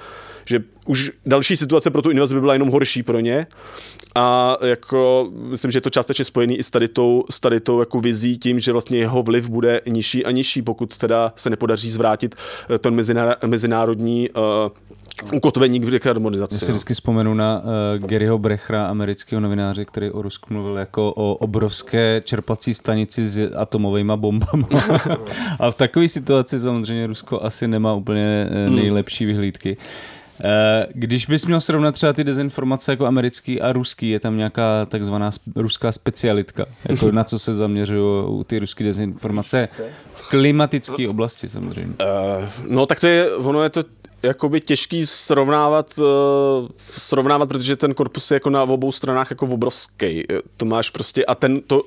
[0.44, 3.46] že už další situace pro tu invazi by byla jenom horší pro ně
[4.18, 7.80] a jako myslím, že je to částečně spojený i s tady tou, s tady tou
[7.80, 11.90] jako vizí tím, že vlastně jeho vliv bude nižší a nižší, pokud teda se nepodaří
[11.90, 12.34] zvrátit
[12.70, 13.02] eh, ten
[13.46, 16.54] mezinárodní uh, ukotvení k dekarbonizaci.
[16.54, 21.12] Já si vždycky vzpomenu na uh, Garyho Brechra, amerického novináře, který o Rusku mluvil jako
[21.16, 24.64] o obrovské čerpací stanici s atomovými bombami.
[25.58, 29.76] a v takové situaci samozřejmě Rusko asi nemá úplně uh, nejlepší vyhlídky.
[30.92, 35.30] Když bys měl srovnat třeba ty dezinformace jako americký a ruský, je tam nějaká takzvaná
[35.56, 39.68] ruská specialitka, jako na co se zaměřují ty ruské dezinformace
[40.14, 41.94] v klimatické oblasti samozřejmě.
[42.02, 43.82] Uh, no tak to je, ono je to
[44.22, 46.04] jakoby těžký srovnávat, uh,
[46.92, 50.24] srovnávat, protože ten korpus je jako na obou stranách jako obrovský.
[50.56, 51.82] To máš prostě a ten to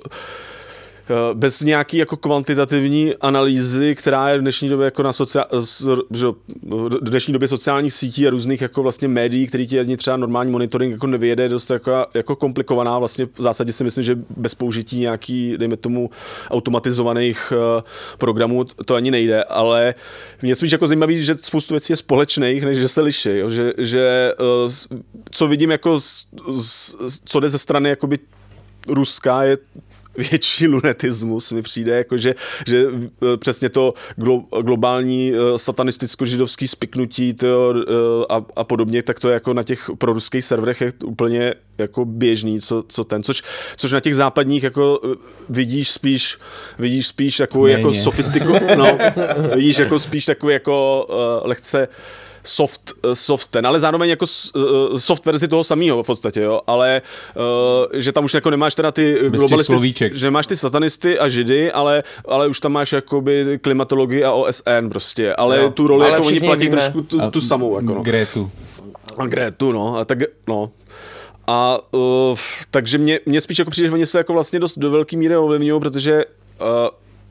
[1.34, 5.45] bez nějaký jako kvantitativní analýzy, která je v dnešní době jako na sociál,
[6.12, 6.28] že,
[7.01, 10.51] v dnešní době sociálních sítí a různých jako vlastně médií, který ti ani třeba normální
[10.51, 12.99] monitoring jako nevyjede, dost jako, jako komplikovaná.
[12.99, 16.09] Vlastně v zásadě si myslím, že bez použití nějaký, dejme tomu,
[16.49, 17.82] automatizovaných uh,
[18.18, 19.93] programů to ani nejde, ale
[20.41, 23.49] mě spíš jako zajímavý, že spoustu věcí je společných, než že se liší, jo?
[23.49, 24.34] že, že
[24.66, 24.72] uh,
[25.32, 26.26] co vidím jako, z,
[26.57, 26.95] z,
[27.26, 28.20] co jde ze strany jakoby
[28.88, 29.57] Ruska je
[30.18, 32.36] větší lunetismus mi přijde, jako že,
[32.68, 32.86] že
[33.34, 37.84] e, přesně to glo, globální e, satanisticko-židovský spiknutí to, e,
[38.30, 42.62] a, a podobně, tak to je jako na těch proruských serverech je úplně jako běžný,
[42.62, 43.43] co, co ten, což,
[43.76, 44.99] což na těch západních jako
[45.49, 46.38] vidíš spíš,
[46.80, 48.97] vidíš spíš jako, jako sofistiko, no,
[49.55, 51.88] vidíš jako spíš takový jako uh, lehce
[52.44, 54.26] soft, soft ten, ale zároveň jako
[54.98, 57.02] soft verzi toho samého v podstatě, jo, ale
[57.36, 61.72] uh, že tam už jako nemáš teda ty globalisty, že máš ty satanisty a židy,
[61.72, 66.14] ale, ale už tam máš jakoby klimatologii a OSN prostě, ale jo, tu roli ale
[66.14, 66.78] jako oni platí víme.
[66.78, 67.76] trošku tu, tu samou.
[67.76, 68.02] Jako, no.
[68.02, 68.52] Gretu.
[69.18, 70.72] A Gretu, no, a tak, no,
[71.48, 72.38] a uh,
[72.72, 75.38] takže mě, mě spíš jako přijde, že oni se jako vlastně dost do velké míry
[75.38, 76.26] ovlivňují, protože
[76.62, 76.68] uh,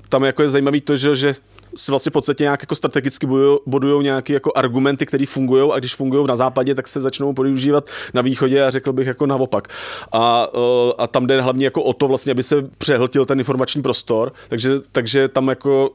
[0.09, 1.35] tam jako je zajímavý to, že, že
[1.77, 3.27] si vlastně podstatě nějak jako strategicky
[3.67, 7.89] bodují nějaké jako argumenty, které fungují a když fungují na západě, tak se začnou používat
[8.15, 9.69] na východě a řekl bych jako naopak.
[10.13, 13.83] A, eh, a tam jde hlavně jako o to vlastně, aby se přehltil ten informační
[13.83, 15.91] prostor, takže, takže tam jako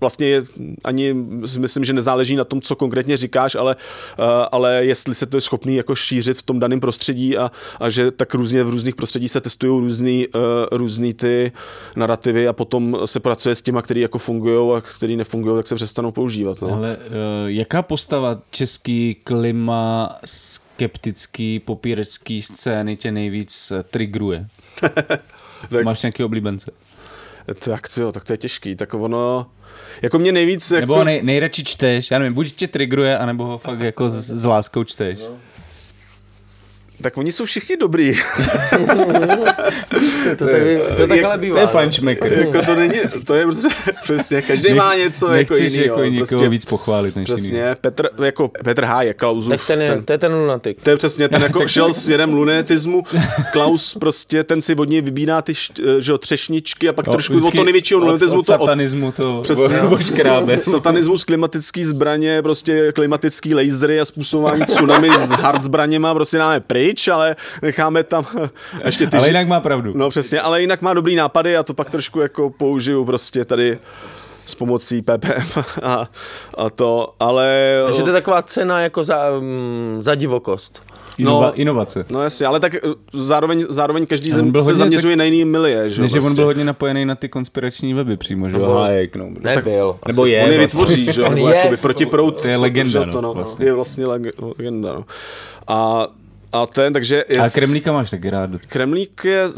[0.00, 0.42] vlastně je,
[0.84, 1.14] ani
[1.58, 3.76] myslím, že nezáleží na tom, co konkrétně říkáš, ale,
[4.18, 7.88] uh, ale jestli se to je schopný jako šířit v tom daném prostředí a, a
[7.88, 10.40] že tak různě v různých prostředí se testují různý, uh,
[10.72, 11.52] různý ty
[11.96, 15.74] narrativy a potom se pracuje s těma, který jako fungují a který nefungují, tak se
[15.74, 16.62] přestanou používat.
[16.62, 16.74] No.
[16.74, 16.96] Ale
[17.46, 24.46] jaká postava český klima skeptický popírecký scény tě nejvíc triggeruje?
[25.70, 25.84] tak...
[25.84, 26.70] Máš nějaký oblíbence?
[27.54, 28.76] Tak to jo, tak to je těžký.
[28.76, 29.46] Tak ono,
[30.02, 30.70] jako mě nejvíc...
[30.70, 30.80] Jako...
[30.80, 34.44] Nebo nej, nejradši čteš, já nevím, buď tě triggeruje, anebo ho fakt jako s, s
[34.44, 35.20] láskou čteš.
[35.20, 35.36] No.
[37.02, 38.14] Tak oni jsou všichni dobrý.
[40.38, 41.54] to, to, je, to, tak ale bývá.
[41.54, 42.32] To je fančmaker.
[42.32, 42.94] jako to není,
[43.26, 43.68] to je prostě,
[44.02, 45.76] přesně, každý má něco jako jiný.
[45.76, 47.74] jako někoho prostě, víc pochválit než Přesně, jiný.
[47.80, 49.02] Petr, jako Petr H.
[49.02, 49.50] je Klausův.
[49.50, 50.80] Tak ten je, ten, to je ten lunatik.
[50.82, 53.02] To je přesně, ten jako šel směrem lunatismu.
[53.52, 55.52] Klaus prostě, ten si od něj vybíná ty
[55.98, 58.34] že, třešničky a pak no, trošku od toho největšího lunatismu.
[58.34, 60.60] Od, od satanismu to přesně, očkrábe.
[60.60, 66.89] Satanismus, klimatický zbraně, prostě klimatický lasery a způsobování tsunami s hard zbraněma, prostě máme pryč,
[67.12, 68.26] ale necháme tam
[68.84, 69.16] ještě ty...
[69.16, 69.92] Ale jinak má pravdu.
[69.96, 73.78] No přesně, ale jinak má dobrý nápady a to pak trošku jako použiju prostě tady
[74.46, 76.08] s pomocí PPM a,
[76.58, 77.74] a to, ale...
[77.86, 80.82] Takže to je taková cena jako za, um, za divokost.
[81.18, 82.04] Inova, no, inovace.
[82.10, 82.78] No jasně, ale tak eh,
[83.12, 86.02] zároveň, zároveň každý zem se zaměřuje tak, na jiný milie, že?
[86.02, 86.28] Než prostě.
[86.28, 88.58] on byl hodně napojený na ty konspirační weby přímo, že?
[88.58, 89.92] Nebo, Hájek, no, nebyl.
[89.92, 90.44] Tak, nebo je.
[90.44, 90.80] On je vlastně.
[90.80, 91.22] vytvoří, že?
[91.22, 91.78] On je.
[91.80, 92.42] Proti prout.
[92.42, 93.66] To je legenda, to, no, vlastně.
[93.66, 95.04] Je vlastně legenda, no.
[95.68, 96.08] A
[96.52, 97.24] a ten, takže...
[97.28, 98.50] Je, a Kremlíka máš taky rád.
[98.68, 99.48] Kremlík je,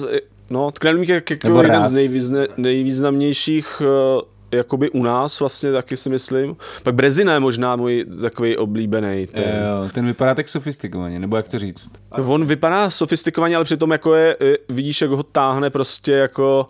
[0.51, 4.23] no, Kremlík je jako jeden z nejvýzne, nejvýznamnějších uh,
[4.53, 6.57] jakoby u nás vlastně taky si myslím.
[6.83, 9.27] Pak Brezina je možná můj takový oblíbený.
[9.27, 9.45] Ten.
[9.45, 11.91] Jo, ten vypadá tak sofistikovaně, nebo jak to říct?
[12.19, 14.37] No, on vypadá sofistikovaně, ale přitom jako je,
[14.69, 16.69] vidíš, jak ho táhne prostě jako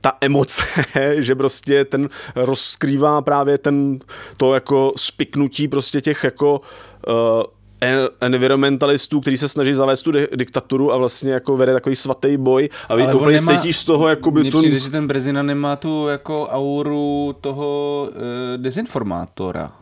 [0.00, 0.62] ta emoce,
[1.18, 3.98] že prostě ten rozskrývá právě ten,
[4.36, 6.60] to jako spiknutí prostě těch jako
[7.08, 7.14] uh,
[8.20, 12.94] environmentalistů, který se snaží zavést tu diktaturu a vlastně jako vede takový svatý boj a
[12.94, 14.58] vy úplně nemá, cítíš z toho jako by tu...
[14.58, 18.08] přijde, že ten Brezina nemá tu jako auru toho
[18.54, 19.72] e, dezinformátora.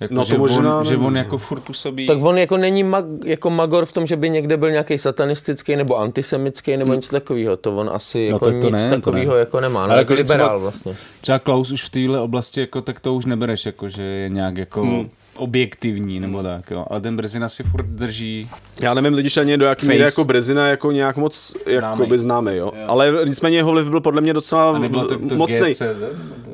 [0.00, 2.06] Jako, no že, možná, on, že on jako furt působí...
[2.06, 5.76] Tak on jako není mag, jako magor v tom, že by někde byl nějaký satanistický
[5.76, 6.96] nebo antisemický nebo hmm.
[6.96, 7.56] něco takového.
[7.56, 9.86] To on asi no, jako to nic takového jako nemá.
[9.86, 10.96] No, Ale jako liberál třeba, vlastně.
[11.20, 14.56] Třeba Klaus už v téhle oblasti jako, tak to už nebereš, jako, že je nějak
[14.56, 14.82] jako...
[14.82, 16.86] Hmm objektivní nebo tak, jo.
[16.90, 18.50] Ale ten Brezina si furt drží.
[18.80, 22.56] Já nevím lidi ani do jaký míry jako Brezina jako nějak moc jako by známý,
[22.56, 22.72] jo.
[22.76, 22.84] jo.
[22.86, 24.80] Ale nicméně jeho vliv byl podle mě docela
[25.28, 25.70] to mocný.
[25.70, 25.82] GCZ?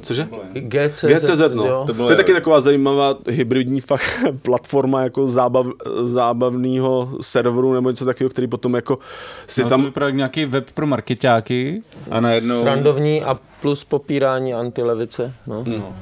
[0.03, 0.29] Cože?
[0.53, 1.65] GCZ, GCZ no.
[1.67, 1.85] Jo.
[1.87, 5.67] To, to je taky taková zajímavá hybridní fakt platforma jako zábav,
[6.03, 8.99] zábavného serveru nebo něco takového, který potom jako
[9.47, 9.93] si no, tam...
[9.93, 12.61] To nějaký web pro marketáky a najednou...
[12.61, 15.65] Srandovní a plus popírání antilevice, no.
[15.67, 15.95] no.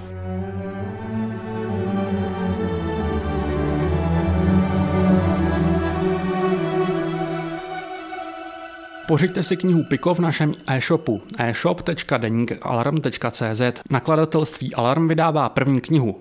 [9.09, 13.63] Pořiďte si knihu Piko v našem e-shopu e-shop.denikalarm.cz.
[13.91, 16.21] Nakladatelství Alarm vydává první knihu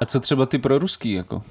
[0.00, 1.42] A co třeba ty pro ruský, jako?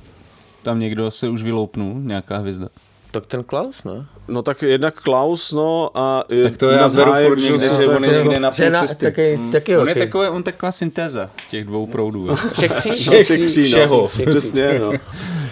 [0.63, 2.69] Tam někdo se už vyloupnul, nějaká hvězda.
[3.11, 4.05] Tak ten Klaus, ne?
[4.27, 6.23] No tak jednak Klaus, no a...
[6.43, 9.05] Tak to já beru furt, že, že on je někde na půl cesty.
[9.05, 9.51] Taky, hmm.
[9.51, 12.35] taky on, je takové, on taková syntéza těch dvou proudů.
[12.53, 12.91] Všech tří?
[12.91, 13.67] Všech tří, no.
[13.67, 14.07] Všeho.
[14.07, 14.93] Přesně, no.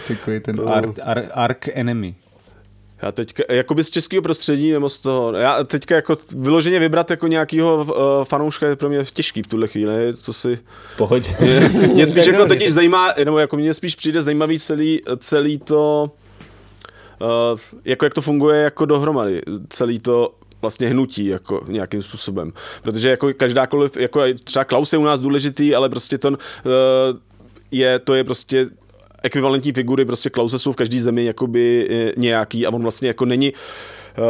[0.07, 0.67] Takový ten no.
[0.67, 2.15] arc, ar, arc enemy.
[3.01, 7.27] Já teďka, jakoby z českého prostředí nebo z toho, já teďka jako vyloženě vybrat jako
[7.27, 10.59] nějakýho uh, fanouška je pro mě těžký v tuhle chvíli, co si...
[10.97, 11.29] Pohodě.
[11.39, 16.11] Mě, mě spíš jako totiž zajímá, nebo jako mě spíš přijde zajímavý celý, celý to,
[17.21, 22.53] uh, jako jak to funguje jako dohromady, celý to vlastně hnutí jako nějakým způsobem.
[22.81, 26.35] Protože jako každákoliv, jako třeba Klaus je u nás důležitý, ale prostě to uh,
[27.71, 28.67] je, to je prostě
[29.25, 33.53] ekvivalentní figury, prostě Klause jsou v každé zemi jakoby nějaký a on vlastně jako není
[34.17, 34.25] uh,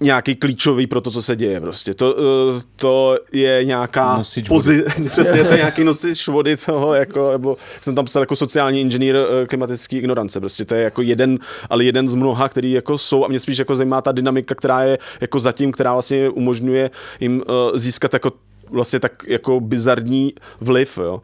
[0.00, 1.94] nějaký klíčový pro to, co se děje prostě.
[1.94, 7.30] To, eh, to je nějaká Nosič pozi- přesně, to je nějaký nosič vody toho, jako,
[7.30, 9.16] nebo jsem tam psal jako sociální inženýr
[9.48, 11.38] klimatický ignorance, prostě to je jako jeden,
[11.70, 14.82] ale jeden z mnoha, který jako jsou a mě spíš jako zajímá ta dynamika, která
[14.82, 16.90] je jako zatím, která vlastně umožňuje
[17.20, 18.32] jim uh, získat jako
[18.70, 21.22] vlastně tak jako bizarní vliv, jo.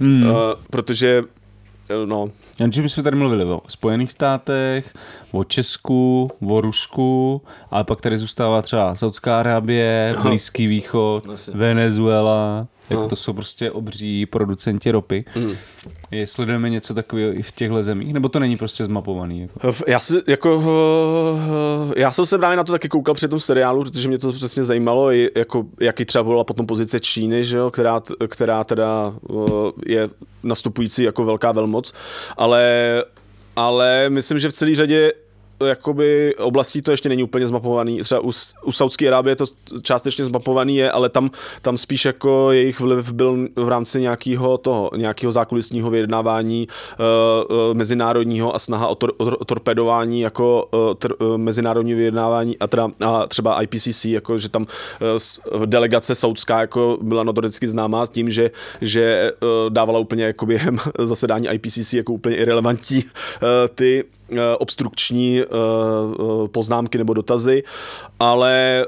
[0.00, 0.22] Hmm.
[0.22, 0.36] Uh,
[0.70, 1.22] protože
[2.06, 2.30] no,
[2.60, 4.94] Jenže jsme tady mluvili o Spojených státech,
[5.30, 13.06] o Česku, o Rusku, ale pak tady zůstává třeba Saudská Arábie, Blízký východ, Venezuela, jako
[13.06, 15.24] to jsou prostě obří producenti ropy.
[16.10, 19.40] Je, sledujeme něco takového i v těchto zemích, nebo to není prostě zmapovaný?
[19.40, 19.74] Jako?
[19.86, 20.64] Já, si, jako,
[21.90, 24.32] eh, já jsem se právě na to taky koukal při tom seriálu, protože mě to
[24.32, 29.34] přesně zajímalo, jako, jaký třeba byla potom pozice Číny, že jo, která, která teda eh,
[29.86, 30.08] je
[30.42, 31.92] nastupující jako velká velmoc,
[32.36, 33.04] ale,
[33.56, 35.12] ale myslím, že v celé řadě
[35.66, 38.00] jakoby oblastí to ještě není úplně zmapovaný.
[38.00, 38.30] Třeba u,
[38.64, 39.44] u Saudské Arábie to
[39.82, 41.30] částečně zmapovaný je, ale tam,
[41.62, 48.54] tam spíš jako jejich vliv byl v rámci nějakého toho, nějakého zákulisního vyjednávání uh, mezinárodního
[48.54, 53.26] a snaha o, tor, o torpedování jako uh, tr, uh, mezinárodní vyjednávání a, teda, a
[53.26, 54.66] třeba IPCC, jako že tam
[55.52, 58.50] uh, delegace saudská jako byla notoricky známá tím, že,
[58.80, 64.04] že uh, dávala úplně jako během zasedání IPCC jako úplně irrelevantní uh, ty
[64.58, 67.62] obstrukční eh, eh, poznámky nebo dotazy,
[68.20, 68.86] ale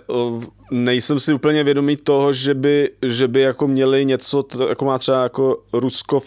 [0.71, 5.23] nejsem si úplně vědomý toho, že by, že by jako měli něco, jako má třeba
[5.23, 6.21] jako Rusko,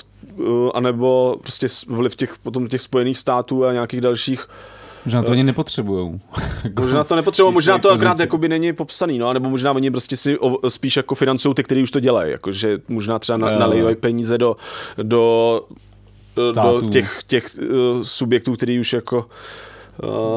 [0.74, 4.47] anebo prostě vliv těch, potom těch Spojených států a nějakých dalších
[5.05, 6.20] Možná to ani nepotřebujou.
[6.80, 10.38] možná to nepotřebují, možná to akorát jakoby není popsaný, no, nebo možná oni prostě si
[10.39, 14.55] o, spíš jako financují ty, kteří už to dělají, jakože možná třeba na, peníze do,
[15.03, 15.61] do
[16.52, 16.82] států.
[16.82, 17.68] do těch, těch uh,
[18.04, 19.26] subjektů, který už jako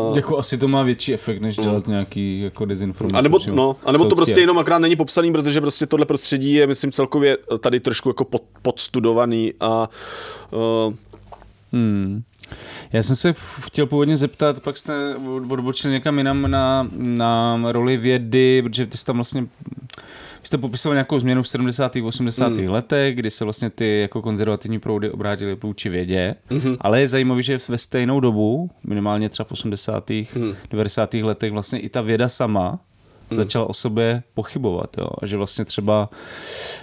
[0.09, 1.93] Uh, jako asi to má větší efekt, než dělat mm.
[1.93, 3.19] nějaký jako dezinformace.
[3.19, 6.53] A nebo, no, a nebo to prostě jenom akrát není popsaný, protože prostě tohle prostředí
[6.53, 9.89] je, myslím, celkově tady trošku jako pod, podstudovaný a
[10.87, 10.95] uh,
[11.73, 12.23] hmm.
[12.93, 15.17] Já jsem se chtěl původně zeptat, pak jste
[15.51, 19.47] odbočili někam jinam na, na roli vědy, protože ty jsi tam vlastně
[20.47, 21.97] jste popisoval nějakou změnu v 70.
[21.97, 22.49] 80.
[22.49, 22.69] Mm.
[22.69, 26.77] letech, kdy se vlastně ty jako konzervativní proudy obrátily vůči vědě, mm-hmm.
[26.81, 30.11] ale je zajímavé, že ve stejnou dobu, minimálně třeba v 80.
[30.11, 30.55] Mm.
[30.71, 31.15] 90.
[31.15, 32.79] letech, vlastně i ta věda sama
[33.31, 33.37] mm.
[33.37, 34.99] začala o sobě pochybovat.
[34.99, 35.09] Jo?
[35.23, 36.09] A že vlastně třeba,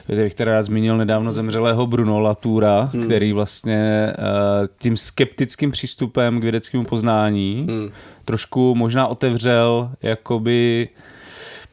[0.07, 3.03] bych teda rád zmínil nedávno zemřelého Bruno Latura, mm.
[3.03, 7.89] který vlastně uh, tím skeptickým přístupem k vědeckému poznání mm.
[8.26, 10.89] trošku možná otevřel jakoby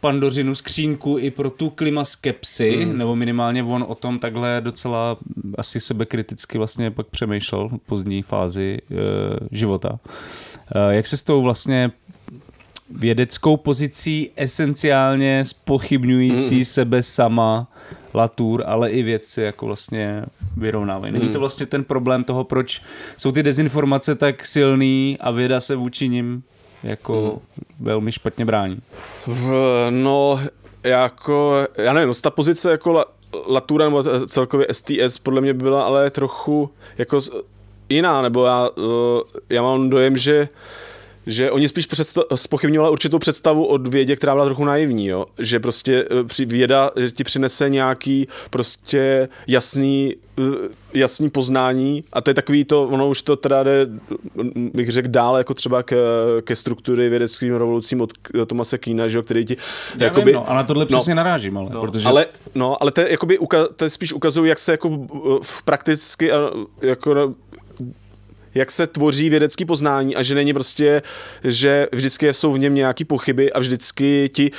[0.01, 2.98] pandořinu skřínku i pro tu klimaskepsi, mm.
[2.98, 5.16] nebo minimálně on o tom takhle docela
[5.59, 8.94] asi sebekriticky vlastně pak přemýšlel v pozdní fázi e,
[9.57, 9.98] života.
[10.74, 11.90] E, jak se s tou vlastně
[12.90, 16.64] vědeckou pozicí esenciálně spochybňující mm.
[16.64, 17.68] sebe sama
[18.14, 20.22] Latour, ale i vědci jako vlastně
[20.57, 21.12] vyrovnávají.
[21.12, 21.40] Není to hmm.
[21.40, 22.82] vlastně ten problém toho, proč
[23.16, 26.42] jsou ty dezinformace tak silný a věda se vůči nim
[26.83, 27.41] jako hmm.
[27.81, 28.78] velmi špatně brání.
[29.91, 30.41] No,
[30.85, 33.05] jako, já nevím, ta pozice jako
[33.47, 37.20] Latura nebo celkově STS podle mě byla ale trochu jako
[37.89, 40.49] jiná, nebo já, eh, já mám dojem, že
[41.26, 41.88] že oni spíš
[42.34, 45.26] spochybňovali určitou představu od vědě, která byla trochu naivní, jo?
[45.38, 50.42] že prostě při věda ti přinese nějaký prostě jasný eh,
[50.94, 52.04] jasný poznání.
[52.12, 53.86] A to je takový to, ono už to teda jde,
[54.54, 55.96] bych řekl, dále jako třeba ke,
[56.42, 58.12] ke struktury vědeckým revolucím od
[58.46, 59.56] Tomase Kína, že, který ti
[59.98, 62.08] Já jakoby, vím, no, a na tohle no, přesně narážím, ale, no, protože...
[62.08, 63.38] ale, no, ale to, je, jakoby,
[63.76, 65.06] to spíš ukazuje, jak se jako
[65.42, 66.30] v prakticky
[66.82, 67.34] jako
[68.55, 71.03] jak se tvoří vědecký poznání a že není prostě,
[71.44, 74.51] že vždycky jsou v něm nějaké pochyby a vždycky ti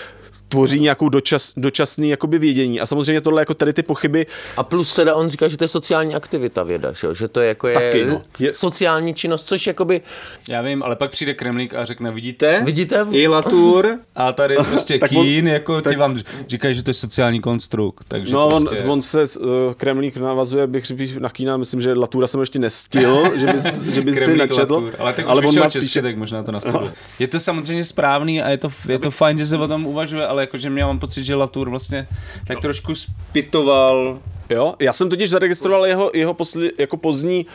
[0.52, 2.82] tvoří nějakou dočas, dočasný jakoby vědění.
[2.82, 4.26] A samozřejmě tohle jako tady ty pochyby.
[4.58, 7.47] A plus teda on říká, že to je sociální aktivita věda, že, že to je
[7.47, 8.22] jako je, Taky, no.
[8.39, 10.02] je sociální činnost, což jakoby...
[10.49, 12.62] Já vím, ale pak přijde Kremlík a řekne, vidíte?
[12.66, 13.08] Vidíte?
[13.12, 16.16] I Latour a tady prostě Kín, on, jako tak, ti vám
[16.47, 18.06] říkají, že to je sociální konstrukt.
[18.08, 18.84] Takže no, prostě...
[18.84, 22.60] on, on se, uh, Kremlík navazuje, bych řekl na Kína, myslím, že Latura jsem ještě
[22.60, 24.91] nestil, že by, že by si načetl.
[24.99, 26.02] Ale tak ale on česky, píše...
[26.02, 26.89] tak možná to nastavuje.
[26.89, 26.93] No.
[27.20, 30.28] Je to samozřejmě správný a je to, je to fajn, že se o tom uvažuje,
[30.28, 32.08] ale jakože mě mám pocit, že Latour vlastně
[32.48, 34.20] tak trošku spitoval.
[34.50, 37.46] Jo, já jsem totiž zaregistroval jeho, jeho posli, jako pozdní,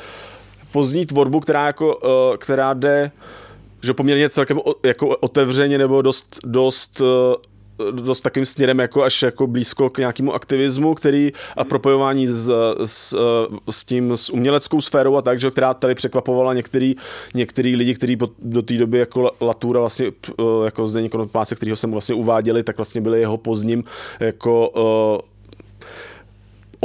[0.72, 3.10] pozdní tvorbu, která jako, uh, která jde
[3.82, 7.06] že poměrně celkem o, jako otevřeně nebo dost, dost uh,
[7.90, 12.50] dost takým směrem jako až jako blízko k nějakému aktivismu, který a propojování s,
[12.84, 13.16] s,
[13.70, 16.94] s tím, s uměleckou sférou a tak, že, která tady překvapovala některý,
[17.34, 20.06] některý lidi, kteří do té doby jako Latura vlastně,
[20.64, 23.84] jako Zdeněk Konopáce, kterýho jsem vlastně uváděli, tak vlastně byli jeho pozdním
[24.20, 25.35] jako uh,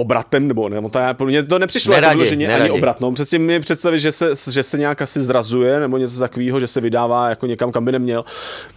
[0.02, 0.82] obratem, nebo ne,
[1.18, 2.70] to, mně to nepřišlo neradi, jako vyloženě neradi.
[2.70, 3.12] ani obratnou.
[3.12, 6.82] Přesně mi představit, že se, že se nějak asi zrazuje, nebo něco takového, že se
[6.82, 8.26] vydává jako někam, kam by neměl.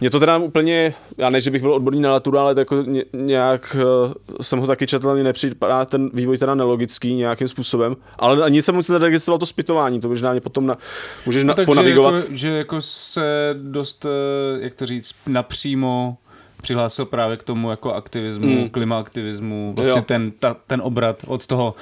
[0.01, 2.85] Mně to teda úplně, já ne, že bych byl odborný na Latura, ale to jako
[3.13, 8.45] nějak uh, jsem ho taky četl, mě nepřipadá ten vývoj teda nelogický nějakým způsobem, ale
[8.45, 10.77] ani jsem moc neregistroval to zpytování, to možná mě potom na,
[11.25, 12.13] můžeš no, na, ponavigovat.
[12.13, 16.17] Že jako, že jako se dost, eh, jak to říct, napřímo
[16.65, 18.69] přihlásil právě k tomu jako aktivismu, mm.
[18.69, 21.75] klimaaktivismu, vlastně ten, ta, ten obrat od toho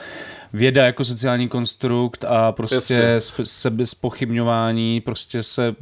[0.53, 5.75] věda jako sociální konstrukt a prostě sebe spochybňování, prostě se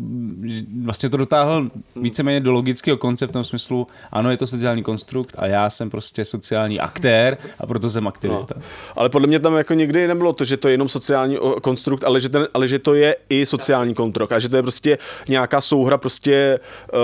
[0.84, 5.36] vlastně to dotáhl víceméně do logického konce v tom smyslu, ano, je to sociální konstrukt
[5.40, 8.54] a já jsem prostě sociální aktér a proto jsem aktivista.
[8.58, 8.64] No.
[8.96, 12.20] Ale podle mě tam jako nikdy nebylo to, že to je jenom sociální konstrukt, ale
[12.20, 14.98] že, ten, ale že to je i sociální konstrukt a že to je prostě
[15.28, 16.60] nějaká souhra prostě
[16.94, 17.00] uh,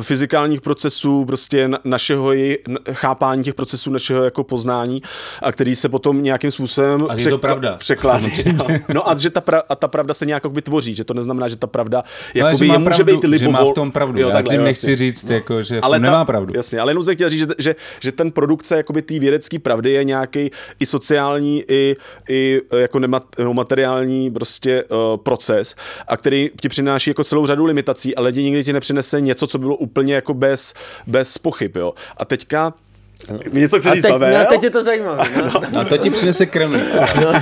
[0.00, 2.32] fyzikálních procesů, prostě našeho
[2.92, 5.02] chápání těch procesů, našeho jako poznání
[5.42, 7.76] a který se potom nějakým způsobem a je to pravda.
[7.76, 8.28] překládá.
[8.58, 11.48] No, no a že ta, pra, a ta pravda se nějak tvoří, že to neznamená,
[11.48, 12.02] že ta pravda
[12.34, 13.38] jako by je může být libovol.
[13.38, 15.34] Že má v tom pravdu, jo, já takhle, tím nechci říct, no.
[15.34, 16.52] jako, že ale ta, nemá pravdu.
[16.56, 19.90] Jasně, ale jenom jsem chtěl říct, že, že, že ten produkce jakoby té vědecké pravdy
[19.90, 21.96] je nějaký i sociální, i,
[22.28, 25.74] i jako nemateriální prostě uh, proces,
[26.08, 29.76] a který ti přináší jako celou řadu limitací, ale nikdy ti nepřinese něco, co bylo
[29.82, 30.74] úplně jako bez,
[31.06, 31.94] bez pochyb, jo.
[32.16, 32.74] A teďka
[33.52, 35.24] něco chci říct, teď, no, teď je to zajímavé.
[35.36, 35.52] No.
[35.74, 35.80] no.
[35.80, 36.78] A to ti přinese kreml.
[37.22, 37.32] No,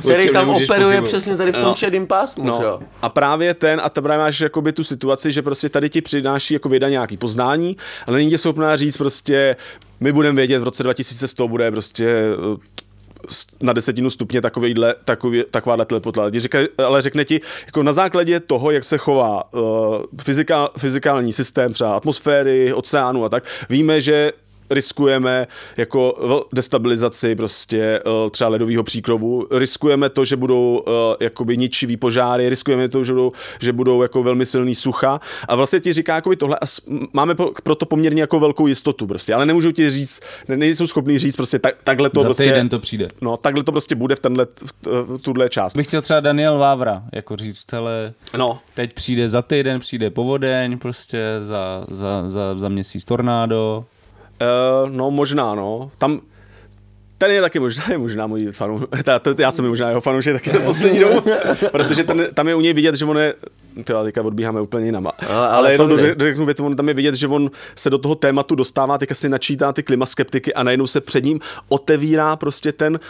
[0.00, 1.04] který tam operuje pochybovat.
[1.04, 1.74] přesně tady v tom no.
[1.74, 2.44] šedým pásmu.
[2.44, 2.60] No.
[2.62, 2.80] Jo.
[3.02, 6.54] A právě ten, a to právě máš jakoby tu situaci, že prostě tady ti přináší
[6.54, 7.76] jako věda nějaký poznání,
[8.06, 9.56] ale není tě schopná říct prostě,
[10.00, 12.24] my budeme vědět, v roce 2100 bude prostě
[13.60, 16.30] na desetinu stupně takovýhle, takový, takováhle telepota.
[16.78, 19.60] ale řekne ti, jako na základě toho, jak se chová uh,
[20.22, 24.32] fyzikál, fyzikální systém třeba atmosféry, oceánu a tak, víme, že
[24.70, 25.46] riskujeme
[25.76, 26.14] jako
[26.52, 32.88] destabilizaci prostě eh, třeba ledového příkrovu, riskujeme to, že budou eh, jakoby ničivý požáry, riskujeme
[32.88, 36.56] to, že budou, že budou jako velmi silný sucha a vlastně ti říká jakoby tohle
[36.56, 36.64] a
[37.12, 41.58] máme proto poměrně jako velkou jistotu prostě, ale nemůžu ti říct, nejsou schopný říct prostě
[41.58, 42.44] tak, takhle to Za prostě.
[42.44, 43.08] týden to přijde.
[43.20, 44.72] No, takhle to prostě bude v tenhle, v,
[45.16, 45.76] v tuhle část.
[45.76, 48.58] Bych chtěl třeba Daniel Vávra, jako říct, hele, no.
[48.74, 53.84] teď přijde za týden, přijde povodeň, prostě za, za, za, za měsíc tornádo,
[54.40, 55.90] Uh, no možná, no.
[55.98, 56.20] Tam,
[57.18, 58.88] ten je taky možná, je možná můj fanoušek,
[59.38, 61.22] já jsem možná jeho fanoušek taky na poslední dobu,
[61.72, 63.34] protože ten, tam je u něj vidět, že on je
[63.84, 65.06] Tyhle, teďka odbíháme úplně jinam.
[65.06, 68.54] Ale, ale, jenom řeknu větu, on tam je vidět, že on se do toho tématu
[68.54, 73.00] dostává, teďka si načítá ty klimaskeptiky a najednou se před ním otevírá prostě ten uh,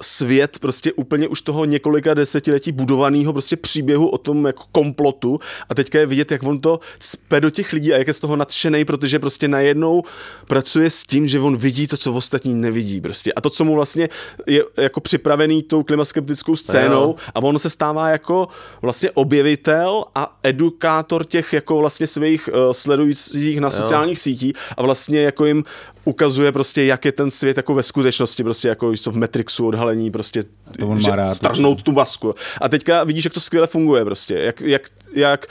[0.00, 5.74] svět prostě úplně už toho několika desetiletí budovaného prostě příběhu o tom jako komplotu a
[5.74, 8.36] teďka je vidět, jak on to spe do těch lidí a jak je z toho
[8.36, 10.02] nadšený, protože prostě najednou
[10.46, 13.32] pracuje s tím, že on vidí to, co ostatní nevidí prostě.
[13.32, 14.08] A to, co mu vlastně
[14.46, 18.48] je jako připravený tou klimaskeptickou scénou a on se stává jako
[18.82, 24.22] vlastně objevitel a edukátor těch jako vlastně svých uh, sledujících na sociálních jo.
[24.22, 25.64] sítí a vlastně jako jim
[26.04, 30.10] ukazuje prostě, jak je ten svět jako ve skutečnosti, prostě jako jsou v Matrixu odhalení,
[30.10, 30.44] prostě
[30.78, 32.34] to on má rád, strhnout tu masku.
[32.60, 34.82] A teďka vidíš, jak to skvěle funguje prostě, jak, jak,
[35.14, 35.46] jak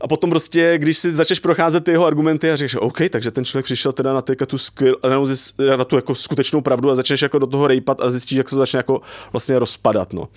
[0.00, 3.44] a potom prostě, když si začneš procházet ty jeho argumenty a řekneš, OK, takže ten
[3.44, 4.96] člověk přišel teda na, teďka tu, skvěl,
[5.76, 8.56] na tu jako skutečnou pravdu a začneš jako do toho rejpat a zjistíš, jak se
[8.56, 9.00] to začne jako
[9.32, 10.12] vlastně rozpadat.
[10.12, 10.28] No.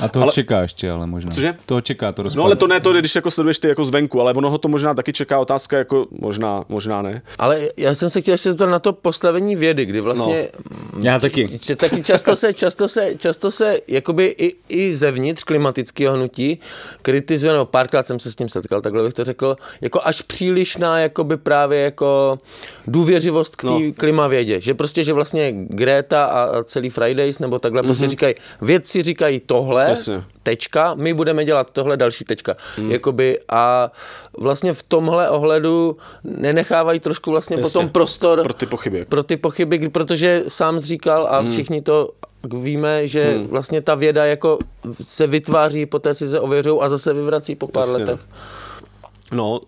[0.00, 1.30] A to ale, čeká ještě, ale možná.
[1.30, 1.54] Cože?
[1.66, 2.36] To čeká to rozpadat.
[2.36, 4.68] No ale to ne to, když jako sleduješ ty jako zvenku, ale ono ho to
[4.68, 7.22] možná taky čeká otázka, jako možná, možná ne.
[7.38, 10.48] Ale já jsem se chtěl ještě zeptat na to postavení vědy, kdy vlastně...
[10.94, 11.00] No.
[11.04, 11.58] Já taky.
[11.58, 16.58] Č, taky často se, často se, často se jakoby i, i zevnitř klimatického hnutí
[17.02, 20.98] kritizuje, no párkrát jsem se s tím setkal, takhle bych to řekl, jako až přílišná
[20.98, 22.38] jakoby právě jako
[22.86, 23.80] důvěřivost k té no.
[23.96, 24.60] klimavědě.
[24.60, 27.86] Že prostě, že vlastně Greta a celý Fridays nebo takhle mm-hmm.
[27.86, 28.10] prostě mhm.
[28.10, 30.24] říkají, vědci říkají tohle, Jasně.
[30.42, 32.56] tečka, my budeme dělat tohle další tečka.
[32.78, 32.90] Mm.
[32.90, 33.92] Jakoby a
[34.38, 37.62] vlastně v tomhle ohledu nenechávají trošku vlastně Jasně.
[37.62, 39.04] potom prostor pro ty pochyby.
[39.04, 41.50] Pro ty pochyby, protože sám říkal a mm.
[41.50, 42.10] všichni to
[42.44, 43.46] víme, že hmm.
[43.46, 44.58] vlastně ta věda jako
[45.04, 47.98] se vytváří, poté si se ověřují a zase vyvrací po pár Jasně.
[47.98, 48.20] letech.
[48.20, 48.36] No,
[49.40, 49.58] uh,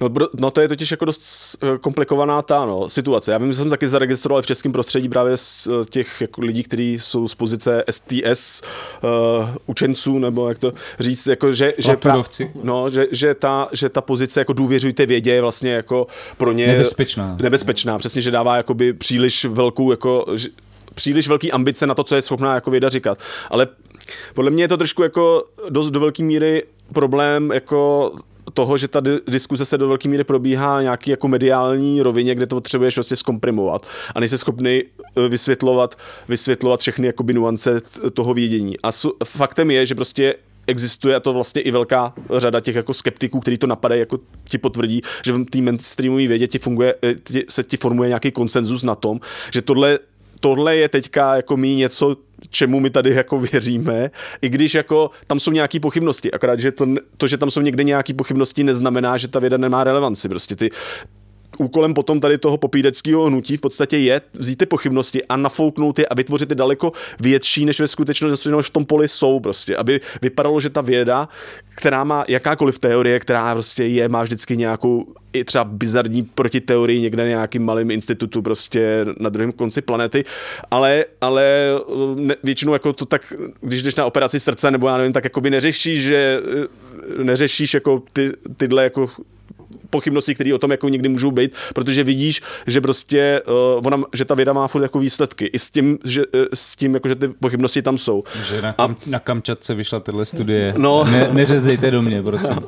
[0.00, 0.10] no,
[0.40, 3.32] no, to je totiž jako dost eh, komplikovaná ta no, situace.
[3.32, 6.62] Já vím, že jsem taky zaregistroval v českém prostředí právě z eh, těch jako lidí,
[6.62, 8.62] kteří jsou z pozice STS
[9.02, 9.10] uh,
[9.66, 12.50] učenců, nebo jak to říct, jako, že, že, Laturovci.
[12.62, 16.06] no, že, že, ta, že ta pozice jako důvěřujte vědě je vlastně jako
[16.36, 17.36] pro ně Nebezpečná.
[17.42, 17.98] nebezpečná.
[17.98, 20.48] Přesně, že dává jakoby příliš velkou jako, že-
[20.94, 23.18] příliš velký ambice na to, co je schopná jako věda říkat.
[23.50, 23.66] Ale
[24.34, 26.62] podle mě je to trošku jako dost do velké míry
[26.92, 28.12] problém jako
[28.52, 32.46] toho, že ta di- diskuse se do velké míry probíhá nějaký jako mediální rovině, kde
[32.46, 34.82] to potřebuješ vlastně zkomprimovat a nejsi schopný
[35.16, 37.80] eh, vysvětlovat, vysvětlovat všechny jakoby nuance
[38.12, 38.74] toho vědění.
[38.82, 38.88] A
[39.24, 40.34] faktem je, že prostě
[40.66, 44.18] existuje a to vlastně i velká řada těch jako skeptiků, kteří to napadají, jako
[44.48, 48.30] ti potvrdí, že v té mainstreamové vědě ti funguje, eh, ti, se ti formuje nějaký
[48.30, 49.20] konsenzus na tom,
[49.52, 49.98] že tohle
[50.40, 52.16] tohle je teďka jako mý něco,
[52.50, 54.10] čemu my tady jako věříme,
[54.42, 56.86] i když jako tam jsou nějaké pochybnosti, akorát, že to,
[57.16, 60.28] to, že tam jsou někde nějaké pochybnosti, neznamená, že ta věda nemá relevanci.
[60.28, 60.70] Prostě ty,
[61.60, 66.06] úkolem potom tady toho popíreckého hnutí v podstatě je vzít ty pochybnosti a nafouknout je
[66.06, 70.00] a vytvořit je daleko větší, než ve skutečnosti než v tom poli jsou prostě, aby
[70.22, 71.28] vypadalo, že ta věda,
[71.76, 77.22] která má jakákoliv teorie, která prostě je, má vždycky nějakou i třeba bizarní protiteorii někde
[77.22, 80.24] na nějakým malým institutu prostě na druhém konci planety,
[80.70, 81.44] ale, ale
[82.14, 85.50] ne, většinou jako to tak, když jdeš na operaci srdce nebo já nevím, tak jakoby
[85.50, 86.40] neřešíš, že
[87.20, 89.10] eh, neřešíš jako ty, tyhle jako
[89.90, 94.24] pochybnosti, které o tom jako někdy můžou být, protože vidíš, že prostě uh, ona, že
[94.24, 95.46] ta věda má furt jako výsledky.
[95.46, 98.24] I s tím, že, uh, s tím jako, že ty pochybnosti tam jsou.
[98.44, 100.74] Že na, kam, na Kamčatce vyšla tahle studie.
[100.76, 101.04] No.
[101.04, 102.58] Ne, neřezejte do mě, prosím.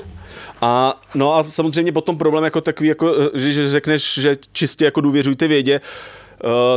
[0.61, 4.85] A no a samozřejmě potom problém jako takový, jako, eh, že, že řekneš, že čistě
[4.85, 6.26] jako důvěřujte vědě, Uh,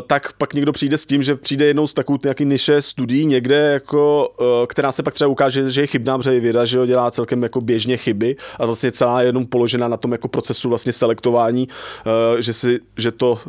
[0.07, 3.55] tak pak někdo přijde s tím, že přijde jednou z takovou nějaký niše studií někde,
[3.55, 6.85] jako, uh, která se pak třeba ukáže, že je chybná, protože je věda, že ho
[6.85, 10.69] dělá celkem jako běžně chyby a vlastně celá je jenom položena na tom jako procesu
[10.69, 13.39] vlastně selektování, uh, že, si, že to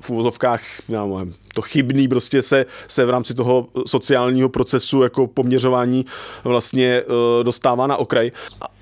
[0.00, 0.62] v úvozovkách,
[1.54, 6.06] to chybný prostě se, se v rámci toho sociálního procesu jako poměřování
[6.44, 7.02] vlastně
[7.42, 8.30] dostává na okraj.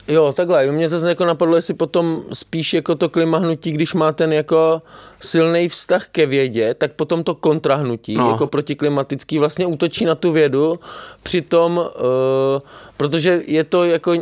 [0.09, 0.67] Jo, takhle.
[0.73, 4.83] Mě zase jako napadlo, jestli potom spíš jako to klimahnutí, když má ten jako
[5.21, 8.31] silný vztah ke vědě, tak potom to kontrahnutí, No.
[8.31, 10.81] jako protiklimatický, vlastně útočí na tu vědu,
[11.23, 12.61] přitom, uh,
[12.97, 14.13] protože je to jako,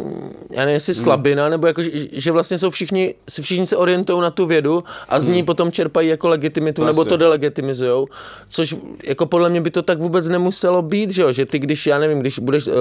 [0.51, 1.83] já nevím, jestli slabina, nebo jako,
[2.13, 5.73] že- vlastně jsou všichni, se všichni se orientují na tu vědu a z ní potom
[5.73, 7.09] čerpají jako legitimitu, nebo Asi.
[7.09, 8.07] to delegitimizujou,
[8.49, 11.87] což jako podle mě by to tak vůbec nemuselo být, že jo, že ty když,
[11.87, 12.75] já nevím, když budeš uh,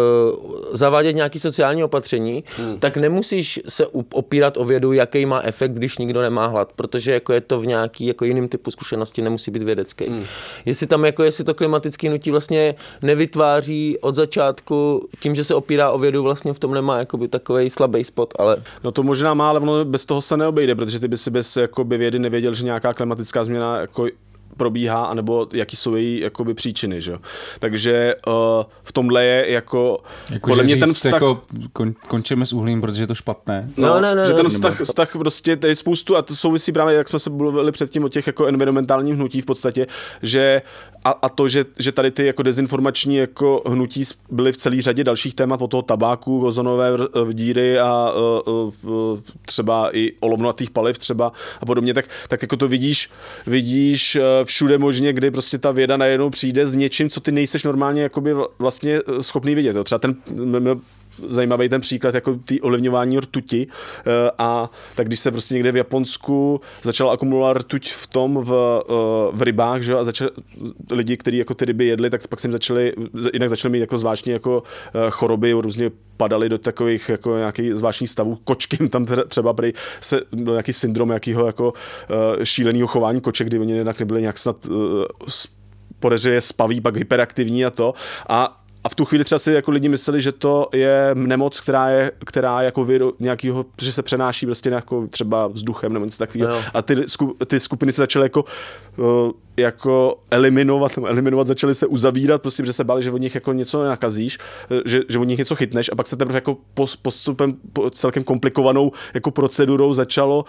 [0.72, 2.80] zavádět nějaké sociální opatření, hmm.
[2.80, 7.34] tak nemusíš se opírat o vědu, jaký má efekt, když nikdo nemá hlad, protože jako
[7.34, 10.06] je to v nějaký jako jiným typu zkušenosti, nemusí být vědecký.
[10.06, 10.24] Hmm.
[10.66, 15.92] Jestli tam jako, jestli to klimatické nutí vlastně nevytváří od začátku tím, že se opírá
[15.92, 19.50] o vědu, vlastně v tom nemá jakoby takový slabý spot, ale No to možná má,
[19.50, 22.66] ale ono bez toho se neobejde, protože ty by si bez jakoby, vědy nevěděl, že
[22.66, 24.08] nějaká klimatická změna jako
[24.57, 27.02] probíhá, anebo jaký jsou její jakoby, příčiny.
[27.02, 27.11] Že?
[27.11, 27.18] jo.
[27.60, 28.34] Takže uh,
[28.84, 29.99] v tomhle je jako,
[30.32, 31.14] Jako, podle že mě ten říct, vztah...
[31.14, 31.41] Jako,
[31.73, 33.69] kon, končíme s uhlím, protože je to špatné.
[33.77, 36.22] No, ne, ne, že ne, ten ne, vztah, nebo- vztah prostě, to je spoustu, a
[36.22, 39.88] to souvisí právě, jak jsme se mluvili předtím o těch jako environmentálních hnutí v podstatě,
[40.22, 40.61] že
[41.06, 45.03] a, a to, že, že tady ty jako dezinformační jako hnutí byly v celé řadě
[45.03, 48.14] dalších témat, od toho tabáku, ozonové vr- díry a
[48.48, 53.10] uh, uh, třeba i olovnatých paliv třeba a podobně, tak, tak jako to vidíš,
[53.48, 58.02] vidíš všude možně, kdy prostě ta věda najednou přijde s něčím, co ty nejseš normálně
[58.02, 59.76] jakoby vl- vlastně eh, schopný vidět.
[59.76, 59.84] Jo.
[59.84, 60.16] Třeba ten
[61.28, 65.76] zajímavý ten příklad jako ty ovlivňování rtuti eh, a tak když se prostě někde v
[65.76, 68.94] Japonsku začala akumulovat rtuť v tom v, eh,
[69.32, 70.32] v rybách, že a začali
[70.92, 72.94] lidi, kteří jako ty ryby jedli, tak pak se jim začali,
[73.34, 78.10] jinak začali mít jako zvláštní jako eh, choroby, různě padali do takových jako nějakých zvláštních
[78.10, 78.38] stavů.
[78.44, 81.74] Kočky tam třeba prý se byl nějaký syndrom jakýho jako
[82.44, 84.68] šíleného chování koček, kdy oni jinak nebyli nějak snad
[86.00, 87.94] podezřelé spaví, pak hyperaktivní a to.
[88.30, 91.90] A a v tu chvíli třeba si jako lidi mysleli, že to je nemoc, která
[91.90, 96.18] je, která je jako viru nějakého, že se přenáší prostě nějakou třeba vzduchem nebo něco
[96.18, 96.56] takového.
[96.56, 96.62] Jo.
[96.74, 98.45] A ty, sku, ty skupiny se začaly jako,
[98.98, 103.36] uh, jako eliminovat, nebo eliminovat, začaly se uzavírat, prostě, že se báli, že od nich
[103.36, 104.38] jako něco nakazíš,
[104.72, 107.90] eh, že, že od nich něco chytneš a pak se teprve jako pos, postupem, po,
[107.90, 110.45] celkem komplikovanou jako procedurou začalo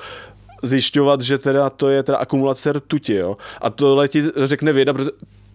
[0.62, 3.36] zjišťovat, že teda to je teda akumulace rtuti, jo.
[3.60, 5.10] A tohle ti řekne věda, protože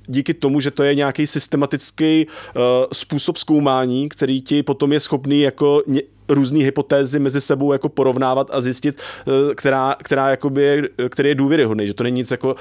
[0.07, 2.61] díky tomu, že to je nějaký systematický uh,
[2.93, 8.49] způsob zkoumání, který ti potom je schopný jako ně, různé hypotézy mezi sebou jako porovnávat
[8.51, 12.55] a zjistit, uh, která, která jakoby který je důvěryhodný, že to není nic jako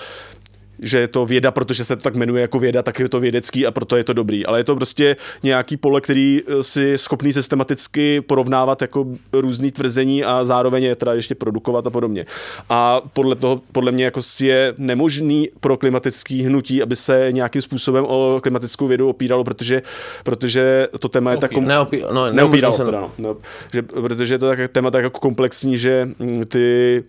[0.82, 3.66] že je to věda, protože se to tak jmenuje jako věda, tak je to vědecký
[3.66, 4.46] a proto je to dobrý.
[4.46, 10.24] Ale je to prostě nějaký pole, který eh, si schopný systematicky porovnávat jako různý tvrzení
[10.24, 12.26] a zároveň je teda ještě produkovat a podobně.
[12.68, 17.62] A podle toho, podle mě jako si je nemožný pro klimatický hnutí, aby se nějakým
[17.62, 19.82] způsobem o klimatickou vědu opíralo, protože,
[20.24, 21.52] protože to téma je tak...
[21.52, 21.64] Kom...
[21.64, 23.10] Neopí, no, Neopíralo teda, no.
[23.18, 23.36] no.
[23.72, 27.04] Že, protože je to tak, téma tak jako komplexní, že mm, ty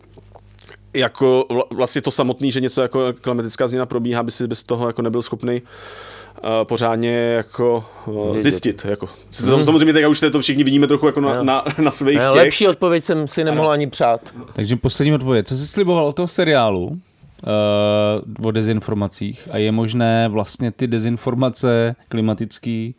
[0.93, 5.01] jako vlastně to samotný, že něco jako klimatická změna probíhá, by si bez toho jako
[5.01, 8.85] nebyl schopný uh, pořádně jako uh, zjistit.
[8.89, 9.09] Jako.
[9.41, 9.63] Hmm.
[9.63, 12.30] Samozřejmě teď už to všichni vidíme trochu jako na, na, na svých těch.
[12.30, 13.73] Lepší odpověď jsem si nemohl ano.
[13.73, 14.34] ani přát.
[14.53, 15.47] Takže poslední odpověď.
[15.47, 16.88] Co jsi sliboval od toho seriálu?
[16.88, 22.95] Uh, o dezinformacích a je možné vlastně ty dezinformace klimatický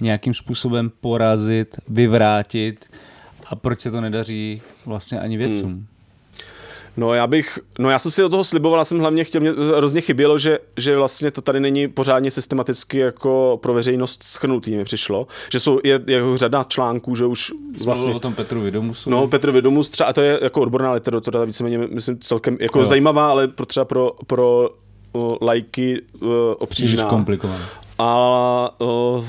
[0.00, 2.86] nějakým způsobem porazit, vyvrátit
[3.46, 5.70] a proč se to nedaří vlastně ani vědcům?
[5.70, 5.86] Hmm.
[6.96, 9.50] No já bych, no já jsem si do toho sliboval, já jsem hlavně chtěl, mě
[9.76, 14.84] hrozně chybělo, že, že vlastně to tady není pořádně systematicky jako pro veřejnost schrnutý, mi
[14.84, 17.52] přišlo, že jsou, je, je řada článků, že už
[17.84, 18.14] vlastně...
[18.14, 19.10] o tom Petru Vidomusu.
[19.10, 22.84] No, Petr Vidomus třeba, a to je jako odborná literatura, víceméně, myslím, celkem jako jo.
[22.84, 24.70] zajímavá, ale pro třeba pro, pro
[25.40, 26.28] lajky uh,
[26.58, 27.08] obtížná.
[27.08, 27.64] komplikovaná.
[27.98, 29.24] A, uh,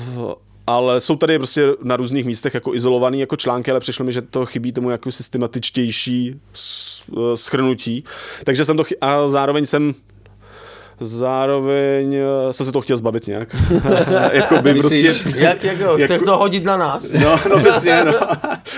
[0.66, 4.22] ale jsou tady prostě na různých místech jako izolovaný jako články, ale přišlo mi, že
[4.22, 8.04] to chybí tomu jako systematičtější eh, schrnutí.
[8.44, 9.94] Takže jsem to, chy- a zároveň jsem
[11.00, 13.56] zároveň eh, jsem se to chtěl zbavit nějak.
[14.32, 17.12] jako by prostě, jak, jak jo, jako, to hodit na nás.
[17.12, 18.12] no, no přesně, no.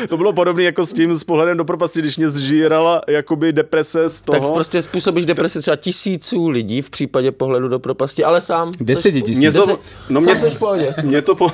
[0.08, 4.08] to bylo podobné jako s tím s pohledem do propasti, když mě zžírala jakoby deprese
[4.08, 4.40] z toho.
[4.40, 8.70] Tak prostě způsobíš deprese třeba tisíců lidí v případě pohledu do propasti, ale sám.
[8.80, 9.38] Deseti tisíc.
[9.38, 9.78] Mě to,
[10.08, 10.94] no mě, v pohodě.
[11.02, 11.50] Mě to, po,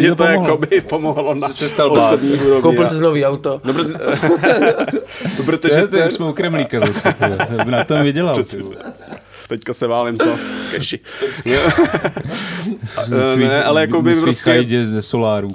[0.00, 1.48] mě to jakoby pomohlo na
[1.88, 2.62] osobní úrovni.
[2.62, 3.60] Koupil jsi nový auto.
[3.64, 5.80] No, proto, no, protože...
[5.80, 6.10] To, to ten...
[6.10, 7.14] jsme u Kremlíka zase,
[7.66, 8.36] na tom vydělal
[9.48, 10.36] teďka se válím to
[10.70, 11.00] keši.
[13.36, 14.66] ne, ale jako by prostě...
[14.84, 15.50] ze solárů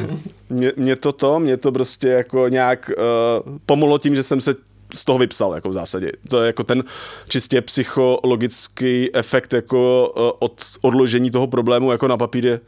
[0.50, 4.54] mě, mě to to, mě to prostě jako nějak uh, pomohlo tím, že jsem se
[4.94, 6.12] z toho vypsal, jako v zásadě.
[6.28, 6.84] To je jako ten
[7.28, 12.60] čistě psychologický efekt jako uh, od odložení toho problému jako na papíře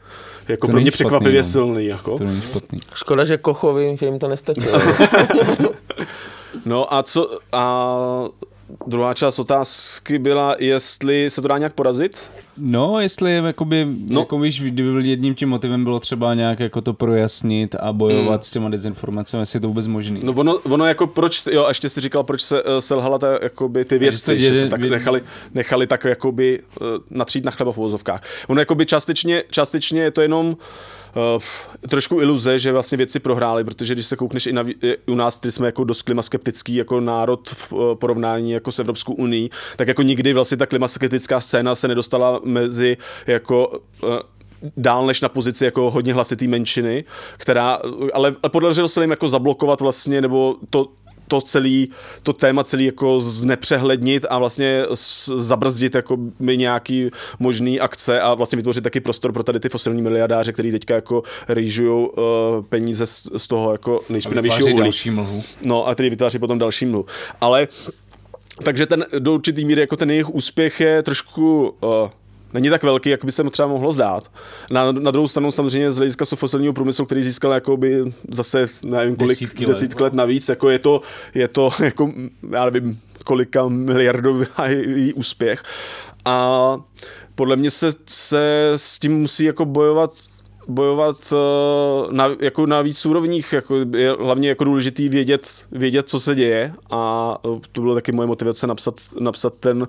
[0.47, 1.47] jako to pro mě překvapivě no.
[1.47, 1.85] silný.
[1.85, 2.17] Jako.
[2.17, 2.79] To není špatný.
[2.95, 4.81] Škoda, že Kochovi, že jim to nestačilo.
[6.65, 7.85] no a co, a
[8.87, 12.29] Druhá část otázky byla, jestli se to dá nějak porazit?
[12.57, 14.19] No, jestli jakoby, no.
[14.19, 18.41] jako víš, kdyby byl jedním tím motivem bylo třeba nějak jako to projasnit a bojovat
[18.41, 18.43] mm.
[18.43, 20.19] s těma dezinformacemi, jestli je to vůbec možný.
[20.23, 23.27] No ono, ono jako proč, jo, a ještě si říkal, proč se uh, selhala ta,
[23.41, 25.21] jakoby ty věci, že, že se tak nechali,
[25.53, 28.23] nechali tak jakoby uh, natřít na chleba v uvozovkách.
[28.47, 30.55] Ono jakoby částečně, částečně je to jenom uh,
[31.89, 34.65] trošku iluze, že vlastně věci prohrály, protože když se koukneš i na,
[35.07, 39.13] u nás, který jsme jako dost klimaskeptický jako národ v uh, porovnání jako s Evropskou
[39.13, 42.97] unii, tak jako nikdy vlastně ta klimaskeptická scéna se nedostala mezi
[43.27, 43.67] jako
[44.03, 44.09] uh,
[44.77, 47.03] dál než na pozici jako hodně hlasitý menšiny,
[47.37, 47.79] která,
[48.13, 50.87] ale podařilo se jim jako zablokovat vlastně, nebo to,
[51.27, 51.89] to celý,
[52.23, 54.83] to téma celý jako znepřehlednit a vlastně
[55.37, 60.01] zabrzdit jako by nějaký možný akce a vlastně vytvořit taky prostor pro tady ty fosilní
[60.01, 62.25] miliardáře, který teďka jako rýžují uh,
[62.69, 64.83] peníze z, z toho jako nejšpinavějšího uhlí.
[64.83, 65.43] další mlhu.
[65.61, 67.05] No a který vytváří potom další mlhu.
[67.41, 67.67] Ale
[68.63, 72.09] takže ten do určitý míry jako ten jejich úspěch je trošku uh,
[72.53, 74.31] není tak velký, jak by se mu třeba mohlo zdát.
[74.71, 79.29] Na, na druhou stranu samozřejmě z hlediska fosilního průmyslu, který získal jakoby zase nevím kolik
[79.29, 80.07] desítky, desítky let.
[80.07, 81.01] let navíc, jako je to,
[81.33, 82.11] je to jako,
[82.51, 85.63] já nevím, kolika miliardový úspěch.
[86.25, 86.77] A
[87.35, 90.11] podle mě se, se s tím musí jako bojovat
[90.67, 96.19] bojovat uh, na, jako na víc úrovních, jako je hlavně jako důležitý vědět, vědět, co
[96.19, 99.87] se děje a uh, to bylo taky moje motivace napsat, napsat ten uh,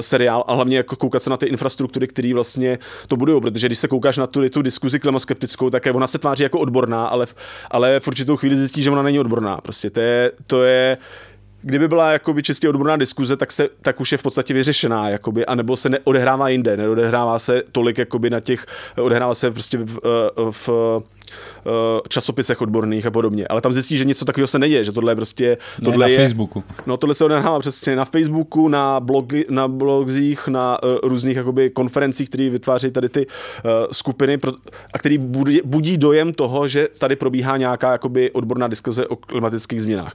[0.00, 3.78] seriál a hlavně jako koukat se na ty infrastruktury, které vlastně to budou, protože když
[3.78, 7.26] se koukáš na tu, tu diskuzi klimaskeptickou, tak je, ona se tváří jako odborná, ale
[7.70, 9.58] ale v určitou chvíli zjistí, že ona není odborná.
[9.60, 10.96] Prostě to je, to je
[11.62, 15.46] kdyby byla jakoby čistě odborná diskuze, tak, se, tak už je v podstatě vyřešená, jakoby,
[15.46, 18.66] anebo se neodehrává jinde, neodehrává se tolik jakoby na těch,
[18.96, 19.98] odehrává se prostě v,
[20.50, 21.02] v, v
[21.66, 23.46] Eh, časopisech odborných a podobně.
[23.48, 25.58] Ale tam zjistí, že něco takového se neděje, že tohle je prostě...
[25.84, 26.64] Tohle ne, na je, Facebooku.
[26.86, 31.70] No tohle se odehrává přesně na Facebooku, na, blogy, na blogzích, na uh, různých jakoby,
[31.70, 34.52] konferencích, které vytváří tady ty uh, skupiny pro,
[34.92, 39.82] a který budí, budí dojem toho, že tady probíhá nějaká jakoby, odborná diskuze o klimatických
[39.82, 40.12] změnách.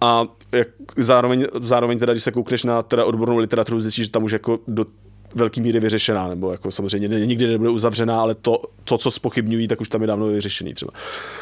[0.00, 4.24] A jak, zároveň, zároveň teda, když se koukneš na teda odbornou literaturu, zjistíš, že tam
[4.24, 4.86] už jako do
[5.34, 9.80] velký míry vyřešená, nebo jako samozřejmě nikdy nebude uzavřená, ale to, to, co spochybňují, tak
[9.80, 10.92] už tam je dávno vyřešený třeba.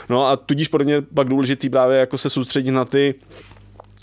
[0.09, 3.15] No a tudíž pro mě pak důležitý právě jako se soustředit na ty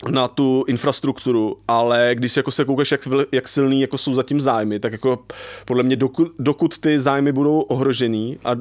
[0.09, 3.01] na tu infrastrukturu, ale když jako se koukáš, jak,
[3.31, 5.19] jak silný jako jsou zatím zájmy, tak jako
[5.65, 8.51] podle mě dokud, dokud ty zájmy budou ohrožený a,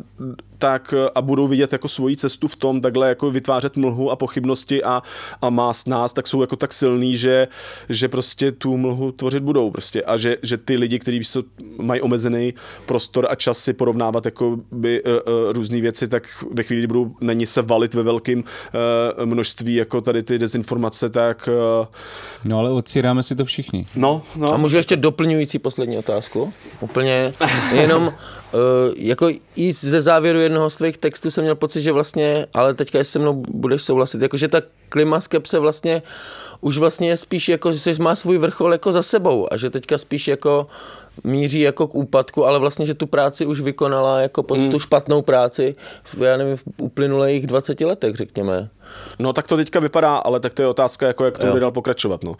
[0.65, 4.85] tak, a budou vidět jako svoji cestu v tom takhle jako vytvářet mlhu a pochybnosti
[4.85, 5.03] a,
[5.43, 7.49] a mást nás, tak jsou jako tak silný, že,
[7.89, 11.21] že prostě tu mlhu tvořit budou prostě a že, že ty lidi, kteří
[11.79, 12.55] mají omezený
[12.87, 16.87] prostor a čas si porovnávat jako by uh, uh, různé věci, tak ve chvíli, kdy
[16.87, 21.49] budou na ně se valit ve velkém uh, množství jako tady ty dezinformace, tak...
[21.81, 21.87] Uh,
[22.45, 23.87] no ale odsíráme si to všichni.
[23.97, 24.55] No, no.
[24.55, 26.53] A můžu ještě doplňující poslední otázku?
[26.81, 27.33] Úplně
[27.73, 28.13] jenom
[28.55, 32.75] Uh, jako i ze závěru jednoho z tvých textů jsem měl pocit, že vlastně, ale
[32.75, 36.03] teďka se mnou budeš souhlasit, jako že ta klimaskepse vlastně
[36.61, 39.99] už vlastně je spíš jako, že má svůj vrchol jako za sebou a že teďka
[39.99, 40.67] spíš jako
[41.25, 44.71] míří jako k úpadku, ale vlastně, že tu práci už vykonala jako mm.
[44.71, 45.75] tu špatnou práci,
[46.19, 48.71] já nevím, v uplynulých 20 letech, řekněme.
[49.19, 51.71] No tak to teďka vypadá, ale tak to je otázka, jako jak to bude dál
[51.71, 52.25] pokračovat.
[52.25, 52.35] No.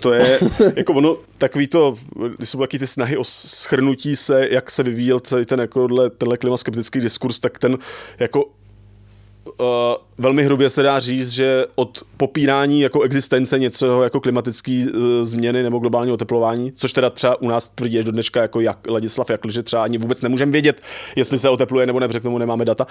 [0.00, 0.40] To je
[0.76, 1.94] jako ono, takový to,
[2.36, 6.36] když jsou taky ty snahy o schrnutí se, jak se vyvíjel celý ten jako tenhle
[6.38, 7.78] klimaskeptický diskurs, tak ten
[8.18, 8.44] jako
[9.44, 9.66] uh,
[10.18, 15.62] velmi hrubě se dá říct, že od popírání jako existence něco jako klimatické uh, změny
[15.62, 19.30] nebo globálního oteplování, což teda třeba u nás tvrdí až do dneška jako jak, Ladislav
[19.30, 20.82] Jakl, že třeba ani vůbec nemůžeme vědět,
[21.16, 22.86] jestli se otepluje nebo ne, protože k tomu nemáme data.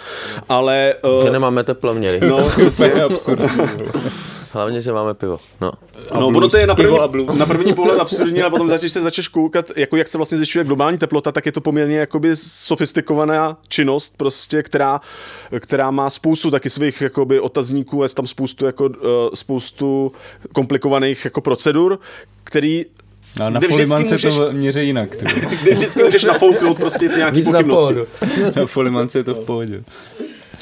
[0.49, 2.27] Ale, uh, že nemáme teplovněry.
[2.27, 2.91] No, přesně.
[4.51, 5.39] Hlavně, že máme pivo.
[5.61, 5.71] No,
[6.11, 6.97] a no ono to je na první,
[7.37, 10.65] na první pohled absurdní, ale potom začneš se začneš koukat, jako jak se vlastně zjišťuje
[10.65, 15.01] globální teplota, tak je to poměrně jakoby sofistikovaná činnost, prostě, která,
[15.59, 18.89] která má spoustu taky svých jakoby otazníků, je tam spoustu, jako, uh,
[19.33, 20.11] spoustu
[20.53, 21.99] komplikovaných jako procedur,
[22.43, 22.85] který
[23.39, 25.17] No, na Folimance můžeš, to měří jinak.
[25.61, 27.95] Kde vždycky můžeš nafouknout prostě ty nějaký pochybnosti.
[28.55, 29.83] Na Folimance je to v pohodě.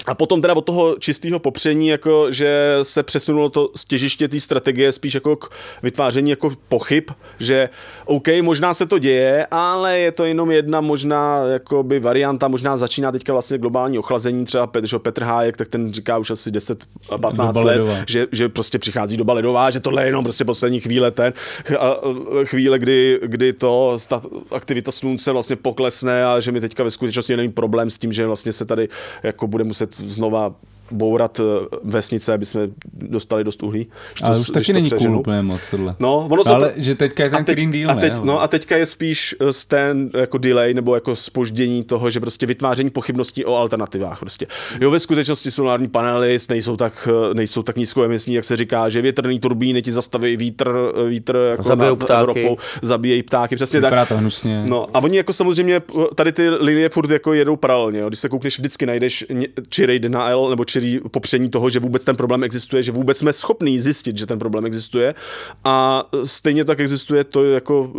[0.08, 4.92] A potom teda od toho čistého popření, jako, že se přesunulo to stěžiště té strategie
[4.92, 5.50] spíš jako k
[5.84, 7.04] vytváření jako pochyb,
[7.40, 7.70] že
[8.06, 13.12] OK, možná se to děje, ale je to jenom jedna možná jakoby varianta, možná začíná
[13.12, 17.64] teďka vlastně globální ochlazení, třeba Petr, že Petr Hájek, tak ten říká už asi 10-15
[17.66, 21.34] let, že, že, prostě přichází doba ledová, že tohle je jenom prostě poslední chvíle ten,
[21.80, 21.96] a,
[22.44, 24.22] chvíle, kdy, kdy to ta
[24.52, 28.28] aktivita slunce vlastně poklesne a že my teďka ve skutečnosti není problém s tím, že
[28.28, 28.90] vlastně se tady
[29.24, 30.54] jako bude muset znova
[30.92, 31.44] bourat eh,
[31.84, 33.88] vesnice, aby jsme dostali dost uhlí.
[34.24, 35.96] Ale to, už taky není cool úplně moc tohle.
[36.00, 38.20] No, ono to, ale to, že teďka je ten teď, Green Deal, a teď, ne?
[38.24, 42.46] No a teďka je spíš eh, ten jako delay nebo jako spoždění toho, že prostě
[42.46, 44.48] vytváření pochybností o alternativách prostě.
[44.82, 49.02] Jo, ve skutečnosti solární panely nejsou tak, eh, nejsou tak nízkoemisní, jak se říká, že
[49.02, 52.20] větrný turbíny ti zastaví vítr, vítr jako zabijou ptáky.
[52.20, 54.08] Evropou, zabíjejí ptáky, přesně Vypadá tak.
[54.08, 54.64] to hnusně.
[54.66, 55.82] No a oni jako samozřejmě
[56.16, 58.08] tady ty linie furt jako jedou paralelně, jo.
[58.08, 59.26] když se koukneš, vždycky najdeš
[59.70, 60.75] čirej denial nebo čirý
[61.12, 64.66] popření toho, že vůbec ten problém existuje, že vůbec jsme schopní zjistit, že ten problém
[64.66, 65.16] existuje.
[65.64, 67.92] A stejně tak existuje to jako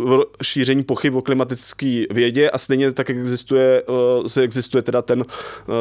[0.43, 5.25] šíření pochyb o klimatické vědě a stejně tak existuje, uh, se existuje teda ten, uh,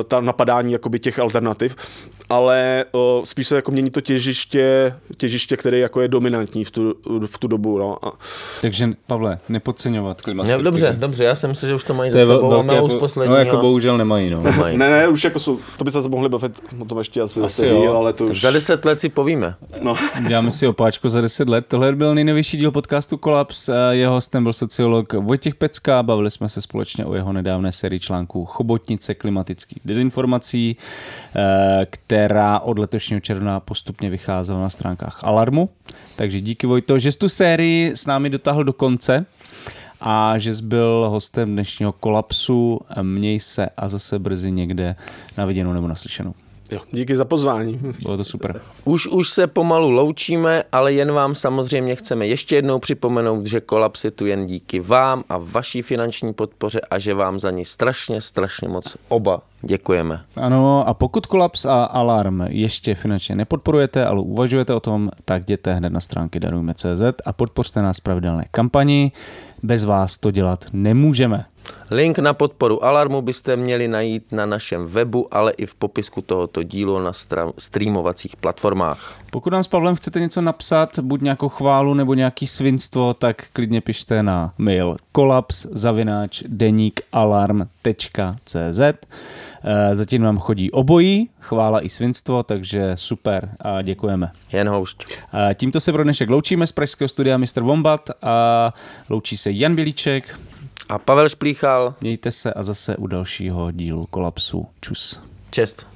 [0.09, 1.77] ta napadání jakoby těch alternativ,
[2.29, 6.95] ale uh, spíš se jako mění to těžiště, těžiště, které jako je dominantní v tu,
[7.27, 7.79] v tu dobu.
[7.79, 8.07] No.
[8.07, 8.13] A...
[8.63, 10.57] Takže Pavle, nepodceňovat klimatické.
[10.57, 12.89] No, dobře, dobře, já jsem myslel, že už to mají to za sebou, velké, jako,
[12.89, 13.35] z posledního.
[13.35, 14.43] No jako bohužel nemají, no.
[14.43, 14.79] Nemají.
[14.79, 17.69] ne, ne, už jako jsou, to by se mohli bavit o tom ještě asi, asi
[17.69, 18.41] díl, ale to už...
[18.41, 19.55] Za deset let si povíme.
[19.83, 19.97] No.
[20.29, 21.65] Děláme si opáčko za deset let.
[21.69, 23.71] Tohle byl nejnovější díl podcastu Kolaps.
[23.91, 26.03] Jeho hostem byl sociolog Vojtěch Pecka.
[26.03, 30.77] Bavili jsme se společně o jeho nedávné sérii článků Chobotnice klimatických dezinformací,
[31.37, 35.69] eh, která od letošního června postupně vycházela na stránkách Alarmu.
[36.17, 39.27] Takže díky Vojto, že jsi tu sérii s námi dotáhl do konce
[40.01, 42.81] a že jsi byl hostem dnešního kolapsu.
[43.03, 44.97] Měj se a zase brzy někde
[45.39, 46.35] na viděnou nebo naslyšenou.
[46.71, 47.81] Jo, díky za pozvání.
[48.03, 48.61] Bylo to super.
[48.85, 54.05] Už, už se pomalu loučíme, ale jen vám samozřejmě chceme ještě jednou připomenout, že kolaps
[54.05, 58.21] je tu jen díky vám a vaší finanční podpoře a že vám za ní strašně,
[58.21, 60.21] strašně moc oba děkujeme.
[60.37, 65.75] Ano, a pokud kolaps a alarm ještě finančně nepodporujete, ale uvažujete o tom, tak jděte
[65.75, 69.13] hned na stránky darujme.cz a podpořte nás pravidelné kampani.
[69.63, 71.45] Bez vás to dělat nemůžeme.
[71.91, 76.63] Link na podporu Alarmu byste měli najít na našem webu, ale i v popisku tohoto
[76.63, 77.13] dílu na
[77.59, 79.21] streamovacích platformách.
[79.31, 83.81] Pokud nám s Pavlem chcete něco napsat, buď nějakou chválu nebo nějaký svinstvo, tak klidně
[83.81, 86.43] pište na mail kolaps zavináč
[87.13, 94.31] alarm.cz eh, Zatím nám chodí obojí, chvála i svinstvo, takže super a děkujeme.
[94.53, 95.05] Jen houšť.
[95.35, 97.61] Eh, tímto se pro dnešek loučíme z pražského studia Mr.
[97.61, 98.75] Wombat a
[99.11, 100.39] loučí se Jan Bilíček
[100.89, 101.95] a Pavel Šplíchal.
[102.01, 104.67] Mějte se a zase u dalšího dílu Kolapsu.
[104.81, 105.23] Čus.
[105.51, 105.96] Čest.